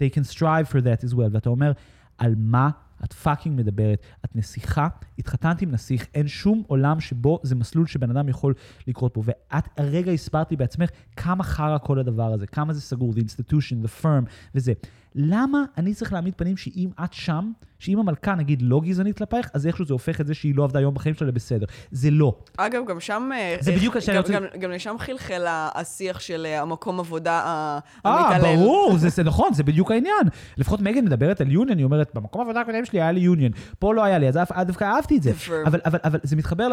they 0.00 0.10
can 0.10 0.24
strive 0.24 0.68
for 0.68 0.80
that 0.80 1.04
as 1.04 1.14
well. 1.14 1.30
ואתה 1.32 1.48
אומר, 1.48 1.72
על 2.18 2.34
מה 2.38 2.70
את 3.04 3.12
פאקינג 3.12 3.58
מדברת? 3.58 4.02
את 4.24 4.36
נסיכה, 4.36 4.88
התחתנת 5.18 5.62
עם 5.62 5.70
נסיך, 5.70 6.06
אין 6.14 6.28
שום 6.28 6.62
עולם 6.66 7.00
שבו 7.00 7.40
זה 7.42 7.54
מסלול 7.54 7.86
שבן 7.86 8.10
אדם 8.10 8.28
יכול 8.28 8.54
לקרות 8.86 9.14
פה. 9.14 9.22
ואת 9.24 9.68
הרגע 9.76 10.12
הסברת 10.12 10.50
לי 10.50 10.56
בעצמך 10.56 10.90
כמה 11.16 11.44
חרא 11.44 11.78
כל 11.78 11.98
הדבר 11.98 12.32
הזה, 12.32 12.46
כמה 12.46 12.72
זה 12.72 12.80
סגור, 12.80 13.12
the 13.12 13.18
institution, 13.18 13.84
the 13.84 14.02
firm 14.04 14.30
וזה. 14.54 14.72
למה 15.20 15.64
אני 15.78 15.94
צריך 15.94 16.12
להעמיד 16.12 16.34
פנים 16.36 16.56
שאם 16.56 16.88
את 17.04 17.12
שם, 17.12 17.52
שאם 17.78 17.98
המלכה 17.98 18.34
נגיד 18.34 18.62
לא 18.62 18.80
גזענית 18.84 19.18
כלפייך, 19.18 19.50
אז 19.54 19.66
איכשהו 19.66 19.84
זה 19.84 19.92
הופך 19.92 20.20
את 20.20 20.26
זה 20.26 20.34
שהיא 20.34 20.54
לא 20.54 20.64
עבדה 20.64 20.80
יום 20.80 20.94
בחיים 20.94 21.14
שלה 21.14 21.28
לבסדר. 21.28 21.66
זה 21.90 22.10
לא. 22.10 22.38
אגב, 22.56 22.82
גם 22.88 23.00
שם... 23.00 23.30
אה, 23.34 23.56
זה 23.60 23.70
אה, 23.70 23.76
בדיוק 23.76 23.94
מה 23.94 24.00
שאני 24.00 24.16
גם- 24.16 24.22
רוצה- 24.22 24.34
גם- 24.34 24.60
גם 24.60 24.70
לשם 24.70 24.96
חלחל 24.98 25.44
השיח 25.48 26.20
של 26.20 26.46
אה, 26.46 26.62
המקום 26.62 27.00
עבודה 27.00 27.32
ה- 27.44 27.78
אה, 28.06 28.20
המתעלל. 28.20 28.56
ברור, 28.56 28.96
זה, 28.98 29.08
זה 29.08 29.22
נכון, 29.30 29.54
זה 29.54 29.62
בדיוק 29.62 29.90
העניין. 29.90 30.26
לפחות 30.56 30.80
מגן 30.80 31.04
מדברת 31.04 31.40
על 31.40 31.50
יוניון, 31.52 31.78
היא 31.78 31.84
אומרת, 31.84 32.10
במקום 32.14 32.40
העבודה 32.40 32.60
הקודם 32.60 32.84
שלי 32.84 33.00
היה 33.00 33.12
לי 33.12 33.20
יוניון, 33.20 33.52
פה 33.78 33.94
לא 33.94 34.04
היה 34.04 34.18
לי, 34.18 34.28
אז 34.28 34.38
דווקא 34.66 34.84
אהבתי 34.84 35.16
את 35.16 35.22
זה. 35.22 35.32
אבל, 35.66 35.80
אבל, 35.84 35.98
אבל 36.04 36.18
זה 36.22 36.36
מתחבר 36.36 36.68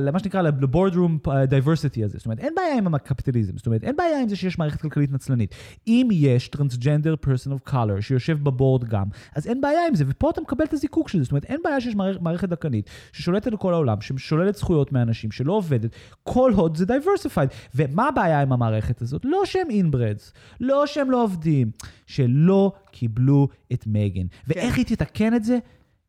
למה 0.00 0.18
שנקרא 0.18 0.42
ל-boardroom 0.42 1.26
diversity 1.26 2.04
הזה. 2.04 2.18
זאת 2.18 2.26
אומרת, 2.26 2.38
אין 2.38 2.52
בעיה 2.56 2.76
עם 2.78 2.94
הקפיטליזם, 2.94 3.56
זאת 3.56 3.66
אומרת, 3.66 3.84
אין 3.84 3.96
בעיה 3.96 4.20
עם 4.22 4.28
זה 4.28 4.36
שיש 4.36 4.58
מערכת 4.58 4.80
כלכלית 4.80 5.12
נצלנית. 5.12 5.54
אם 5.86 6.08
יש 6.12 6.48
טרנסג'נדר 6.48 7.14
person 7.26 7.50
of 7.58 7.70
color 7.86 8.00
שיושב 8.00 8.44
בבורד 8.44 8.84
גם, 8.84 9.06
אז 9.34 9.46
אין 9.46 9.60
בעיה 9.60 9.86
עם 9.88 9.94
זה, 9.94 10.04
ופה 10.08 10.30
אתה 10.30 10.40
מקבל 10.40 10.64
את 10.64 10.72
הזיקוק 10.72 11.08
של 11.08 11.18
זה. 11.18 11.24
זאת 11.24 11.30
אומרת, 11.32 11.44
אין 11.44 11.60
בעיה 11.64 11.80
שיש 11.80 11.94
מערכ- 11.94 12.20
מערכת 12.20 12.48
דכאנית 12.48 12.90
ששולטת 13.12 13.46
על 13.46 13.56
כל 13.56 13.72
העולם, 13.72 14.00
ששוללת 14.00 14.54
זכויות 14.54 14.92
מאנשים, 14.92 15.30
שלא 15.30 15.52
עובדת, 15.52 15.90
כל 16.22 16.52
עוד 16.56 16.76
זה 16.76 16.84
diversified. 16.84 17.54
ומה 17.74 18.08
הבעיה 18.08 18.42
עם 18.42 18.52
המערכת 18.52 19.02
הזאת? 19.02 19.24
לא 19.24 19.42
שהם 19.44 19.68
inbreds, 19.68 20.32
לא 20.60 20.86
שהם 20.86 21.10
לא 21.10 21.22
עובדים, 21.24 21.70
שלא 22.06 22.72
קיבלו 22.90 23.48
את 23.72 23.84
מגן. 23.86 24.26
ואיך 24.48 24.76
היא 24.76 24.84
תתקן 24.86 25.34
את 25.34 25.44
זה? 25.44 25.58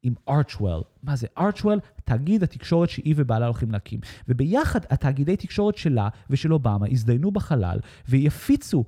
עם 0.03 0.13
ארצ'וול. 0.29 0.81
מה 1.03 1.15
זה 1.15 1.27
ארצ'וול? 1.37 1.79
תאגיד 2.05 2.43
התקשורת 2.43 2.89
שהיא 2.89 3.13
ובעלה 3.17 3.45
הולכים 3.45 3.71
להקים. 3.71 3.99
וביחד 4.27 4.79
התאגידי 4.89 5.35
תקשורת 5.35 5.77
שלה 5.77 6.09
ושל 6.29 6.53
אובמה 6.53 6.89
יזדיינו 6.89 7.31
בחלל 7.31 7.79
ויפיצו 8.09 8.83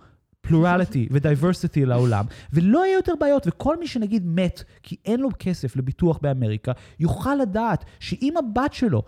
פלורליטי 0.49 1.07
ודייברסיטי 1.11 1.85
לעולם, 1.85 2.25
ולא 2.53 2.85
יהיו 2.85 2.95
יותר 2.95 3.13
בעיות, 3.19 3.47
וכל 3.47 3.79
מי 3.79 3.87
שנגיד 3.87 4.23
מת 4.25 4.63
כי 4.83 4.95
אין 5.05 5.19
לו 5.19 5.29
כסף 5.39 5.75
לביטוח 5.75 6.17
באמריקה, 6.17 6.71
יוכל 6.99 7.35
לדעת 7.35 7.85
שאם 7.99 8.33
הבת 8.37 8.73
שלו 8.73 9.03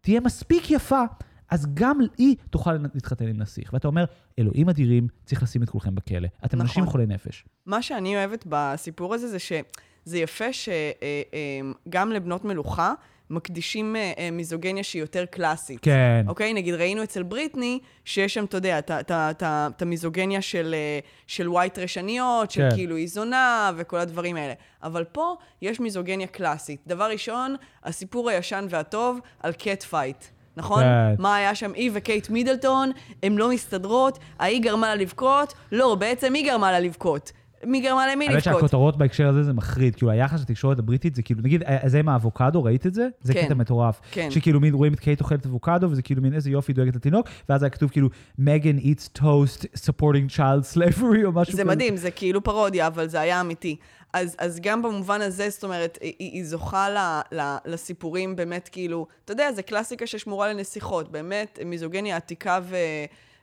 תהיה 0.00 0.20
מספיק 0.20 0.70
יפה, 0.70 1.02
אז 1.50 1.66
גם 1.74 1.98
היא 2.18 2.36
תוכל 2.50 2.72
להתחתן 2.94 3.26
עם 3.26 3.36
נסיך. 3.36 3.70
ואתה 3.72 3.88
אומר, 3.88 4.04
אלוהים 4.38 4.68
אדירים, 4.68 5.08
צריך 5.24 5.42
לשים 5.42 5.62
את 5.62 5.70
כולכם 5.70 5.94
בכלא. 5.94 6.28
אתם 6.38 6.56
נכון. 6.56 6.60
אנשים 6.60 6.86
חולי 6.86 7.06
נפש. 7.06 7.44
מה 7.66 7.82
שאני 7.82 8.16
אוהבת 8.16 8.44
בסיפור 8.48 9.14
הזה 9.14 9.28
זה 9.28 9.38
שזה 9.38 10.18
יפה 10.18 10.44
שגם 10.52 12.12
לבנות 12.12 12.44
מלוכה 12.44 12.94
מקדישים 13.30 13.96
אה, 13.96 14.12
אה, 14.18 14.30
מיזוגניה 14.30 14.82
שהיא 14.82 15.02
יותר 15.02 15.24
קלאסית. 15.24 15.78
כן. 15.82 16.24
אוקיי? 16.28 16.52
נגיד, 16.52 16.74
ראינו 16.74 17.02
אצל 17.02 17.22
בריטני, 17.22 17.78
שיש 18.04 18.34
שם, 18.34 18.44
אתה 18.44 18.56
יודע, 18.56 18.78
את 19.10 19.82
המיזוגניה 19.82 20.42
של, 20.42 20.74
אה, 20.74 20.98
של 21.26 21.48
white 21.48 21.78
trash 21.78 22.14
ניות, 22.14 22.50
של 22.50 22.60
כן. 22.70 22.76
כאילו 22.76 22.96
היא 22.96 23.08
זונה 23.08 23.72
וכל 23.76 23.96
הדברים 23.96 24.36
האלה. 24.36 24.54
אבל 24.82 25.04
פה 25.04 25.36
יש 25.62 25.80
מיזוגניה 25.80 26.26
קלאסית. 26.26 26.80
דבר 26.86 27.10
ראשון, 27.10 27.56
הסיפור 27.84 28.30
הישן 28.30 28.66
והטוב 28.70 29.18
על 29.40 29.52
catfight. 29.52 30.24
נכון? 30.56 30.82
כן. 30.82 31.14
מה 31.18 31.36
היה 31.36 31.54
שם? 31.54 31.72
היא 31.74 31.90
וקייט 31.94 32.30
מידלטון, 32.30 32.90
הן 33.22 33.36
לא 33.36 33.50
מסתדרות, 33.50 34.18
ההיא 34.38 34.62
גרמה 34.62 34.86
לה 34.86 34.94
לבכות, 34.94 35.54
לא, 35.72 35.94
בעצם 35.94 36.34
היא 36.34 36.46
גרמה 36.46 36.72
לה 36.72 36.80
לבכות. 36.80 37.32
מי 37.64 37.80
גרמה 37.80 38.12
למי 38.12 38.24
האמת 38.24 38.36
לבכות? 38.36 38.54
שהכותרות 38.54 38.96
בהקשר 38.96 39.28
הזה 39.28 39.42
זה 39.42 39.52
מחריד, 39.52 39.96
כאילו 39.96 40.10
היחס 40.10 40.40
לתקשורת 40.40 40.78
הבריטית 40.78 41.14
זה 41.14 41.22
כאילו, 41.22 41.40
נגיד, 41.42 41.62
אה, 41.62 41.78
זה 41.86 41.98
עם 41.98 42.08
האבוקדו, 42.08 42.64
ראית 42.64 42.86
את 42.86 42.94
זה? 42.94 43.08
זה 43.22 43.34
כן. 43.34 43.44
קטע 43.44 43.54
מטורף. 43.54 44.00
כן. 44.10 44.30
שכאילו 44.30 44.60
מין 44.60 44.74
רואים 44.74 44.94
את 44.94 45.00
קייט 45.00 45.20
אוכלת 45.20 45.46
אבוקדו, 45.46 45.90
וזה 45.90 46.02
כאילו 46.02 46.22
מין 46.22 46.34
איזה 46.34 46.50
יופי 46.50 46.72
דואגת 46.72 46.96
לתינוק, 46.96 47.28
ואז 47.48 47.62
היה 47.62 47.70
כתוב 47.70 47.90
כאילו, 47.90 48.08
מגן 48.38 48.78
eats 48.78 49.18
toast 49.18 49.64
supporting 49.86 50.36
child 50.36 50.74
slavery 50.74 51.24
או 51.24 51.32
משהו 51.32 51.52
כזה. 51.52 51.56
זה 51.56 51.64
מדהים, 51.64 51.96
זה 51.96 52.10
כאילו 52.10 52.44
פרודיה, 52.44 52.86
אבל 52.86 53.08
זה 53.08 53.20
היה 53.20 53.40
אמיתי. 53.40 53.76
אז, 54.12 54.36
אז 54.38 54.60
גם 54.62 54.82
במובן 54.82 55.20
הזה, 55.20 55.50
זאת 55.50 55.64
אומרת, 55.64 55.98
היא, 56.00 56.14
היא 56.18 56.44
זוכה 56.44 56.90
ל, 56.90 56.98
ל, 57.40 57.56
לסיפורים 57.64 58.36
באמת 58.36 58.68
כאילו, 58.72 59.06
אתה 59.24 59.32
יודע, 59.32 59.52
זה 59.52 59.62
קלאסיקה 59.62 60.06
ששמורה 60.06 60.52
לנסיכות, 60.52 61.12
באמת 61.12 61.58
מיזוגניה 61.64 62.16
עתיקה 62.16 62.60
ו, 62.62 62.76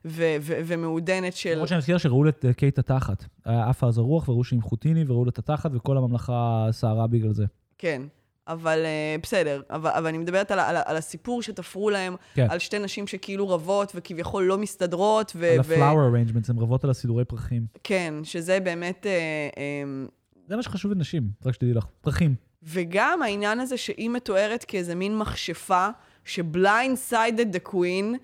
ו, 0.06 0.36
ו, 0.42 0.54
ומעודנת 0.66 1.36
של... 1.36 1.54
למרות 1.54 1.68
שאני 1.68 1.78
מזכיר 1.78 1.98
שראו 1.98 2.30
את 2.30 2.46
אה, 2.46 2.54
קייט 2.54 2.80
התחת. 2.80 3.26
היה 3.46 3.70
עפה 3.70 3.88
אז 3.88 3.98
הרוח, 3.98 4.30
וראו 4.30 4.44
שהיא 4.44 4.58
עם 4.58 4.62
חוטיני, 4.62 5.04
וראו 5.08 5.30
את 5.30 5.38
התחת, 5.38 5.72
וכל 5.74 5.98
הממלכה 5.98 6.68
סערה 6.72 7.08
בגלל 7.08 7.34
זה. 7.34 7.46
כן. 7.78 8.02
אבל 8.48 8.80
uh, 8.84 9.22
בסדר, 9.22 9.62
אבל, 9.70 9.90
אבל 9.90 10.08
אני 10.08 10.18
מדברת 10.18 10.52
על, 10.52 10.60
על, 10.60 10.76
על 10.86 10.98
הסיפור 10.98 11.42
שתפרו 11.42 11.90
להם, 11.90 12.16
כן. 12.34 12.48
על 12.50 12.60
שתי 12.60 12.80
נשים 12.80 13.08
שכאילו 13.08 13.50
רבות 13.50 13.92
וכביכול 13.96 14.44
לא 14.44 14.58
מסתדרות. 14.58 15.32
ו- 15.36 15.52
על 15.52 15.60
ו- 15.64 15.84
ה-flower 15.84 16.14
arrangements, 16.14 16.50
הן 16.50 16.58
רבות 16.58 16.84
על 16.84 16.90
הסידורי 16.90 17.26
פרחים. 17.26 17.66
כן, 17.84 18.14
שזה 18.24 18.60
באמת... 18.60 19.06
אה, 19.06 19.56
אמ, 19.56 20.12
זה 20.48 20.56
מה 20.56 20.64
שחשוב 20.64 20.92
לנשים, 20.92 21.30
רק 21.46 21.54
שתדעי 21.54 21.74
לך. 21.74 21.86
פרחים. 22.02 22.36
וגם 22.64 23.22
העניין 23.22 23.60
הזה 23.60 23.78
שהיא 23.78 24.10
מתוארת 24.10 24.64
כאיזה 24.64 24.96
מין 24.96 25.18
מכשפה, 25.18 25.88
ש 26.26 26.98
blindsided 26.98 27.52
the 27.52 27.60
queen, 27.60 28.16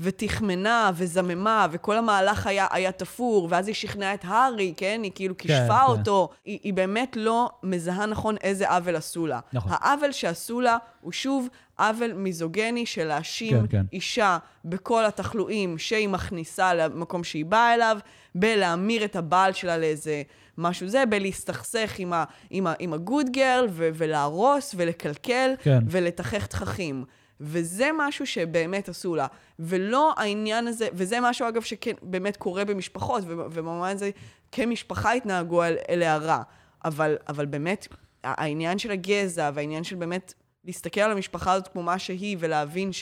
ותחמנה 0.00 0.90
וזממה, 0.94 1.66
וכל 1.70 1.96
המהלך 1.96 2.46
היה, 2.46 2.66
היה 2.70 2.92
תפור, 2.92 3.48
ואז 3.50 3.66
היא 3.68 3.74
שכנעה 3.74 4.14
את 4.14 4.24
הארי, 4.24 4.74
כן? 4.76 5.00
היא 5.04 5.12
כאילו 5.14 5.36
כישפה 5.36 5.78
כן. 5.86 5.92
אותו. 5.92 6.28
היא, 6.44 6.58
היא 6.62 6.74
באמת 6.74 7.16
לא 7.16 7.50
מזהה 7.62 8.06
נכון 8.06 8.36
איזה 8.42 8.70
עוול 8.70 8.96
עשו 8.96 9.26
לה. 9.26 9.40
נכון. 9.52 9.72
העוול 9.74 10.12
שעשו 10.12 10.60
לה 10.60 10.76
הוא 11.00 11.12
שוב 11.12 11.48
עוול 11.78 12.12
מיזוגני 12.12 12.86
של 12.86 13.04
להאשים 13.04 13.60
כן, 13.60 13.66
כן. 13.70 13.82
אישה 13.92 14.38
בכל 14.64 15.04
התחלואים 15.04 15.78
שהיא 15.78 16.08
מכניסה 16.08 16.74
למקום 16.74 17.24
שהיא 17.24 17.44
באה 17.44 17.74
אליו, 17.74 17.98
בלהמיר 18.34 19.04
את 19.04 19.16
הבעל 19.16 19.52
שלה 19.52 19.78
לאיזה 19.78 20.22
משהו 20.58 20.88
זה, 20.88 21.06
בלהסתכסך 21.06 21.94
עם, 21.98 22.12
ה, 22.12 22.24
עם, 22.50 22.66
ה, 22.66 22.74
עם 22.78 22.92
הגוד 22.92 23.26
גרל 23.30 23.66
ו- 23.70 23.88
ולהרוס 23.94 24.74
ולקלקל 24.76 25.50
כן. 25.62 25.78
ולתכך 25.88 26.46
תככים. 26.46 27.04
וזה 27.40 27.90
משהו 27.98 28.26
שבאמת 28.26 28.88
עשו 28.88 29.14
לה. 29.14 29.26
ולא 29.58 30.14
העניין 30.16 30.66
הזה, 30.66 30.88
וזה 30.92 31.18
משהו 31.22 31.48
אגב 31.48 31.62
שכן 31.62 31.92
באמת 32.02 32.36
קורה 32.36 32.64
במשפחות, 32.64 33.22
וב- 33.26 33.46
ובמובן 33.52 33.88
הזה 33.88 34.10
כמשפחה 34.52 35.12
התנהגו 35.12 35.64
אל, 35.64 35.76
אליה 35.88 36.16
רע. 36.16 36.42
אבל, 36.84 37.16
אבל 37.28 37.46
באמת, 37.46 37.88
העניין 38.24 38.78
של 38.78 38.90
הגזע 38.90 39.50
והעניין 39.54 39.84
של 39.84 39.96
באמת 39.96 40.34
להסתכל 40.64 41.00
על 41.00 41.10
המשפחה 41.10 41.52
הזאת 41.52 41.68
כמו 41.68 41.82
מה 41.82 41.98
שהיא 41.98 42.36
ולהבין 42.40 42.92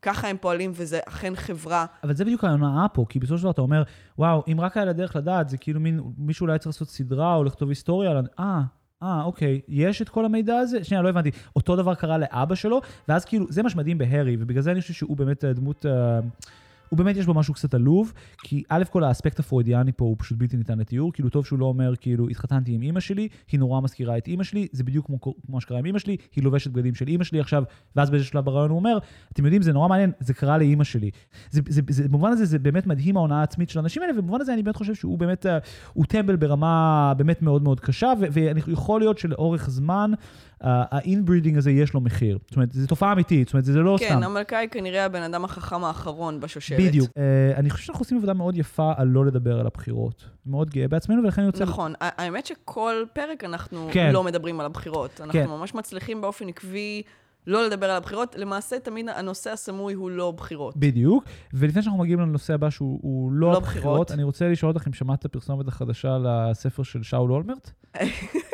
שככה 0.00 0.28
הם 0.28 0.36
פועלים 0.40 0.72
וזה 0.74 1.00
אכן 1.08 1.36
חברה. 1.36 1.86
אבל 2.04 2.14
זה 2.14 2.24
בדיוק 2.24 2.44
ההונאה 2.44 2.88
פה, 2.88 3.04
כי 3.08 3.18
בסופו 3.18 3.38
של 3.38 3.42
דבר 3.42 3.50
אתה 3.50 3.62
אומר, 3.62 3.82
וואו, 4.18 4.42
אם 4.52 4.60
רק 4.60 4.76
היה 4.76 4.86
לה 4.86 4.92
דרך 4.92 5.16
לדעת, 5.16 5.48
זה 5.48 5.56
כאילו 5.56 5.80
מין, 5.80 6.00
מישהו 6.18 6.44
אולי 6.44 6.58
צריך 6.58 6.66
לעשות 6.66 6.88
סדרה 6.88 7.34
או 7.34 7.44
לכתוב 7.44 7.68
היסטוריה. 7.68 8.20
אה, 8.38 8.60
אה, 9.02 9.22
אוקיי, 9.22 9.60
יש 9.68 10.02
את 10.02 10.08
כל 10.08 10.24
המידע 10.24 10.56
הזה? 10.56 10.84
שנייה, 10.84 11.02
לא 11.02 11.08
הבנתי. 11.08 11.30
אותו 11.56 11.76
דבר 11.76 11.94
קרה 11.94 12.18
לאבא 12.18 12.54
שלו, 12.54 12.80
ואז 13.08 13.24
כאילו, 13.24 13.46
זה 13.48 13.62
מה 13.62 13.70
שמדהים 13.70 13.98
בהרי, 13.98 14.36
ובגלל 14.40 14.62
זה 14.62 14.70
אני 14.70 14.80
חושב 14.80 14.94
שהוא 14.94 15.16
באמת 15.16 15.44
אה, 15.44 15.52
דמות... 15.52 15.86
אה, 15.86 16.20
הוא 16.90 16.98
באמת 16.98 17.16
יש 17.16 17.26
בו 17.26 17.34
משהו 17.34 17.54
קצת 17.54 17.74
עלוב, 17.74 18.12
כי 18.38 18.62
א' 18.68 18.82
כל 18.90 19.04
האספקט 19.04 19.38
הפרוידיאני 19.38 19.92
פה 19.92 20.04
הוא 20.04 20.16
פשוט 20.18 20.38
בלתי 20.38 20.56
ניתן 20.56 20.78
לתיאור, 20.78 21.12
כאילו 21.12 21.28
טוב 21.28 21.46
שהוא 21.46 21.58
לא 21.58 21.64
אומר 21.64 21.96
כאילו 21.96 22.28
התחתנתי 22.28 22.72
עם 22.72 22.82
אימא 22.82 23.00
שלי, 23.00 23.28
היא 23.52 23.60
נורא 23.60 23.80
מזכירה 23.80 24.18
את 24.18 24.28
אימא 24.28 24.44
שלי, 24.44 24.66
זה 24.72 24.84
בדיוק 24.84 25.06
כמו, 25.06 25.18
כמו 25.46 25.60
שקרה 25.60 25.78
עם 25.78 25.86
אימא 25.86 25.98
שלי, 25.98 26.16
היא 26.36 26.44
לובשת 26.44 26.70
בגדים 26.70 26.94
של 26.94 27.08
אימא 27.08 27.24
שלי 27.24 27.40
עכשיו, 27.40 27.62
ואז 27.96 28.10
באיזשהו 28.10 28.32
שלב 28.32 28.44
בריאיון 28.44 28.70
הוא 28.70 28.78
אומר, 28.78 28.98
אתם 29.32 29.44
יודעים 29.44 29.62
זה 29.62 29.72
נורא 29.72 29.88
מעניין, 29.88 30.12
זה 30.20 30.34
קרה 30.34 30.58
לאימא 30.58 30.84
שלי. 30.84 31.10
זה, 31.50 31.60
זה, 31.68 31.80
זה, 31.88 32.08
במובן 32.08 32.30
הזה 32.30 32.44
זה 32.44 32.58
באמת 32.58 32.86
מדהים 32.86 33.16
ההונאה 33.16 33.40
העצמית 33.40 33.70
של 33.70 33.78
האנשים 33.78 34.02
האלה, 34.02 34.18
ובמובן 34.18 34.40
הזה 34.40 34.54
אני 34.54 34.62
באמת 34.62 34.76
חושב 34.76 34.94
שהוא 34.94 35.18
באמת, 35.18 35.46
אה, 35.46 35.58
הוא 35.92 36.04
טמבל 36.04 36.36
ברמה 36.36 37.12
באמת 37.16 37.42
מאוד 37.42 37.62
מאוד 37.62 37.80
קשה, 37.80 38.12
ויכול 38.32 39.00
להיות 39.00 39.18
שלאורך 39.18 39.70
זמן, 39.70 40.12
ה 40.60 40.69
inbreeding 40.69 41.58
הזה 41.58 41.70
יש 41.70 41.94
לו 41.94 42.00
מחיר. 42.00 42.38
זאת 42.46 42.56
אומרת, 42.56 42.72
זו 42.72 42.86
תופעה 42.86 43.12
אמיתית, 43.12 43.48
זאת 43.48 43.54
אומרת, 43.54 43.64
זה 43.64 43.78
לא 43.78 43.96
סתם. 43.96 44.08
כן, 44.08 44.22
המלכה 44.22 44.58
היא 44.58 44.68
כנראה 44.68 45.04
הבן 45.04 45.22
אדם 45.22 45.44
החכם 45.44 45.84
האחרון 45.84 46.40
בשושלת. 46.40 46.80
בדיוק. 46.80 47.10
אה, 47.18 47.56
אני 47.56 47.70
חושב 47.70 47.84
שאנחנו 47.84 48.02
עושים 48.02 48.16
עבודה 48.16 48.34
מאוד 48.34 48.56
יפה 48.56 48.92
על 48.96 49.08
לא 49.08 49.26
לדבר 49.26 49.60
על 49.60 49.66
הבחירות. 49.66 50.24
מאוד 50.46 50.70
גאה 50.70 50.88
בעצמנו, 50.88 51.22
ולכן 51.22 51.42
אני 51.42 51.50
רוצה... 51.50 51.64
נכון. 51.64 51.92
האמת 52.00 52.46
שכל 52.46 52.94
פרק 53.12 53.44
אנחנו 53.44 53.88
כן. 53.92 54.12
לא 54.12 54.24
מדברים 54.24 54.60
על 54.60 54.66
הבחירות. 54.66 55.20
אנחנו 55.20 55.32
כן. 55.32 55.46
ממש 55.46 55.74
מצליחים 55.74 56.20
באופן 56.20 56.48
עקבי 56.48 57.02
לא 57.46 57.66
לדבר 57.66 57.90
על 57.90 57.96
הבחירות. 57.96 58.34
למעשה, 58.38 58.78
תמיד 58.78 59.08
הנושא 59.08 59.50
הסמוי 59.50 59.94
הוא 59.94 60.10
לא 60.10 60.30
בחירות. 60.36 60.76
בדיוק. 60.76 61.24
ולפני 61.54 61.82
שאנחנו 61.82 62.00
מגיעים 62.00 62.20
לנושא 62.20 62.54
הבא, 62.54 62.70
שהוא 62.70 62.98
הוא 63.02 63.32
לא 63.32 63.52
לא 63.52 63.56
הבחירות, 63.56 63.82
בחירות. 63.82 64.12
אני 64.12 64.22
רוצה 64.22 64.48
לשאול 64.48 64.72
אותך 64.72 64.86
אם 64.86 64.92
שמעת 64.92 65.20
את 65.20 65.24
הפרסומת 65.24 65.68
החדשה 65.68 66.18
לספר 66.18 66.82
של 66.82 67.02
שאול 67.02 67.32
אולמרט? 67.32 67.70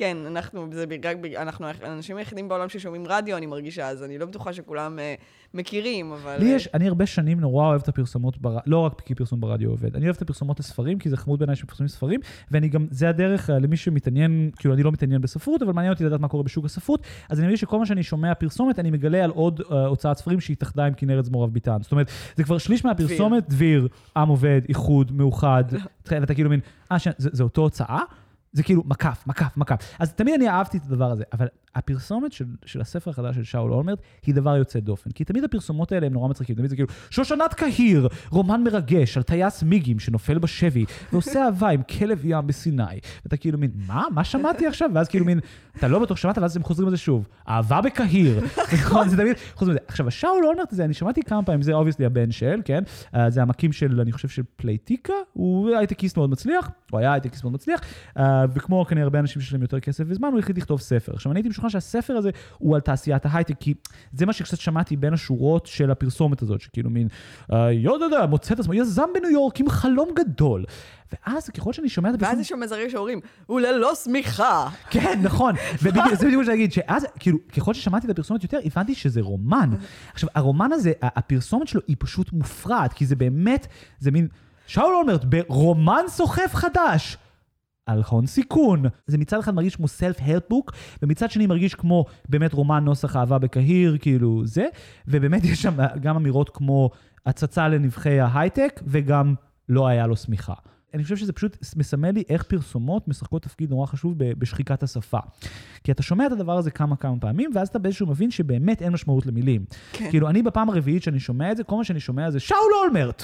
כן, 0.00 0.16
אנחנו, 0.26 0.68
זה 0.72 0.84
רק 1.04 1.16
אנחנו 1.36 1.66
האנשים 1.82 2.16
היחידים 2.16 2.48
בעולם 2.48 2.68
ששומעים 2.68 3.04
רדיו, 3.06 3.36
אני 3.36 3.46
מרגישה, 3.46 3.88
אז 3.88 4.02
אני 4.02 4.18
לא 4.18 4.26
בטוחה 4.26 4.52
שכולם 4.52 4.98
אה, 4.98 5.14
מכירים, 5.54 6.12
אבל... 6.12 6.36
לי 6.38 6.50
אה, 6.50 6.56
יש, 6.56 6.68
אני 6.74 6.88
הרבה 6.88 7.06
שנים 7.06 7.40
נורא 7.40 7.66
אוהב 7.66 7.80
את 7.82 7.88
הפרסומות, 7.88 8.38
בר... 8.38 8.58
לא 8.66 8.78
רק 8.78 9.00
כי 9.00 9.14
פרסום 9.14 9.40
ברדיו 9.40 9.70
עובד, 9.70 9.96
אני 9.96 10.04
אוהב 10.04 10.16
את 10.16 10.22
הפרסומות 10.22 10.60
לספרים, 10.60 10.98
כי 10.98 11.08
זה 11.08 11.16
חמוד 11.16 11.38
בעיניי 11.38 11.56
שמפרסמים 11.56 11.88
ספרים, 11.88 12.20
ואני 12.50 12.68
גם, 12.68 12.86
זה 12.90 13.08
הדרך 13.08 13.50
אה, 13.50 13.58
למי 13.58 13.76
שמתעניין, 13.76 14.50
כאילו 14.56 14.74
אני 14.74 14.82
לא 14.82 14.92
מתעניין 14.92 15.20
בספרות, 15.20 15.62
אבל 15.62 15.72
מעניין 15.72 15.92
אותי 15.92 16.04
לדעת 16.04 16.20
מה 16.20 16.28
קורה 16.28 16.42
בשוק 16.42 16.64
הספרות, 16.64 17.02
אז 17.28 17.38
אני 17.38 17.46
מבין 17.46 17.56
שכל 17.56 17.78
מה 17.78 17.86
שאני 17.86 18.02
שומע 18.02 18.34
פרסומת, 18.34 18.78
אני 18.78 18.90
מגלה 18.90 19.24
על 19.24 19.30
עוד 19.30 19.60
uh, 19.60 19.74
הוצאת 19.74 20.16
ספרים 20.16 20.40
שהתאחדה 20.40 20.84
עם 20.84 20.94
כנרת 20.94 21.24
זמור 21.24 21.44
אב 21.44 21.50
ביטן. 21.52 21.82
זאת 21.82 21.92
אומרת, 21.92 22.10
זה 22.36 22.44
כבר 22.44 22.58
שליש 22.58 22.84
מהפרסומת, 22.84 23.48
דביר, 23.48 23.88
עם 24.16 24.28
עובד, 24.28 24.60
איחוד, 24.68 25.12
מאוחד, 25.12 25.64
ואתה 26.06 26.34
כאילו 26.34 26.50
מין, 26.50 26.60
אה. 26.92 26.96
זה, 27.18 27.28
זה 27.32 27.42
אותו 27.42 27.62
הוצאה? 27.62 28.02
זה 28.52 28.62
כאילו 28.62 28.82
מקף, 28.86 29.24
מקף, 29.26 29.56
מקף. 29.56 29.76
אז 29.98 30.12
תמיד 30.12 30.34
אני 30.34 30.48
אהבתי 30.48 30.78
את 30.78 30.82
הדבר 30.86 31.10
הזה, 31.10 31.24
אבל 31.32 31.46
הפרסומת 31.74 32.32
של, 32.32 32.44
של 32.64 32.80
הספר 32.80 33.10
החדש 33.10 33.36
של 33.36 33.44
שאול 33.44 33.72
אולמרט 33.72 33.98
היא 34.26 34.34
דבר 34.34 34.56
יוצא 34.56 34.80
דופן. 34.80 35.10
כי 35.10 35.24
תמיד 35.24 35.44
הפרסומות 35.44 35.92
האלה 35.92 36.06
הם 36.06 36.12
נורא 36.12 36.28
מצחיקים. 36.28 36.56
תמיד 36.56 36.70
זה 36.70 36.76
כאילו, 36.76 36.88
שושנת 37.10 37.54
קהיר, 37.54 38.08
רומן 38.30 38.64
מרגש 38.64 39.16
על 39.16 39.22
טייס 39.22 39.62
מיגים 39.62 39.98
שנופל 39.98 40.38
בשבי, 40.38 40.84
ועושה 41.12 41.44
אהבה 41.44 41.68
עם 41.68 41.82
כלב 41.82 42.20
ים 42.24 42.46
בסיני. 42.46 42.84
ואתה 43.24 43.36
כאילו 43.36 43.58
מין, 43.58 43.70
מה? 43.86 44.04
מה 44.10 44.24
שמעתי 44.24 44.66
עכשיו? 44.66 44.90
ואז 44.94 45.08
כאילו 45.08 45.24
מין, 45.24 45.40
אתה 45.76 45.88
לא 45.88 45.98
בטוח 45.98 46.16
שמעת, 46.16 46.38
ואז 46.38 46.56
הם 46.56 46.62
חוזרים 46.62 46.88
על 46.88 46.90
זה 46.90 46.96
שוב. 46.96 47.28
אהבה 47.48 47.80
בקהיר. 47.80 48.40
נכון, 48.80 49.08
זה 49.08 49.16
תמיד 49.16 49.36
חוזרים 49.54 49.76
על 49.76 49.82
זה. 49.82 49.86
עכשיו, 49.88 50.08
השאול 50.08 50.44
אולמרט 50.44 50.72
הזה, 50.72 50.84
אני 50.84 50.94
שמעתי 50.94 51.22
כמה 51.22 51.42
פעמים, 51.42 51.62
זה 51.62 51.72
obviously 51.72 52.06
הבן 52.06 52.30
של, 52.30 52.60
כן? 52.64 52.82
אה, 53.14 53.30
זה 53.30 53.42
המקים 53.42 53.72
של, 53.72 54.00
אני 54.00 54.12
חושב, 54.12 54.28
של 54.28 54.42
פלייטיקה. 54.56 55.12
הוא 55.32 55.76
הייטקיסט 55.76 56.16
מאוד 56.16 56.30
מצליח, 56.30 56.70
הוא 56.90 57.00
היה 57.00 57.12
הייטקיסט 57.12 57.44
מאוד 57.44 57.54
מצליח, 57.54 57.80
אה, 58.16 58.39
וכמו 58.54 58.84
כנראה 58.84 59.04
הרבה 59.04 59.18
אנשים 59.18 59.42
שיש 59.42 59.52
להם 59.52 59.62
יותר 59.62 59.80
כסף 59.80 60.04
וזמן, 60.06 60.28
הוא 60.28 60.38
החליט 60.38 60.58
לכתוב 60.58 60.80
ספר. 60.80 61.12
עכשיו, 61.14 61.32
אני 61.32 61.38
הייתי 61.38 61.48
משוכנע 61.48 61.70
שהספר 61.70 62.16
הזה 62.16 62.30
הוא 62.58 62.74
על 62.74 62.80
תעשיית 62.80 63.26
ההייטק, 63.26 63.54
כי 63.60 63.74
זה 64.12 64.26
מה 64.26 64.32
שקצת 64.32 64.58
שמעתי 64.58 64.96
בין 64.96 65.14
השורות 65.14 65.66
של 65.66 65.90
הפרסומת 65.90 66.42
הזאת, 66.42 66.60
שכאילו 66.60 66.90
מין, 66.90 67.08
אה, 67.52 67.72
יודע, 67.72 68.26
מוצא 68.26 68.54
את 68.54 68.60
עצמו 68.60 68.74
יזם 68.74 69.06
בניו 69.14 69.30
יורק 69.30 69.60
עם 69.60 69.68
חלום 69.68 70.08
גדול. 70.14 70.64
ואז 71.12 71.50
ככל 71.50 71.72
שאני 71.72 71.88
שומע 71.88 72.10
את 72.10 72.14
הפרסומת... 72.14 72.36
ואז 72.36 72.40
יש 72.40 72.48
שם 72.48 72.60
מזרים 72.60 72.90
שאומרים, 72.90 73.20
הוא 73.46 73.60
ללא 73.60 73.94
שמיכה. 73.94 74.68
כן, 74.90 75.20
נכון. 75.22 75.54
ובדיוק, 75.82 76.14
זה 76.14 76.26
בדיוק 76.26 76.38
מה 76.38 76.44
שאני 76.44 76.56
אגיד, 76.56 76.72
שאז, 76.72 77.06
כאילו, 77.18 77.38
ככל 77.56 77.74
ששמעתי 77.74 78.06
את 78.06 78.10
הפרסומת 78.10 78.42
יותר, 78.42 78.58
הבנתי 78.64 78.94
שזה 78.94 79.20
רומן. 79.20 79.70
עכשיו, 80.12 80.28
הרומן 80.34 80.72
הזה, 80.72 80.92
הפרסומת 81.02 81.68
שלו 81.68 81.80
היא 81.88 81.96
פשוט 81.98 82.32
מופרעת, 82.32 82.92
כי 82.92 83.06
זה 83.06 83.16
באמת, 83.16 83.66
זה 83.98 84.10
מין, 84.10 84.28
שאול 84.66 84.94
אולמרט, 84.94 85.24
ברומן 85.24 86.04
סוחף 86.08 86.54
חדש. 86.54 87.16
על 87.86 88.02
הון 88.08 88.26
סיכון. 88.26 88.82
זה 89.06 89.18
מצד 89.18 89.38
אחד 89.38 89.54
מרגיש 89.54 89.76
כמו 89.76 89.86
self-help 89.86 90.52
book, 90.52 90.72
ומצד 91.02 91.30
שני 91.30 91.46
מרגיש 91.46 91.74
כמו 91.74 92.04
באמת 92.28 92.52
רומן 92.52 92.84
נוסח 92.84 93.16
אהבה 93.16 93.38
בקהיר, 93.38 93.96
כאילו 94.00 94.42
זה, 94.46 94.66
ובאמת 95.08 95.44
יש 95.44 95.62
שם 95.62 95.74
גם 96.00 96.16
אמירות 96.16 96.50
כמו 96.50 96.90
הצצה 97.26 97.68
לנבחי 97.68 98.20
ההייטק, 98.20 98.80
וגם 98.86 99.34
לא 99.68 99.86
היה 99.86 100.06
לו 100.06 100.16
שמיכה. 100.16 100.54
אני 100.94 101.02
חושב 101.02 101.16
שזה 101.16 101.32
פשוט 101.32 101.56
מסמל 101.76 102.10
לי 102.10 102.22
איך 102.28 102.42
פרסומות 102.42 103.08
משחקות 103.08 103.42
תפקיד 103.42 103.70
נורא 103.70 103.86
חשוב 103.86 104.14
בשחיקת 104.18 104.82
השפה. 104.82 105.18
כי 105.84 105.92
אתה 105.92 106.02
שומע 106.02 106.26
את 106.26 106.32
הדבר 106.32 106.58
הזה 106.58 106.70
כמה 106.70 106.96
כמה 106.96 107.16
פעמים, 107.20 107.50
ואז 107.54 107.68
אתה 107.68 107.78
באיזשהו 107.78 108.06
מבין 108.06 108.30
שבאמת 108.30 108.82
אין 108.82 108.92
משמעות 108.92 109.26
למילים. 109.26 109.64
כן. 109.92 110.10
כאילו, 110.10 110.28
אני 110.28 110.42
בפעם 110.42 110.70
הרביעית 110.70 111.02
שאני 111.02 111.20
שומע 111.20 111.52
את 111.52 111.56
זה, 111.56 111.64
כל 111.64 111.76
מה 111.76 111.84
שאני 111.84 112.00
שומע 112.00 112.30
זה 112.30 112.40
שאול 112.40 112.58
אולמרט, 112.82 113.22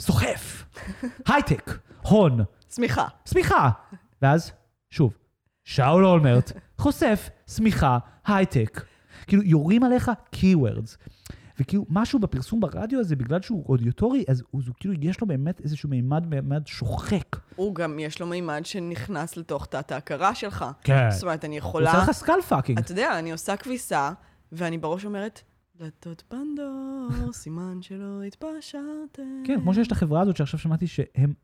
סוחף, 0.00 0.64
הייטק, 1.28 1.78
הון, 2.02 2.40
שמיכה. 2.74 3.06
שמיכה. 3.24 3.70
ואז, 4.22 4.52
שוב, 4.90 5.16
שאול 5.64 6.06
אולמרט, 6.06 6.52
חושף, 6.78 7.30
שמיכה, 7.46 7.98
הייטק. 8.26 8.84
כאילו, 9.26 9.42
יורים 9.42 9.84
עליך 9.84 10.10
keywords. 10.34 10.96
וכאילו, 11.60 11.86
משהו 11.88 12.18
בפרסום 12.18 12.60
ברדיו 12.60 13.00
הזה, 13.00 13.16
בגלל 13.16 13.42
שהוא 13.42 13.64
אודיוטורי, 13.68 14.24
אז 14.28 14.42
הוא, 14.50 14.62
הוא 14.66 14.74
כאילו, 14.80 14.94
יש 15.00 15.20
לו 15.20 15.26
באמת 15.26 15.60
איזשהו 15.60 15.88
מימד, 15.88 16.26
מימד 16.26 16.66
שוחק. 16.66 17.36
הוא 17.56 17.74
גם, 17.74 17.98
יש 17.98 18.20
לו 18.20 18.26
מימד 18.26 18.60
שנכנס 18.64 19.36
לתוך 19.36 19.66
תת 19.66 19.92
ההכרה 19.92 20.34
שלך. 20.34 20.64
כן. 20.82 21.10
זאת 21.10 21.22
אומרת, 21.22 21.44
אני 21.44 21.54
הוא 21.54 21.58
יכולה... 21.58 21.90
עושה 21.92 22.02
לך 22.02 22.10
skull 22.10 22.40
fucking. 22.48 22.78
אתה 22.78 22.92
יודע, 22.92 23.18
אני 23.18 23.32
עושה 23.32 23.56
כביסה, 23.56 24.12
ואני 24.52 24.78
בראש 24.78 25.04
אומרת, 25.04 25.40
דלתות 25.76 26.22
פנדור, 26.28 27.32
סימן 27.32 27.82
שלא 27.82 28.22
התפשרתם. 28.22 29.42
כן, 29.44 29.60
כמו 29.60 29.74
שיש 29.74 29.86
את 29.86 29.92
החברה 29.92 30.20
הזאת 30.20 30.36
שעכשיו 30.36 30.60
שמעתי 30.60 30.86
שהם, 30.86 31.34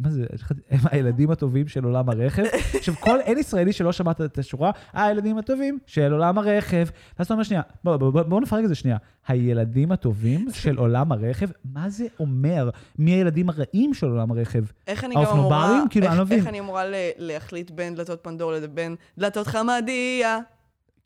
מה 0.00 0.10
זה, 0.10 0.26
הם 0.70 0.78
הילדים 0.90 1.30
הטובים 1.30 1.68
של 1.68 1.84
עולם 1.84 2.08
הרכב. 2.08 2.42
עכשיו, 2.78 2.94
כל, 3.00 3.20
אין 3.20 3.38
ישראלי 3.38 3.72
שלא 3.72 3.92
שמעת 3.92 4.20
את 4.20 4.38
השורה, 4.38 4.70
הילדים 4.92 5.38
הטובים 5.38 5.78
של 5.86 6.12
עולם 6.12 6.38
הרכב. 6.38 6.86
ואז 7.18 7.26
אתה 7.26 7.34
אומר, 7.34 7.42
שנייה, 7.44 7.62
בואו 7.84 7.98
בוא, 7.98 8.10
בוא, 8.10 8.22
בוא 8.22 8.40
נפרק 8.40 8.64
את 8.64 8.68
זה 8.68 8.74
שנייה. 8.74 8.96
הילדים 9.28 9.92
הטובים 9.92 10.46
של 10.62 10.76
עולם 10.76 11.12
הרכב, 11.12 11.46
מה 11.74 11.88
זה 11.88 12.06
אומר? 12.20 12.70
מי 12.98 13.10
הילדים 13.10 13.48
הרעים 13.50 13.94
של 13.94 14.06
עולם 14.06 14.30
הרכב? 14.30 14.64
איך 14.86 15.04
אני 15.04 15.14
גם? 15.14 15.22
אמורה... 15.32 15.82
כאילו, 15.90 16.06
איך- 16.06 16.12
אני 16.20 16.30
לא. 16.30 16.36
איך 16.36 16.46
אני 16.46 16.60
אמורה 16.60 16.82
להחליט 17.18 17.70
בין 17.70 17.94
דלתות 17.94 18.18
פנדור 18.22 18.52
לבין 18.52 18.96
דלתות 19.18 19.46
חמדיה? 19.46 20.38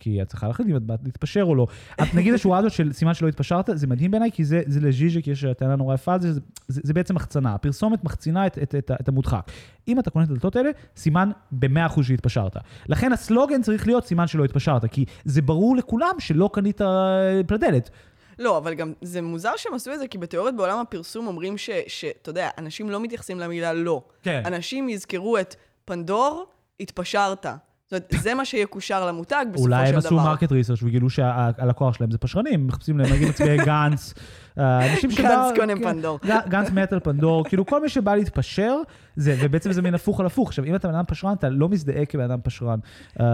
כי 0.00 0.22
את 0.22 0.28
צריכה 0.28 0.46
להחליט 0.46 0.68
אם 0.68 0.76
את 0.76 0.82
באת 0.82 1.00
להתפשר 1.04 1.42
או 1.42 1.54
לא. 1.54 1.66
את, 2.02 2.14
נגיד 2.14 2.34
השורה 2.34 2.58
הזאת 2.58 2.72
של 2.72 2.92
סימן 2.92 3.14
שלא 3.14 3.28
התפשרת, 3.28 3.70
זה 3.74 3.86
מדהים 3.86 4.10
בעיניי, 4.10 4.30
כי 4.32 4.44
זה, 4.44 4.62
זה 4.66 4.80
לז'יז'ק, 4.80 5.26
יש 5.26 5.44
טענה 5.58 5.76
נורא 5.76 5.94
יפה 5.94 6.14
על 6.14 6.20
זה, 6.20 6.32
זה, 6.32 6.40
זה, 6.68 6.80
זה 6.84 6.94
בעצם 6.94 7.16
החצנה. 7.16 7.54
הפרסומת 7.54 8.04
מחצינה 8.04 8.46
את, 8.46 8.58
את, 8.58 8.74
את, 8.74 8.90
את 9.00 9.08
המודחק. 9.08 9.50
אם 9.88 9.98
אתה 9.98 10.10
קונה 10.10 10.24
את 10.24 10.30
הדלתות 10.30 10.56
האלה, 10.56 10.70
סימן 10.96 11.30
ב-100% 11.52 12.02
שהתפשרת. 12.02 12.56
לכן 12.88 13.12
הסלוגן 13.12 13.62
צריך 13.62 13.86
להיות 13.86 14.06
סימן 14.06 14.26
שלא 14.26 14.44
התפשרת, 14.44 14.84
כי 14.84 15.04
זה 15.24 15.42
ברור 15.42 15.76
לכולם 15.76 16.14
שלא 16.18 16.50
קנית 16.52 16.82
אה, 16.82 17.40
פלדלת. 17.46 17.90
לא, 18.38 18.58
אבל 18.58 18.74
גם 18.74 18.92
זה 19.02 19.22
מוזר 19.22 19.52
שהם 19.56 19.74
עשו 19.74 19.92
את 19.94 19.98
זה, 19.98 20.08
כי 20.08 20.18
בתיאוריות 20.18 20.56
בעולם 20.56 20.78
הפרסום 20.78 21.26
אומרים 21.26 21.58
ש- 21.58 21.70
שאתה 21.86 22.30
יודע, 22.30 22.48
אנשים 22.58 22.90
לא 22.90 23.00
מתייחסים 23.00 23.40
למילה 23.40 23.72
לא. 23.72 24.02
כן. 24.22 24.42
אנשים 24.44 24.88
יזכרו 24.88 25.38
את 25.38 25.54
פנדור, 25.84 26.46
התפשרת. 26.80 27.46
זאת 27.90 27.92
אומרת, 27.92 28.22
זה 28.22 28.34
מה 28.34 28.44
שיקושר 28.44 29.06
למותג 29.06 29.44
בסופו 29.52 29.64
של 29.64 29.68
דבר. 29.70 29.78
אולי 29.78 29.88
הם 29.92 29.98
עשו 29.98 30.16
מרקט 30.16 30.52
ריסרצ' 30.52 30.82
וגילו 30.82 31.10
שהלקוח 31.10 31.94
שלהם 31.94 32.10
זה 32.10 32.18
פשרנים, 32.18 32.66
מחפשים 32.66 32.98
להם 32.98 33.12
נגיד 33.12 33.28
מצביעי 33.28 33.56
גנץ. 33.58 34.14
אה, 34.58 34.92
אנשים 34.92 35.10
שבא... 35.10 35.22
גנץ 35.28 35.58
קונה 35.58 35.74
כן, 35.76 35.82
פנדור. 35.82 36.18
גנץ 36.48 36.70
מת 36.70 36.92
על 36.92 37.00
פנדור, 37.00 37.44
כאילו 37.48 37.66
כל 37.66 37.82
מי 37.82 37.88
שבא 37.88 38.14
להתפשר, 38.14 38.76
זה, 39.16 39.36
ובעצם 39.42 39.72
זה 39.72 39.82
מין 39.82 39.94
הפוך 39.94 40.20
על 40.20 40.26
הפוך. 40.26 40.48
עכשיו, 40.48 40.64
אם 40.64 40.74
אתה 40.74 40.88
בן 40.88 40.94
אדם 40.94 41.04
פשרן, 41.08 41.32
אתה 41.32 41.48
לא 41.48 41.68
מזדהה 41.68 42.04
כבן 42.06 42.24
אדם 42.24 42.38
פשרן. 42.42 42.78
אמ, 43.20 43.24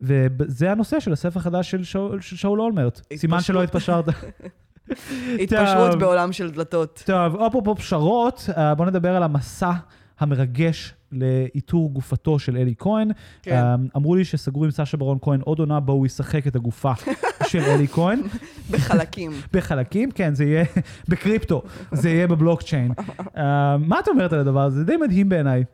וזה 0.00 0.70
הנושא 0.72 1.00
של 1.00 1.12
הספר 1.12 1.40
החדש 1.40 1.70
של 1.70 1.84
שאול- 1.84 2.20
של 2.20 2.36
שאול 2.36 2.60
אולמרט. 2.60 3.00
סימן 3.16 3.40
שלא 3.40 3.62
התפשרת. 3.62 4.04
התפשרות. 5.42 5.98
בעולם 5.98 6.32
של 6.32 6.50
דלתות. 6.50 7.02
טוב, 7.06 7.36
אפרופו 7.42 7.74
פשרות, 7.76 8.48
אה, 8.56 8.74
בואו 8.74 8.88
נדבר 8.88 9.16
על 9.16 9.22
המסע 9.22 9.72
המרגש 10.24 10.94
לאיתור 11.12 11.92
גופתו 11.92 12.38
של 12.38 12.56
אלי 12.56 12.74
כהן. 12.78 13.10
כן. 13.42 13.52
אה, 13.52 13.74
אמרו 13.96 14.14
לי 14.14 14.24
שסגרו 14.24 14.64
עם 14.64 14.70
סשה 14.70 14.96
ברון 14.96 15.18
כהן 15.22 15.40
עוד 15.40 15.58
עונה 15.58 15.80
בו 15.80 15.92
הוא 15.92 16.06
ישחק 16.06 16.46
את 16.46 16.56
הגופה 16.56 16.92
של 17.50 17.60
אלי 17.60 17.88
כהן 17.88 18.20
בחלקים. 18.70 19.32
בחלקים, 19.52 20.10
כן, 20.10 20.34
זה 20.34 20.44
יהיה 20.44 20.64
בקריפטו, 21.08 21.62
זה 21.92 22.10
יהיה 22.10 22.26
בבלוקצ'יין. 22.26 22.92
אה, 23.36 23.76
מה 23.78 24.00
את 24.00 24.08
אומרת 24.08 24.32
על 24.32 24.38
הדבר 24.38 24.60
הזה? 24.60 24.78
זה 24.78 24.84
די 24.84 24.96
מדהים 24.96 25.28
בעיניי. 25.28 25.64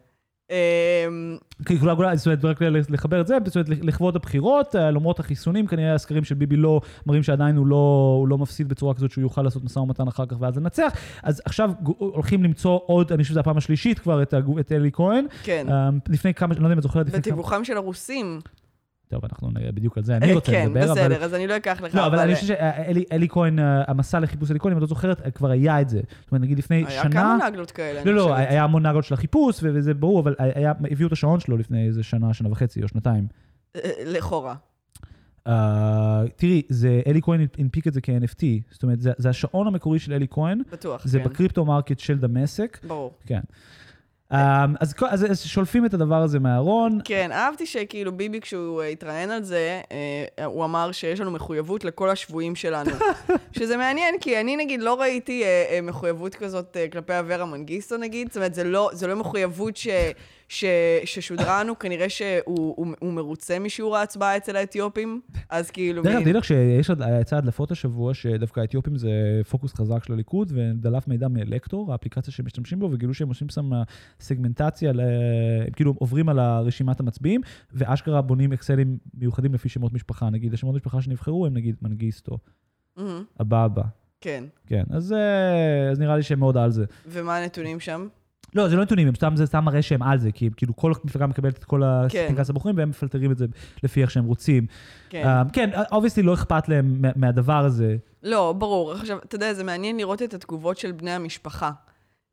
אמ, 0.51 1.37
כי 1.67 1.79
כולה, 1.79 2.17
זאת 2.17 2.27
אומרת, 2.27 2.45
רק 2.45 2.63
לחבר 2.89 3.21
את 3.21 3.27
זה, 3.27 3.37
זאת 3.45 3.57
אומרת, 3.57 3.69
לכבוד 3.69 4.17
הבחירות, 4.17 4.77
אה, 4.77 4.91
למרות 4.91 5.21
החיסונים, 5.21 5.67
כנראה 5.67 5.95
הסקרים 5.95 6.25
של 6.25 6.35
ביבי 6.35 6.57
לא 6.57 6.81
מראים 7.07 7.23
שעדיין 7.23 7.57
הוא 7.57 7.67
לא, 7.67 8.17
הוא 8.21 8.29
לא 8.29 8.39
מפסיד 8.39 8.69
בצורה 8.69 8.95
כזאת 8.95 9.11
שהוא 9.11 9.23
יוכל 9.23 9.43
לעשות 9.43 9.65
משא 9.65 9.79
ומתן 9.79 10.09
אחר 10.09 10.27
כך 10.27 10.37
ואז 10.41 10.57
לנצח. 10.57 10.93
אז 11.23 11.43
עכשיו 11.45 11.71
הולכים 11.83 12.45
למצוא 12.45 12.79
עוד, 12.87 13.13
אני 13.13 13.23
חושב 13.23 13.33
שזו 13.33 13.41
הפעם 13.41 13.57
השלישית 13.57 13.99
כבר, 13.99 14.23
את, 14.23 14.35
אלי 14.73 14.91
כהן. 14.93 15.27
כן. 15.43 15.67
אה, 15.71 15.89
לפני 16.09 16.35
כמה, 16.35 16.55
אני 16.55 16.61
לא 16.61 16.67
יודע 16.67 16.75
אם 16.75 16.79
את 16.79 16.83
זוכרת. 16.83 17.11
בתיווכם 17.11 17.65
של 17.65 17.77
הרוסים. 17.77 18.41
טוב, 19.11 19.25
אנחנו 19.25 19.51
נראה 19.51 19.73
בדיוק 19.73 19.99
על 19.99 20.05
זה, 20.05 20.17
אני 20.17 20.33
רוצה 20.33 20.53
כן, 20.53 20.67
לדבר, 20.67 20.85
אבל... 20.85 20.93
בסדר, 20.93 21.25
אז 21.25 21.35
אני 21.35 21.47
לא 21.47 21.57
אקח 21.57 21.81
לך, 21.83 21.95
לא, 21.95 22.07
אבל 22.07 22.19
אני 22.19 22.35
חושב 22.35 22.47
שאלי 22.47 23.05
אלי 23.13 23.29
כהן, 23.29 23.59
אה, 23.59 23.83
המסע 23.87 24.21
לחיפוש 24.21 24.51
אלי 24.51 24.61
כהן, 24.61 24.73
אם 24.73 24.79
את 24.79 24.81
לא 24.81 24.87
זוכרת, 24.87 25.27
אה, 25.27 25.31
כבר 25.31 25.51
היה 25.51 25.81
את 25.81 25.89
זה. 25.89 26.01
זאת 26.21 26.33
אומרת, 26.33 26.43
נגיד 26.43 26.59
לפני 26.59 26.77
היה 26.77 27.03
שנה... 27.03 27.11
כמה 27.11 27.39
נגלות 27.49 27.71
כאלה, 27.71 28.05
לא, 28.05 28.15
לא, 28.15 28.23
חושבת. 28.23 28.37
היה 28.39 28.65
המון 28.65 28.87
נגלות 28.87 29.05
של 29.05 29.15
החיפוש, 29.15 29.61
וזה 29.63 29.95
ברור, 29.95 30.21
אבל 30.21 30.35
היה, 30.39 30.73
הביאו 30.91 31.07
את 31.07 31.13
השעון 31.13 31.41
שלו 31.41 31.57
לפני 31.57 31.87
איזה 31.87 32.03
שנה, 32.03 32.35
שנה 32.35 32.53
וחצי 32.53 32.83
או 32.83 32.89
שנתיים. 32.89 33.27
אה, 33.77 33.91
לכאורה. 34.07 34.55
Uh, 35.49 35.53
תראי, 36.37 36.63
זה, 36.69 37.01
אלי 37.07 37.23
כהן 37.23 37.47
הנפיק 37.59 37.87
את 37.87 37.93
זה 37.93 38.01
כ-NFT, 38.01 38.45
זאת 38.71 38.83
אומרת, 38.83 39.01
זה, 39.01 39.13
זה 39.17 39.29
השעון 39.29 39.67
המקורי 39.67 39.99
של 39.99 40.13
אלי 40.13 40.27
כהן, 40.31 40.63
בטוח, 40.73 41.07
זה 41.07 41.19
כן. 41.19 41.25
ב 41.25 41.30
crypto 41.30 41.65
market 41.65 41.99
של 41.99 42.19
דמשק, 42.19 42.79
ברור. 42.85 43.13
כן. 43.27 43.41
Um, 44.33 44.37
אז, 44.81 44.95
אז, 45.09 45.31
אז 45.31 45.41
שולפים 45.41 45.87
את 45.87 45.95
הדבר 45.95 46.23
הזה 46.23 46.39
מהארון, 46.39 46.99
כן, 47.05 47.33
אהבתי 47.33 47.67
שכאילו 47.67 48.13
ביבי, 48.13 48.41
כשהוא 48.41 48.83
אה, 48.83 48.87
התראיין 48.87 49.31
על 49.31 49.43
זה, 49.43 49.81
אה, 50.39 50.45
הוא 50.45 50.65
אמר 50.65 50.93
שיש 50.93 51.21
לנו 51.21 51.31
מחויבות 51.31 51.85
לכל 51.85 52.11
השבויים 52.11 52.55
שלנו. 52.55 52.91
שזה 53.59 53.77
מעניין, 53.77 54.15
כי 54.21 54.41
אני 54.41 54.57
נגיד 54.57 54.81
לא 54.81 55.01
ראיתי 55.01 55.45
אה, 55.45 55.81
מחויבות 55.83 56.35
כזאת 56.35 56.77
כלפי 56.93 57.19
אברה 57.19 57.45
מנגיסטו 57.45 57.97
נגיד, 57.97 58.29
זאת 58.29 58.37
אומרת, 58.37 58.55
זה 58.55 58.65
לא, 58.65 58.91
זה 58.93 59.07
לא 59.07 59.17
מחויבות 59.17 59.77
ש, 59.77 59.89
ש, 60.51 60.65
ששודרה 61.05 61.65
לנו, 61.65 61.79
כנראה 61.79 62.09
שהוא 62.09 62.41
הוא, 62.47 62.95
הוא 63.01 63.13
מרוצה 63.13 63.59
משיעור 63.59 63.97
ההצבעה 63.97 64.37
אצל 64.37 64.57
האתיופים, 64.57 65.21
אז 65.51 65.71
כאילו... 65.71 66.03
דרך 66.03 66.13
אגב, 66.13 66.21
תדעי 66.21 66.33
לך 66.33 66.45
שיש 66.45 66.91
יצא 67.21 67.37
הדלפות 67.37 67.71
השבוע, 67.71 68.15
שדווקא 68.15 68.61
האתיופים 68.61 68.97
זה 68.97 69.11
פוקוס 69.51 69.75
חזק 69.75 70.05
של 70.05 70.13
הליכוד, 70.13 70.53
ודלף 70.55 71.09
מידע 71.09 71.29
מאלקטור, 71.29 71.93
האפליקציה 71.93 72.33
שהם 72.33 72.47
משתמשים 72.47 72.79
בו, 72.79 72.89
וגילו 72.93 73.15
שהם 73.15 73.29
עושים 73.29 73.49
שם 73.49 73.71
סגמנטציה, 74.21 74.93
ל- 74.93 75.01
הם 75.01 75.73
כאילו 75.77 75.95
עוברים 75.99 76.29
על 76.29 76.41
רשימת 76.41 77.01
המצביעים, 77.01 77.41
ואשכרה 77.73 78.23
בונים 78.23 78.53
אקסלים 78.53 78.99
מיוחדים 79.15 79.55
לפי 79.55 79.69
שמות 79.69 79.93
משפחה. 79.93 80.31
נגיד, 80.31 80.55
השמות 80.55 80.75
משפחה 80.75 81.03
שנבחרו 81.03 81.47
הם 81.47 81.55
נגיד 81.55 81.77
מנגיסטו, 81.83 82.39
אבאבא. 83.41 83.83
כן. 84.21 84.45
כן, 84.67 84.85
אז, 84.91 85.13
אה, 85.13 85.91
אז 85.91 86.01
נראה 86.01 86.17
לי 86.17 86.23
שהם 86.23 86.39
מאוד 86.39 86.57
על 86.57 86.71
זה. 86.71 86.85
ומה 87.07 87.37
הנתונים 87.37 87.81
שם? 87.81 88.09
לא, 88.55 88.69
זה 88.69 88.77
לא 88.77 88.83
נתונים, 88.83 89.09
הם 89.09 89.15
סתם, 89.15 89.33
זה 89.37 89.47
סתם 89.47 89.65
מראה 89.65 89.83
שהם 89.83 90.03
על 90.03 90.19
זה, 90.19 90.33
כי 90.33 90.49
כאילו 90.57 90.77
כל 90.77 90.93
מפלגה 91.05 91.27
מקבלת 91.27 91.59
את 91.59 91.65
כל 91.65 91.83
כן. 92.09 92.25
הפנקס 92.31 92.51
הבוחרים, 92.51 92.77
והם 92.79 92.89
מפלטרים 92.91 93.33
את 93.33 93.39
זה 93.39 93.47
לפי 93.83 94.03
איך 94.03 94.11
שהם 94.11 94.25
רוצים. 94.25 94.67
כן. 95.11 95.23
אה, 95.27 95.43
כן, 95.53 95.71
obviously 95.93 96.23
לא 96.23 96.35
אכפת 96.35 96.69
להם 96.69 96.97
מה- 97.03 97.11
מהדבר 97.17 97.65
הזה. 97.65 97.97
לא, 98.23 98.55
ברור. 98.59 98.93
עכשיו, 98.93 99.19
אתה 99.19 99.37
יודע, 99.37 99.55
זה 99.55 99.65
מעניין 99.65 99.97
לראות 99.97 100.23
את 100.23 100.35
התגובות 100.35 100.79
של 100.79 100.93
בני 100.93 101.11
המשפחה. 101.11 101.71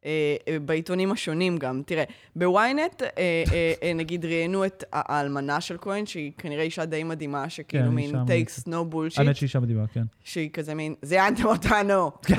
אה, 0.06 0.12
אה, 0.48 0.58
בעיתונים 0.60 1.12
השונים 1.12 1.58
גם. 1.58 1.82
תראה, 1.86 2.04
בוויינט, 2.36 3.02
אה, 3.04 3.08
אה, 3.18 3.44
אה, 3.84 3.94
נגיד, 3.94 4.26
ראיינו 4.26 4.66
את 4.66 4.84
האלמנה 4.94 5.62
של 5.62 5.78
כהן, 5.82 6.06
שהיא 6.06 6.32
כנראה 6.38 6.64
אישה 6.64 6.86
די 6.86 7.04
מדהימה, 7.04 7.50
שכאילו 7.50 7.84
כן, 7.86 7.92
מין 7.96 8.16
takes 8.16 8.68
no 8.70 8.76
האמת 8.76 8.94
bullshit, 8.94 9.10
שהיא 9.16 9.30
אישה 9.42 9.60
מדהימה, 9.60 9.88
כן. 9.88 10.04
שהיא 10.24 10.50
כזה 10.54 10.74
מין, 10.76 10.96
זיינתם 11.02 11.46
אותנו. 11.46 12.12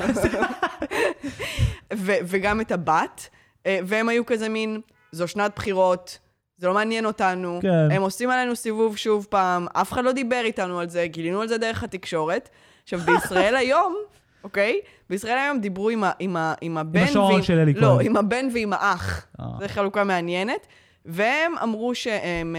ו- 1.95 2.19
וגם 2.25 2.61
את 2.61 2.71
הבת, 2.71 3.29
והם 3.67 4.09
היו 4.09 4.25
כזה 4.25 4.49
מין, 4.49 4.81
זו 5.11 5.27
שנת 5.27 5.51
בחירות, 5.55 6.17
זה 6.57 6.67
לא 6.67 6.73
מעניין 6.73 7.05
אותנו, 7.05 7.59
כן. 7.61 7.91
הם 7.91 8.01
עושים 8.01 8.29
עלינו 8.29 8.55
סיבוב 8.55 8.97
שוב 8.97 9.27
פעם, 9.29 9.67
אף 9.73 9.91
אחד 9.93 10.03
לא 10.03 10.11
דיבר 10.11 10.41
איתנו 10.43 10.79
על 10.79 10.89
זה, 10.89 11.07
גילינו 11.07 11.41
על 11.41 11.47
זה 11.47 11.57
דרך 11.57 11.83
התקשורת. 11.83 12.49
עכשיו, 12.83 12.99
בישראל 12.99 13.55
היום, 13.61 13.95
אוקיי? 14.43 14.79
בישראל 15.09 15.37
היום 15.37 15.59
דיברו 15.59 15.89
עם, 15.89 16.03
ה- 16.03 16.11
עם, 16.19 16.37
ה- 16.37 16.53
עם 16.61 16.77
הבן 16.77 17.03
השעון 17.03 17.31
ועם- 17.33 17.43
של 17.43 17.59
אלי 17.59 17.73
לא, 17.73 17.87
כהן. 17.87 18.05
עם 18.05 18.17
הבן 18.17 18.47
ועם 18.53 18.73
האח. 18.73 19.25
אה. 19.39 19.45
זו 19.59 19.65
חלוקה 19.67 20.03
מעניינת. 20.03 20.67
והם 21.05 21.53
אמרו 21.63 21.95
שהם 21.95 22.55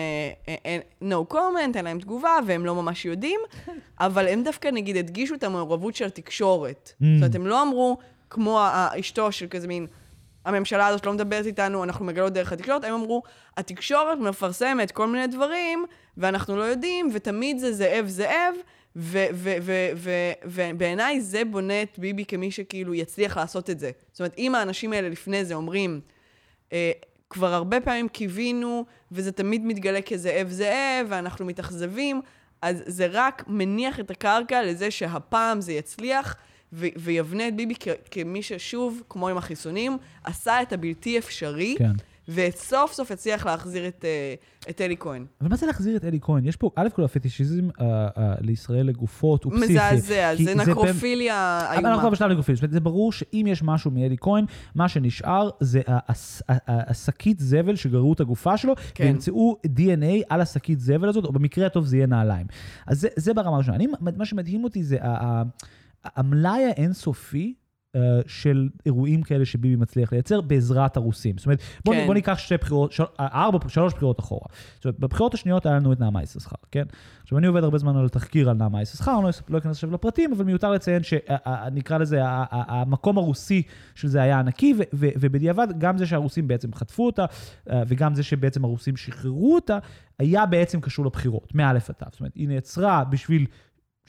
אה, 0.49 0.57
אה, 0.67 0.79
no 1.11 1.33
comment, 1.35 1.77
אין 1.77 1.85
להם 1.85 1.99
תגובה, 2.01 2.39
והם 2.47 2.67
לא 2.67 2.75
ממש 2.75 3.05
יודעים, 3.05 3.41
אבל 4.01 4.29
הם 4.29 4.43
דווקא, 4.45 4.69
נגיד, 4.69 4.97
הדגישו 4.97 5.35
את 5.35 5.45
המעורבות 5.45 5.95
של 5.95 6.05
התקשורת. 6.05 6.93
Mm. 6.93 7.05
זאת 7.05 7.23
אומרת, 7.23 7.35
הם 7.35 7.47
לא 7.47 7.63
אמרו, 7.63 7.99
כמו 8.31 8.61
אשתו 9.01 9.33
של 9.33 9.47
כזה 9.51 9.69
מין, 9.69 9.87
הממשלה 10.45 10.87
הזאת 10.87 11.07
לא 11.07 11.13
מדברת 11.13 11.47
איתנו, 11.47 11.85
אנחנו 11.85 12.05
מגלות 12.05 12.33
דרך 12.33 12.53
התקשורת, 12.53 12.85
הם 12.85 12.95
אמרו, 12.95 13.23
התקשורת 13.57 14.19
מפרסמת 14.19 14.91
כל 14.91 15.07
מיני 15.07 15.27
דברים, 15.27 15.85
ואנחנו 16.17 16.57
לא 16.57 16.63
יודעים, 16.63 17.11
ותמיד 17.13 17.59
זה 17.59 17.73
זאב 17.73 18.05
זאב, 18.09 18.55
ובעיניי 20.45 21.21
זה 21.21 21.45
בונה 21.45 21.83
את 21.83 21.99
ביבי 21.99 22.25
כמי 22.25 22.51
שכאילו 22.51 22.95
יצליח 22.95 23.37
לעשות 23.37 23.71
את 23.71 23.79
זה. 23.79 23.91
זאת 24.13 24.21
אומרת, 24.21 24.35
אם 24.39 24.55
האנשים 24.55 24.93
האלה 24.93 25.09
לפני 25.09 25.45
זה 25.45 25.55
אומרים, 25.55 26.01
אה, 26.73 26.93
כבר 27.31 27.55
הרבה 27.55 27.81
פעמים 27.81 28.09
קיווינו, 28.09 28.85
וזה 29.13 29.33
תמיד 29.33 29.65
מתגלה 29.65 30.03
כזאב 30.03 30.49
זאב, 30.51 31.07
ואנחנו 31.09 31.47
מתאכזבים, 31.47 32.21
אז 32.63 32.83
זה 32.87 33.07
רק 33.11 33.45
מניח 33.47 34.01
את 34.01 34.11
הקרקע 34.11 34.63
לזה 34.63 34.91
שהפעם 34.91 35.61
זה 35.61 35.73
יצליח, 35.73 36.37
ו- 36.73 36.87
ויבנה 36.97 37.49
את 37.49 37.57
ביבי 37.57 37.75
כ- 37.81 37.89
כמי 38.11 38.43
ששוב, 38.43 39.03
כמו 39.09 39.29
עם 39.29 39.37
החיסונים, 39.37 39.99
עשה 40.25 40.63
את 40.63 40.73
הבלתי 40.73 41.19
אפשרי, 41.19 41.75
כן. 41.79 41.93
וסוף 42.29 42.93
סוף 42.93 43.11
הצליח 43.11 43.47
להחזיר 43.47 43.89
את, 43.89 44.05
אה, 44.05 44.35
את 44.71 44.81
אלי 44.81 44.97
כהן. 45.01 45.25
אבל 45.41 45.49
מה 45.51 45.57
זה 45.57 45.67
להחזיר 45.67 45.97
את 45.97 46.05
אלי 46.05 46.19
כהן? 46.23 46.47
יש 46.47 46.57
פה, 46.57 46.71
א' 46.77 46.89
כל 46.95 47.05
הפטישיזם 47.05 47.69
אה, 47.81 47.87
אה, 48.19 48.35
לישראל 48.41 48.87
לגופות 48.87 49.45
הוא 49.45 49.53
פסיכי. 49.53 49.73
מזעזע, 49.73 50.33
זה 50.37 50.45
באמת- 50.45 50.69
נקרופיליה 50.69 51.59
אבל 51.67 51.77
אנחנו 51.77 51.89
כבר 51.91 52.01
איומה. 52.01 52.11
בשלב 52.11 52.31
לגופים. 52.31 52.55
זאת 52.55 52.63
אומרת, 52.63 52.73
זה 52.73 52.81
ברור 52.81 53.13
שאם 53.13 53.47
יש 53.49 53.63
משהו 53.63 53.91
מאלי 53.91 54.17
כהן, 54.21 54.45
מה 54.75 54.89
שנשאר 54.89 55.51
זה 55.61 55.81
השקית 56.69 57.41
זבל 57.41 57.77
שגררו 57.77 58.13
את 58.13 58.21
הגופה 58.21 58.57
שלו, 58.57 58.75
כן. 58.95 59.05
וימצאו 59.05 59.57
DNA 59.67 60.05
על 60.29 60.41
השקית 60.41 60.81
זבל 60.81 61.09
הזאת, 61.09 61.25
או 61.25 61.33
במקרה 61.33 61.67
הטוב 61.67 61.87
זה 61.87 61.97
יהיה 61.97 62.07
נעליים. 62.07 62.47
אז 62.87 63.01
זה, 63.01 63.09
זה 63.17 63.35
ברמה 63.35 63.57
הראשונה. 63.57 63.79
מה 64.17 64.25
שמדהים 64.25 64.65
אותי 64.65 64.83
זה 64.85 64.97
ה- 65.01 65.25
ה- 65.25 65.43
המלאי 66.05 66.65
האינסופי. 66.65 67.55
אה, 67.97 68.21
של 68.27 68.69
אירועים 68.87 69.23
כאלה 69.23 69.45
שביבי 69.45 69.77
מצליח 69.77 70.13
לייצר 70.13 70.41
בעזרת 70.41 70.97
הרוסים. 70.97 71.39
זאת 71.39 71.47
אומרת, 71.47 71.61
בוא, 71.85 71.95
כן. 71.95 72.07
בוא 72.07 72.15
ניקח 72.15 72.39
שתי 72.39 72.57
בחירות, 72.57 72.93
של, 72.93 73.03
ארבע, 73.21 73.69
שלוש 73.69 73.95
בחירות 73.95 74.21
אחורה. 74.21 74.47
זאת 74.75 74.85
אומרת, 74.85 75.01
בבחירות 75.01 75.35
השניות 75.35 75.67
היה 75.67 75.75
לנו 75.75 75.93
את 75.93 76.01
נעמה 76.01 76.23
יששכר, 76.23 76.57
כן? 76.71 76.85
עכשיו, 77.23 77.39
אני 77.39 77.47
עובד 77.47 77.65
הרבה 77.65 77.79
זמן 77.79 77.97
על 77.97 78.09
תחקיר 78.09 78.51
על 78.51 78.57
נעמה 78.57 78.83
יששכר, 78.83 79.15
אני 79.15 79.25
לא, 79.25 79.31
לא 79.49 79.59
אכנס 79.59 79.77
עכשיו 79.77 79.91
לפרטים, 79.91 80.33
אבל 80.33 80.45
מיותר 80.45 80.71
לציין 80.71 81.03
שנקרא 81.03 81.99
לזה, 81.99 82.21
המקום 82.51 83.19
הרוסי 83.19 83.63
של 83.95 84.09
זה 84.09 84.23
היה 84.23 84.39
ענקי, 84.39 84.75
ו- 84.79 84.83
ו- 84.95 85.09
ובדיעבד, 85.21 85.69
גם 85.79 85.99
זה 85.99 86.07
שהרוסים 86.07 86.49
בעצם 86.49 86.75
חטפו 86.75 87.07
אותה, 87.07 87.25
אה, 87.71 87.83
וגם 87.89 88.15
זה 88.15 88.23
שבעצם 88.23 88.65
הרוסים 88.65 88.97
שחררו 88.97 89.55
אותה, 89.55 89.79
היה 90.19 90.47
בעצם 90.47 90.81
קשור 90.81 91.07
לבחירות, 91.07 91.55
מא' 91.55 91.71
עד 91.71 91.79
ת'. 91.79 92.05
זאת 92.11 92.21
אומרת, 92.21 92.35
היא 92.35 92.49
נעצרה 92.49 93.05
בשביל 93.05 93.47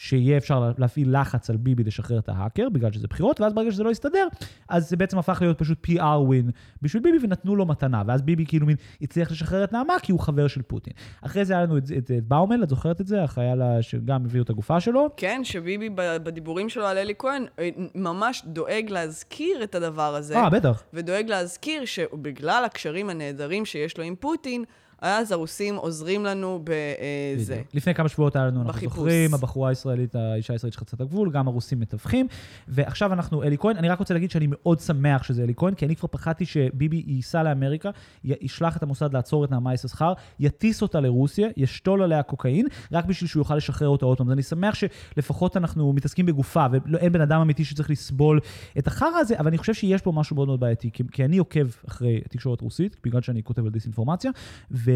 שיהיה 0.02 0.38
אפשר 0.38 0.72
להפעיל 0.78 1.20
לחץ 1.22 1.50
על 1.50 1.58
ביבי 1.58 1.84
לשחרר 1.84 2.20
את 2.20 2.30
ההאקר, 2.30 2.70
בגלל 2.70 2.92
שזה 2.92 3.08
בחירות, 3.08 3.42
ואז 3.42 3.54
ברגע 3.54 3.72
שזה 3.72 3.84
לא 3.84 3.90
יסתדר, 3.90 4.28
אז 4.70 4.90
זה 4.90 4.98
בעצם 4.98 5.18
הפך 5.18 5.38
להיות 5.42 5.58
פשוט 5.60 5.86
PR 5.86 6.00
win 6.00 6.52
בשביל 6.82 7.04
ביבי, 7.04 7.18
ונתנו 7.22 7.56
לו 7.56 7.66
מתנה, 7.66 8.04
ואז 8.08 8.22
ביבי 8.22 8.46
כאילו 8.46 8.66
מין 8.66 8.76
הצליח 9.02 9.32
לשחרר 9.32 9.64
את 9.64 9.74
נעמה, 9.74 9.94
כי 10.02 10.12
הוא 10.12 10.20
חבר 10.20 10.48
של 10.48 10.62
פוטין. 10.62 10.94
אחרי 11.22 11.46
זה 11.46 11.54
היה 11.54 11.64
לנו 11.64 11.78
את, 11.78 11.84
את, 11.98 12.12
את 12.12 12.24
באומל, 12.24 12.64
את 12.64 12.70
זוכרת 12.70 13.02
את 13.02 13.08
זה? 13.08 13.24
החייל 13.24 13.62
שגם 13.82 14.26
הביאו 14.26 14.44
את 14.44 14.50
הגופה 14.50 14.80
שלו. 14.80 15.10
כן, 15.18 15.42
שביבי 15.44 15.90
בדיבורים 15.96 16.70
שלו 16.70 16.86
על 16.86 16.98
אלי 16.98 17.14
כהן, 17.18 17.46
אה, 17.60 17.70
ממש 17.96 18.44
דואג 18.46 18.86
להזכיר 18.90 19.64
את 19.64 19.76
הדבר 19.76 20.16
הזה. 20.16 20.38
אה, 20.38 20.50
בטח. 20.50 20.84
ודואג 20.94 21.30
להזכיר 21.30 21.86
שבגלל 21.86 22.64
הקשרים 22.66 23.10
הנהדרים 23.10 23.66
שיש 23.66 23.98
לו 23.98 24.04
עם 24.04 24.16
פוטין, 24.16 24.64
אז 25.02 25.32
הרוסים 25.32 25.76
עוזרים 25.76 26.26
לנו 26.26 26.64
בזה. 26.64 27.54
בדיוק. 27.54 27.68
לפני 27.74 27.94
כמה 27.94 28.10
שבועות 28.10 28.36
היה 28.36 28.46
לנו, 28.48 28.62
אנחנו 28.62 28.74
בחיפוש. 28.74 28.98
זוכרים, 28.98 29.34
הבחורה 29.34 29.70
הישראלית, 29.70 30.16
האישה 30.16 30.54
הישראלית 30.54 30.74
שחצה 30.74 30.96
את 30.96 31.02
הגבול, 31.02 31.32
גם 31.32 31.48
הרוסים 31.48 31.80
מתווכים. 31.80 32.28
ועכשיו 32.68 33.14
אנחנו 33.14 33.44
אלי 33.44 33.58
כהן. 33.58 33.78
אני 33.78 33.90
רק 33.90 34.00
רוצה 34.00 34.14
להגיד 34.14 34.32
שאני 34.32 34.48
מאוד 34.50 34.80
שמח 34.80 35.24
שזה 35.24 35.44
אלי 35.44 35.54
כהן, 35.56 35.74
כי 35.74 35.86
אני 35.86 35.96
כבר 35.96 36.08
פחדתי 36.12 36.46
שביבי 36.46 37.04
ייסע 37.08 37.44
לאמריקה, 37.44 37.90
ישלח 38.24 38.78
את 38.78 38.84
המוסד 38.84 39.14
לעצור 39.14 39.46
את 39.46 39.52
נעמה 39.52 39.74
יששכר, 39.74 40.14
יטיס 40.40 40.82
אותה 40.82 41.00
לרוסיה, 41.00 41.48
ישתול 41.58 42.04
עליה 42.04 42.24
קוקאין, 42.24 42.68
רק 42.92 43.06
בשביל 43.06 43.28
שהוא 43.28 43.42
יוכל 43.42 43.56
לשחרר 43.56 43.88
אותה 43.88 44.06
עוד 44.06 44.18
פעם. 44.18 44.28
אז 44.28 44.34
אני 44.34 44.44
שמח 44.44 44.76
שלפחות 44.76 45.58
אנחנו 45.58 45.94
מתעסקים 45.94 46.26
בגופה, 46.26 46.66
ואין 46.92 47.12
בן 47.12 47.22
אדם 47.22 47.42
אמיתי 47.42 47.66
שצריך 47.66 47.90
לסבול 47.90 48.40
את 48.78 48.88
החרא 48.88 49.18
הזה, 49.20 49.40
אבל 49.40 49.48
אני 49.48 49.58
חושב 49.58 49.74
שיש 49.74 50.02
פה 50.02 50.12
משהו 50.12 50.36
מאוד 50.36 50.48
מאוד 50.48 50.60
בעייתי, 50.60 50.90
כי, 50.94 51.04
כי 51.12 51.26
אני 51.26 51.38
עוקב 51.38 51.68
אחרי 51.88 52.22
תקשורת 52.30 52.62
רוסית, 52.62 52.98
בגלל 53.04 53.22
שאני 53.22 53.44
כותב 53.44 53.66
על 53.66 53.72
דיסאינפורמציה, 53.72 54.32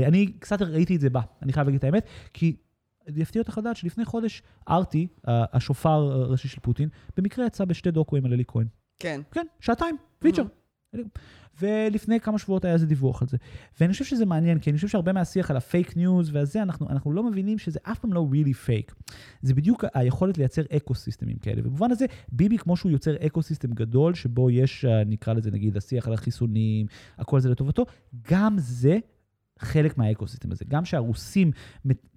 ואני 0.02 0.32
קצת 0.40 0.62
ראיתי 0.62 0.96
את 0.96 1.02
זה 1.02 1.10
בה, 1.10 1.22
אני 1.42 1.54
חייב 1.54 1.68
להגיד 1.68 1.78
את 1.78 1.84
האמת, 1.84 2.06
כי 2.34 2.56
יפתיע 3.16 3.42
אותך 3.42 3.58
לדעת 3.58 3.76
שלפני 3.76 4.06
חודש 4.06 4.44
RT, 4.70 5.08
ה- 5.28 5.58
השופר 5.58 5.90
הראשי 5.90 6.48
של 6.48 6.60
פוטין, 6.60 6.90
במקרה 7.18 7.46
יצא 7.46 7.66
בשתי 7.66 7.92
דוקואים 7.92 8.26
על 8.26 8.34
אלי 8.34 8.44
כהן. 8.48 8.68
כן. 9.00 9.22
כן, 9.32 9.46
שעתיים, 9.60 9.98
feature. 10.20 10.44
ולפני 11.62 12.20
כמה 12.20 12.40
שבועות 12.40 12.66
היה 12.66 12.74
איזה 12.74 12.86
דיווח 12.86 13.22
על 13.22 13.28
זה. 13.28 13.38
ואני 13.80 13.92
חושב 13.94 14.06
שזה 14.06 14.26
מעניין, 14.26 14.60
כי 14.60 14.70
אני 14.70 14.78
חושב 14.78 14.88
שהרבה 14.88 15.14
מהשיח 15.14 15.52
על 15.52 15.58
ה 15.58 15.66
fake 15.66 15.98
news 15.98 16.36
והזה, 16.36 16.62
אנחנו, 16.62 16.90
אנחנו 16.90 17.12
לא 17.12 17.24
מבינים 17.24 17.58
שזה 17.58 17.80
אף 17.84 18.00
פעם 18.00 18.14
לא 18.14 18.28
really 18.32 18.54
fake. 18.54 18.96
זה 19.42 19.54
בדיוק 19.54 19.86
היכולת 19.94 20.38
לייצר 20.38 20.62
אקו 20.76 20.96
סיסטמים 20.96 21.38
כאלה. 21.38 21.62
ובמובן 21.62 21.92
הזה, 21.92 22.06
ביבי, 22.32 22.58
כמו 22.58 22.78
שהוא 22.78 22.92
יוצר 22.92 23.16
אקו 23.26 23.42
סיסטם 23.42 23.74
גדול, 23.74 24.14
שבו 24.14 24.50
יש, 24.50 24.86
אה, 24.86 25.04
נקרא 25.04 25.34
לזה 25.34 25.52
נגיד, 25.52 25.78
השיח 25.78 26.08
על 26.08 26.14
החיסונים, 26.14 26.86
הכל 27.18 27.40
זה 27.40 27.50
לטובתו, 27.50 27.86
גם 28.32 28.56
זה 28.58 28.98
חלק 29.60 29.98
מהאקו 29.98 30.28
סיסטם 30.28 30.52
הזה. 30.52 30.66
גם 30.68 30.86
שהרוסים 30.86 31.52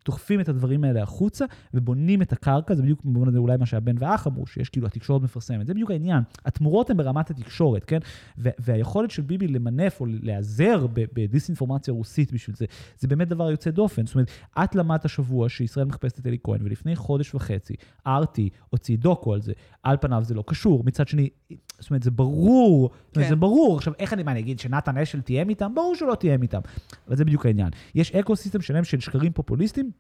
דוחפים 0.09 0.41
את 0.41 0.49
הדברים 0.49 0.85
האלה 0.85 1.03
החוצה 1.03 1.45
ובונים 1.75 2.23
את 2.23 2.33
הקרקע, 2.33 2.75
זה 2.75 2.83
בדיוק 2.83 3.05
במובן 3.05 3.29
הזה 3.29 3.39
אולי 3.39 3.57
מה 3.57 3.67
שהבן 3.67 3.95
והאח 3.99 4.27
אמרו, 4.27 4.47
שיש 4.47 4.69
כאילו 4.69 4.87
התקשורת 4.87 5.23
מפרסמת, 5.23 5.67
זה 5.67 5.75
בדיוק 5.75 5.91
העניין. 5.91 6.23
התמורות 6.45 6.91
הן 6.91 6.97
ברמת 6.97 7.31
התקשורת, 7.31 7.85
כן? 7.85 7.99
והיכולת 8.39 9.11
של 9.11 9.23
ביבי 9.23 9.49
למנף 9.49 10.01
או 10.01 10.07
להיעזר 10.07 10.87
בדיסאינפורמציה 10.93 11.95
רוסית 11.95 12.33
בשביל 12.33 12.57
זה, 12.57 12.67
זה 12.99 13.09
באמת 13.09 13.29
דבר 13.29 13.51
יוצא 13.51 13.71
דופן. 13.71 14.07
זאת 14.07 14.15
אומרת, 14.15 14.31
את 14.65 14.75
למדת 14.75 15.05
השבוע 15.05 15.49
שישראל 15.49 15.87
מחפשת 15.87 16.19
את 16.19 16.27
אלי 16.27 16.39
כהן, 16.45 16.61
ולפני 16.63 16.97
חודש 16.97 17.35
וחצי, 17.35 17.75
RT 18.07 18.41
הוציא 18.71 18.97
דוקו 18.99 19.35
על 19.35 19.41
זה. 19.41 19.53
על 19.83 19.97
פניו 20.01 20.25
זה 20.25 20.35
לא 20.35 20.45
קשור. 20.47 20.85
מצד 20.85 21.09
שני, 21.09 21.29
זאת 21.79 21.91
אומרת, 21.91 22.03
זה 22.03 22.11
ברור, 22.11 22.91
זאת 23.07 23.17
אומרת, 23.17 23.29
כן. 23.29 23.35
זה 23.35 23.37
ברור. 23.37 23.77
עכשיו, 23.77 23.93
איך 23.99 24.13
אני, 24.13 24.23
מה, 24.23 24.33
אני 24.33 24.41
אגיד 24.41 24.59
שנתן 24.59 24.99
אשל 24.99 25.21
תיאם 25.21 25.49
איתם? 25.49 25.75
ברור 25.75 25.95
שהוא 25.95 26.09
לא 26.09 26.15
תיאם 26.15 26.43
איתם. 26.43 26.61
אבל 27.09 27.17
זה 27.17 27.25
בדיוק 27.25 27.47
העניין. 27.47 27.71
יש 27.95 28.13
אקו 28.13 28.37
סיסטם 28.37 28.61
שלם 28.61 28.85
של 28.85 29.01
שקרים 29.01 29.33
פופוליסטים 29.33 29.91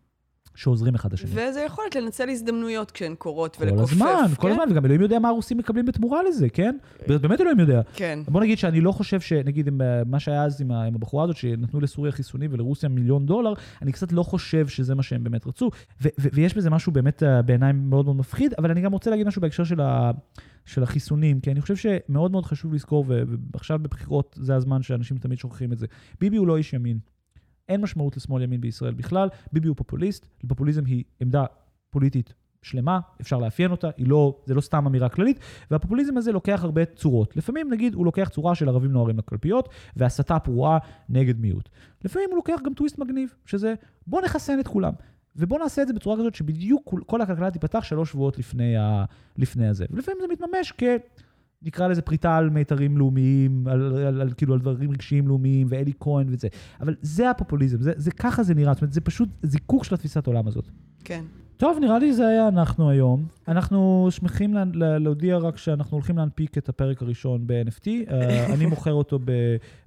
שעוזרים 0.59 0.95
אחד 0.95 1.13
לשני. 1.13 1.31
וזה 1.31 1.61
יכולת 1.67 1.97
לנצל 1.97 2.29
הזדמנויות 2.29 2.91
כשהן 2.91 3.15
קורות 3.15 3.57
כל 3.57 3.65
ולכופף. 3.65 3.93
הזמן, 3.93 4.07
כל 4.37 4.43
כן? 4.49 4.53
הזמן, 4.53 4.65
וגם 4.73 4.85
אלוהים 4.85 5.01
יודע 5.01 5.19
מה 5.19 5.29
הרוסים 5.29 5.59
מקבלים 5.59 5.87
בתמורה 5.87 6.21
לזה, 6.23 6.49
כן? 6.49 6.77
באמת 7.09 7.41
אלוהים 7.41 7.61
יודע. 7.61 7.81
כן. 7.95 8.19
בוא 8.29 8.41
נגיד 8.41 8.59
שאני 8.59 8.81
לא 8.81 8.93
חושב 8.93 9.21
שנגיד 9.21 9.69
עם, 9.69 9.81
אה, 9.83 10.03
מה 10.07 10.21
שהיה 10.21 10.45
אז 10.45 10.61
עם, 10.61 10.71
הבחורה 10.71 11.25
הזאת, 11.25 11.37
שנתנו 11.37 11.81
לסוריה 11.81 12.13
חיסונים 12.13 12.51
ולרוסיה 12.53 12.89
מיליון 12.89 13.27
דולר, 13.27 13.53
אני 13.83 13.93
קצת 13.93 14.13
לא 14.13 14.23
חושב 14.23 14.69
שזה 14.69 14.95
מה 14.95 15.03
שהם 15.03 15.25
באמת 15.25 15.47
רצו. 15.47 15.71
ו- 16.03 16.09
ו- 16.21 16.29
ויש 16.33 16.55
בזה 16.55 16.71
משהו 16.71 16.93
באמת 16.93 17.23
אה, 17.23 17.43
בעיניי 17.43 17.73
מאוד 17.73 18.05
מאוד 18.05 18.17
מפחיד, 18.17 18.55
אבל 18.59 18.71
אני 18.71 18.81
גם 18.81 18.93
רוצה 18.93 19.11
להגיד 19.11 19.27
משהו 19.27 19.43
בהקשר 19.43 19.65
של, 19.65 19.81
ה- 19.81 20.11
של 20.65 20.83
החיסונים, 20.83 21.41
כי 21.41 21.51
אני 21.51 21.61
חושב 21.61 21.77
שמאוד 21.77 22.31
מאוד 22.33 22.47
חשוב 22.47 22.75
לזכור, 22.75 23.05
ועכשיו 23.53 23.79
בבחירות 23.79 24.39
זה 24.43 24.55
הזמן 24.55 24.83
שאנשים 24.83 25.19
תמיד 25.19 25.39
שוכחים 25.39 25.73
את 25.73 25.79
זה. 25.79 25.87
ביבי 26.21 26.37
הוא 26.37 26.47
לא 26.47 26.57
איש 26.57 26.73
ימין. 26.73 26.99
אין 27.69 27.81
משמעות 27.81 28.17
לשמאל 28.17 28.43
ימין 28.43 28.61
בישראל 28.61 28.95
בכלל, 28.95 29.29
ביבי 29.53 29.69
הוא 29.69 29.77
פופוליסט, 29.77 30.27
פופוליזם 30.49 30.85
היא 30.85 31.05
עמדה 31.21 31.45
פוליטית 31.91 32.35
שלמה, 32.63 33.01
אפשר 33.21 33.39
לאפיין 33.39 33.71
אותה, 33.71 33.91
היא 33.97 34.09
לא, 34.09 34.41
זה 34.47 34.55
לא 34.55 34.61
סתם 34.61 34.87
אמירה 34.87 35.09
כללית, 35.09 35.41
והפופוליזם 35.71 36.17
הזה 36.17 36.33
לוקח 36.33 36.61
הרבה 36.65 36.85
צורות. 36.85 37.37
לפעמים, 37.37 37.71
נגיד, 37.71 37.95
הוא 37.95 38.05
לוקח 38.05 38.29
צורה 38.29 38.55
של 38.55 38.69
ערבים 38.69 38.93
נוהרים 38.93 39.19
לקלפיות, 39.19 39.69
והסתה 39.97 40.39
פרועה 40.39 40.79
נגד 41.09 41.41
מיעוט. 41.41 41.69
לפעמים 42.05 42.29
הוא 42.31 42.37
לוקח 42.37 42.61
גם 42.65 42.75
טוויסט 42.75 42.99
מגניב, 42.99 43.35
שזה 43.47 43.75
בוא 44.07 44.23
נחסן 44.23 44.61
את 44.61 44.69
כולם. 44.69 44.93
ובוא 45.37 45.59
נעשה 45.59 45.83
את 45.83 45.89
זה 45.89 45.95
בצורה 45.95 46.17
כזאת 46.17 46.35
שבדיוק 46.35 46.95
כל 47.07 47.21
הכלכלה 47.21 47.51
תיפתח 47.51 47.85
שלוש 47.85 48.11
שבועות 48.11 48.39
לפני, 48.39 48.77
ה, 48.77 49.05
לפני 49.37 49.69
הזה. 49.69 49.87
ולפעמים 49.91 50.21
זה 50.21 50.27
מתממש 50.33 50.73
כ... 50.79 50.83
נקרא 51.63 51.89
לזה 51.89 52.03
פריטה 52.03 52.37
על 52.37 52.51
מיתרים 52.51 52.99
לאומיים, 52.99 53.69
על, 53.69 53.97
על, 53.97 54.21
על, 54.21 54.33
כאילו 54.37 54.55
על 54.55 54.61
דברים 54.61 54.91
רגשיים 54.91 55.29
לאומיים, 55.29 55.67
ואלי 55.71 55.93
כהן 56.01 56.27
וזה. 56.31 56.49
אבל 56.81 56.97
זה 57.03 57.31
הפופוליזם, 57.31 57.81
זה, 57.81 57.93
זה 57.97 58.11
ככה 58.11 58.43
זה 58.43 58.55
נראה, 58.55 58.75
זאת 58.75 58.83
אומרת, 58.83 58.93
זה 58.93 59.01
פשוט 59.01 59.29
זיקוק 59.43 59.85
של 59.85 59.95
התפיסת 59.95 60.27
עולם 60.27 60.49
הזאת. 60.49 60.69
כן. 61.05 61.25
טוב, 61.59 61.79
נראה 61.79 61.99
לי 61.99 62.13
זה 62.13 62.27
היה 62.27 62.49
אנחנו 62.49 62.91
היום. 62.91 63.27
אנחנו 63.49 64.09
שמחים 64.11 64.55
לה, 64.55 64.65
לה, 64.75 64.99
להודיע 64.99 65.37
רק 65.37 65.57
שאנחנו 65.57 65.97
הולכים 65.97 66.19
להנפיק 66.19 66.59
את 66.59 66.69
הפרק 66.69 67.03
הראשון 67.03 67.47
ב-NFT. 67.47 67.85
uh, 67.85 68.13
אני 68.55 68.67
מוכר 68.67 68.93
אותו 68.93 69.19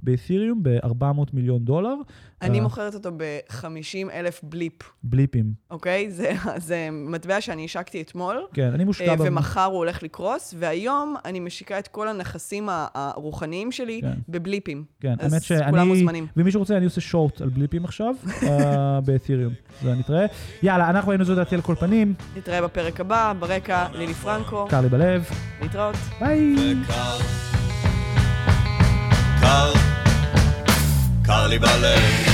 באת'יריום 0.04 0.64
ב-400 0.64 1.04
מיליון 1.34 1.66
דולר. 1.66 1.96
אני 2.42 2.58
אה, 2.58 2.64
מוכרת 2.64 2.94
אותו 2.94 3.12
ב-50 3.18 4.12
אלף 4.14 4.40
בליפ, 4.44 4.74
בליפים. 5.04 5.54
אוקיי? 5.72 6.12
זה, 6.12 6.32
זה 6.68 6.90
מטבע 6.92 7.42
שאני 7.42 7.66
השקתי 7.66 8.02
אתמול. 8.02 8.46
כן, 8.54 8.72
אני 8.74 8.84
מושקע 8.84 9.12
אה, 9.12 9.16
ב... 9.16 9.22
ומחר 9.26 9.64
הוא 9.64 9.78
הולך 9.78 10.04
לקרוס, 10.04 10.54
והיום 10.60 11.16
אני 11.26 11.40
משיקה 11.40 11.80
את 11.80 11.88
כל 11.88 12.08
הנכסים 12.08 12.70
הרוחניים 12.72 13.72
שלי 13.72 14.02
כן. 14.02 14.14
בבליפים. 14.30 14.84
כן, 15.00 15.16
אז 15.20 15.34
האמת 15.34 15.44
שאני... 15.44 15.72
כולם 15.72 15.88
מוזמנים. 15.88 16.28
ומי 16.38 16.52
שרוצה, 16.52 16.78
אני 16.78 16.86
עושה 16.86 17.02
שורט 17.02 17.42
על 17.42 17.50
בליפים 17.50 17.86
עכשיו, 17.86 18.16
אה, 18.44 19.02
באת'יריום. 19.06 19.54
זה 19.84 19.96
נתראה. 19.96 20.26
יאללה, 20.64 20.90
אנחנו 20.90 21.12
היינו 21.12 21.24
זו 21.24 21.36
דעתי 21.36 21.56
על 21.62 21.66
כל 21.66 21.76
פנים, 21.76 22.14
נתראה 22.36 22.62
בפרק 22.62 23.00
הבא, 23.00 23.34
ברקע, 23.40 23.86
לילי 23.94 24.14
פרנקו, 24.14 24.68
קר 24.70 24.82
לי 24.82 24.90
בלב, 24.90 25.24
להתראות. 25.62 25.96
ביי. 26.20 26.56
קר, 26.88 27.18
קר, 29.42 29.74
קר 31.26 31.48
לי 31.48 31.60
בלב. 31.60 32.31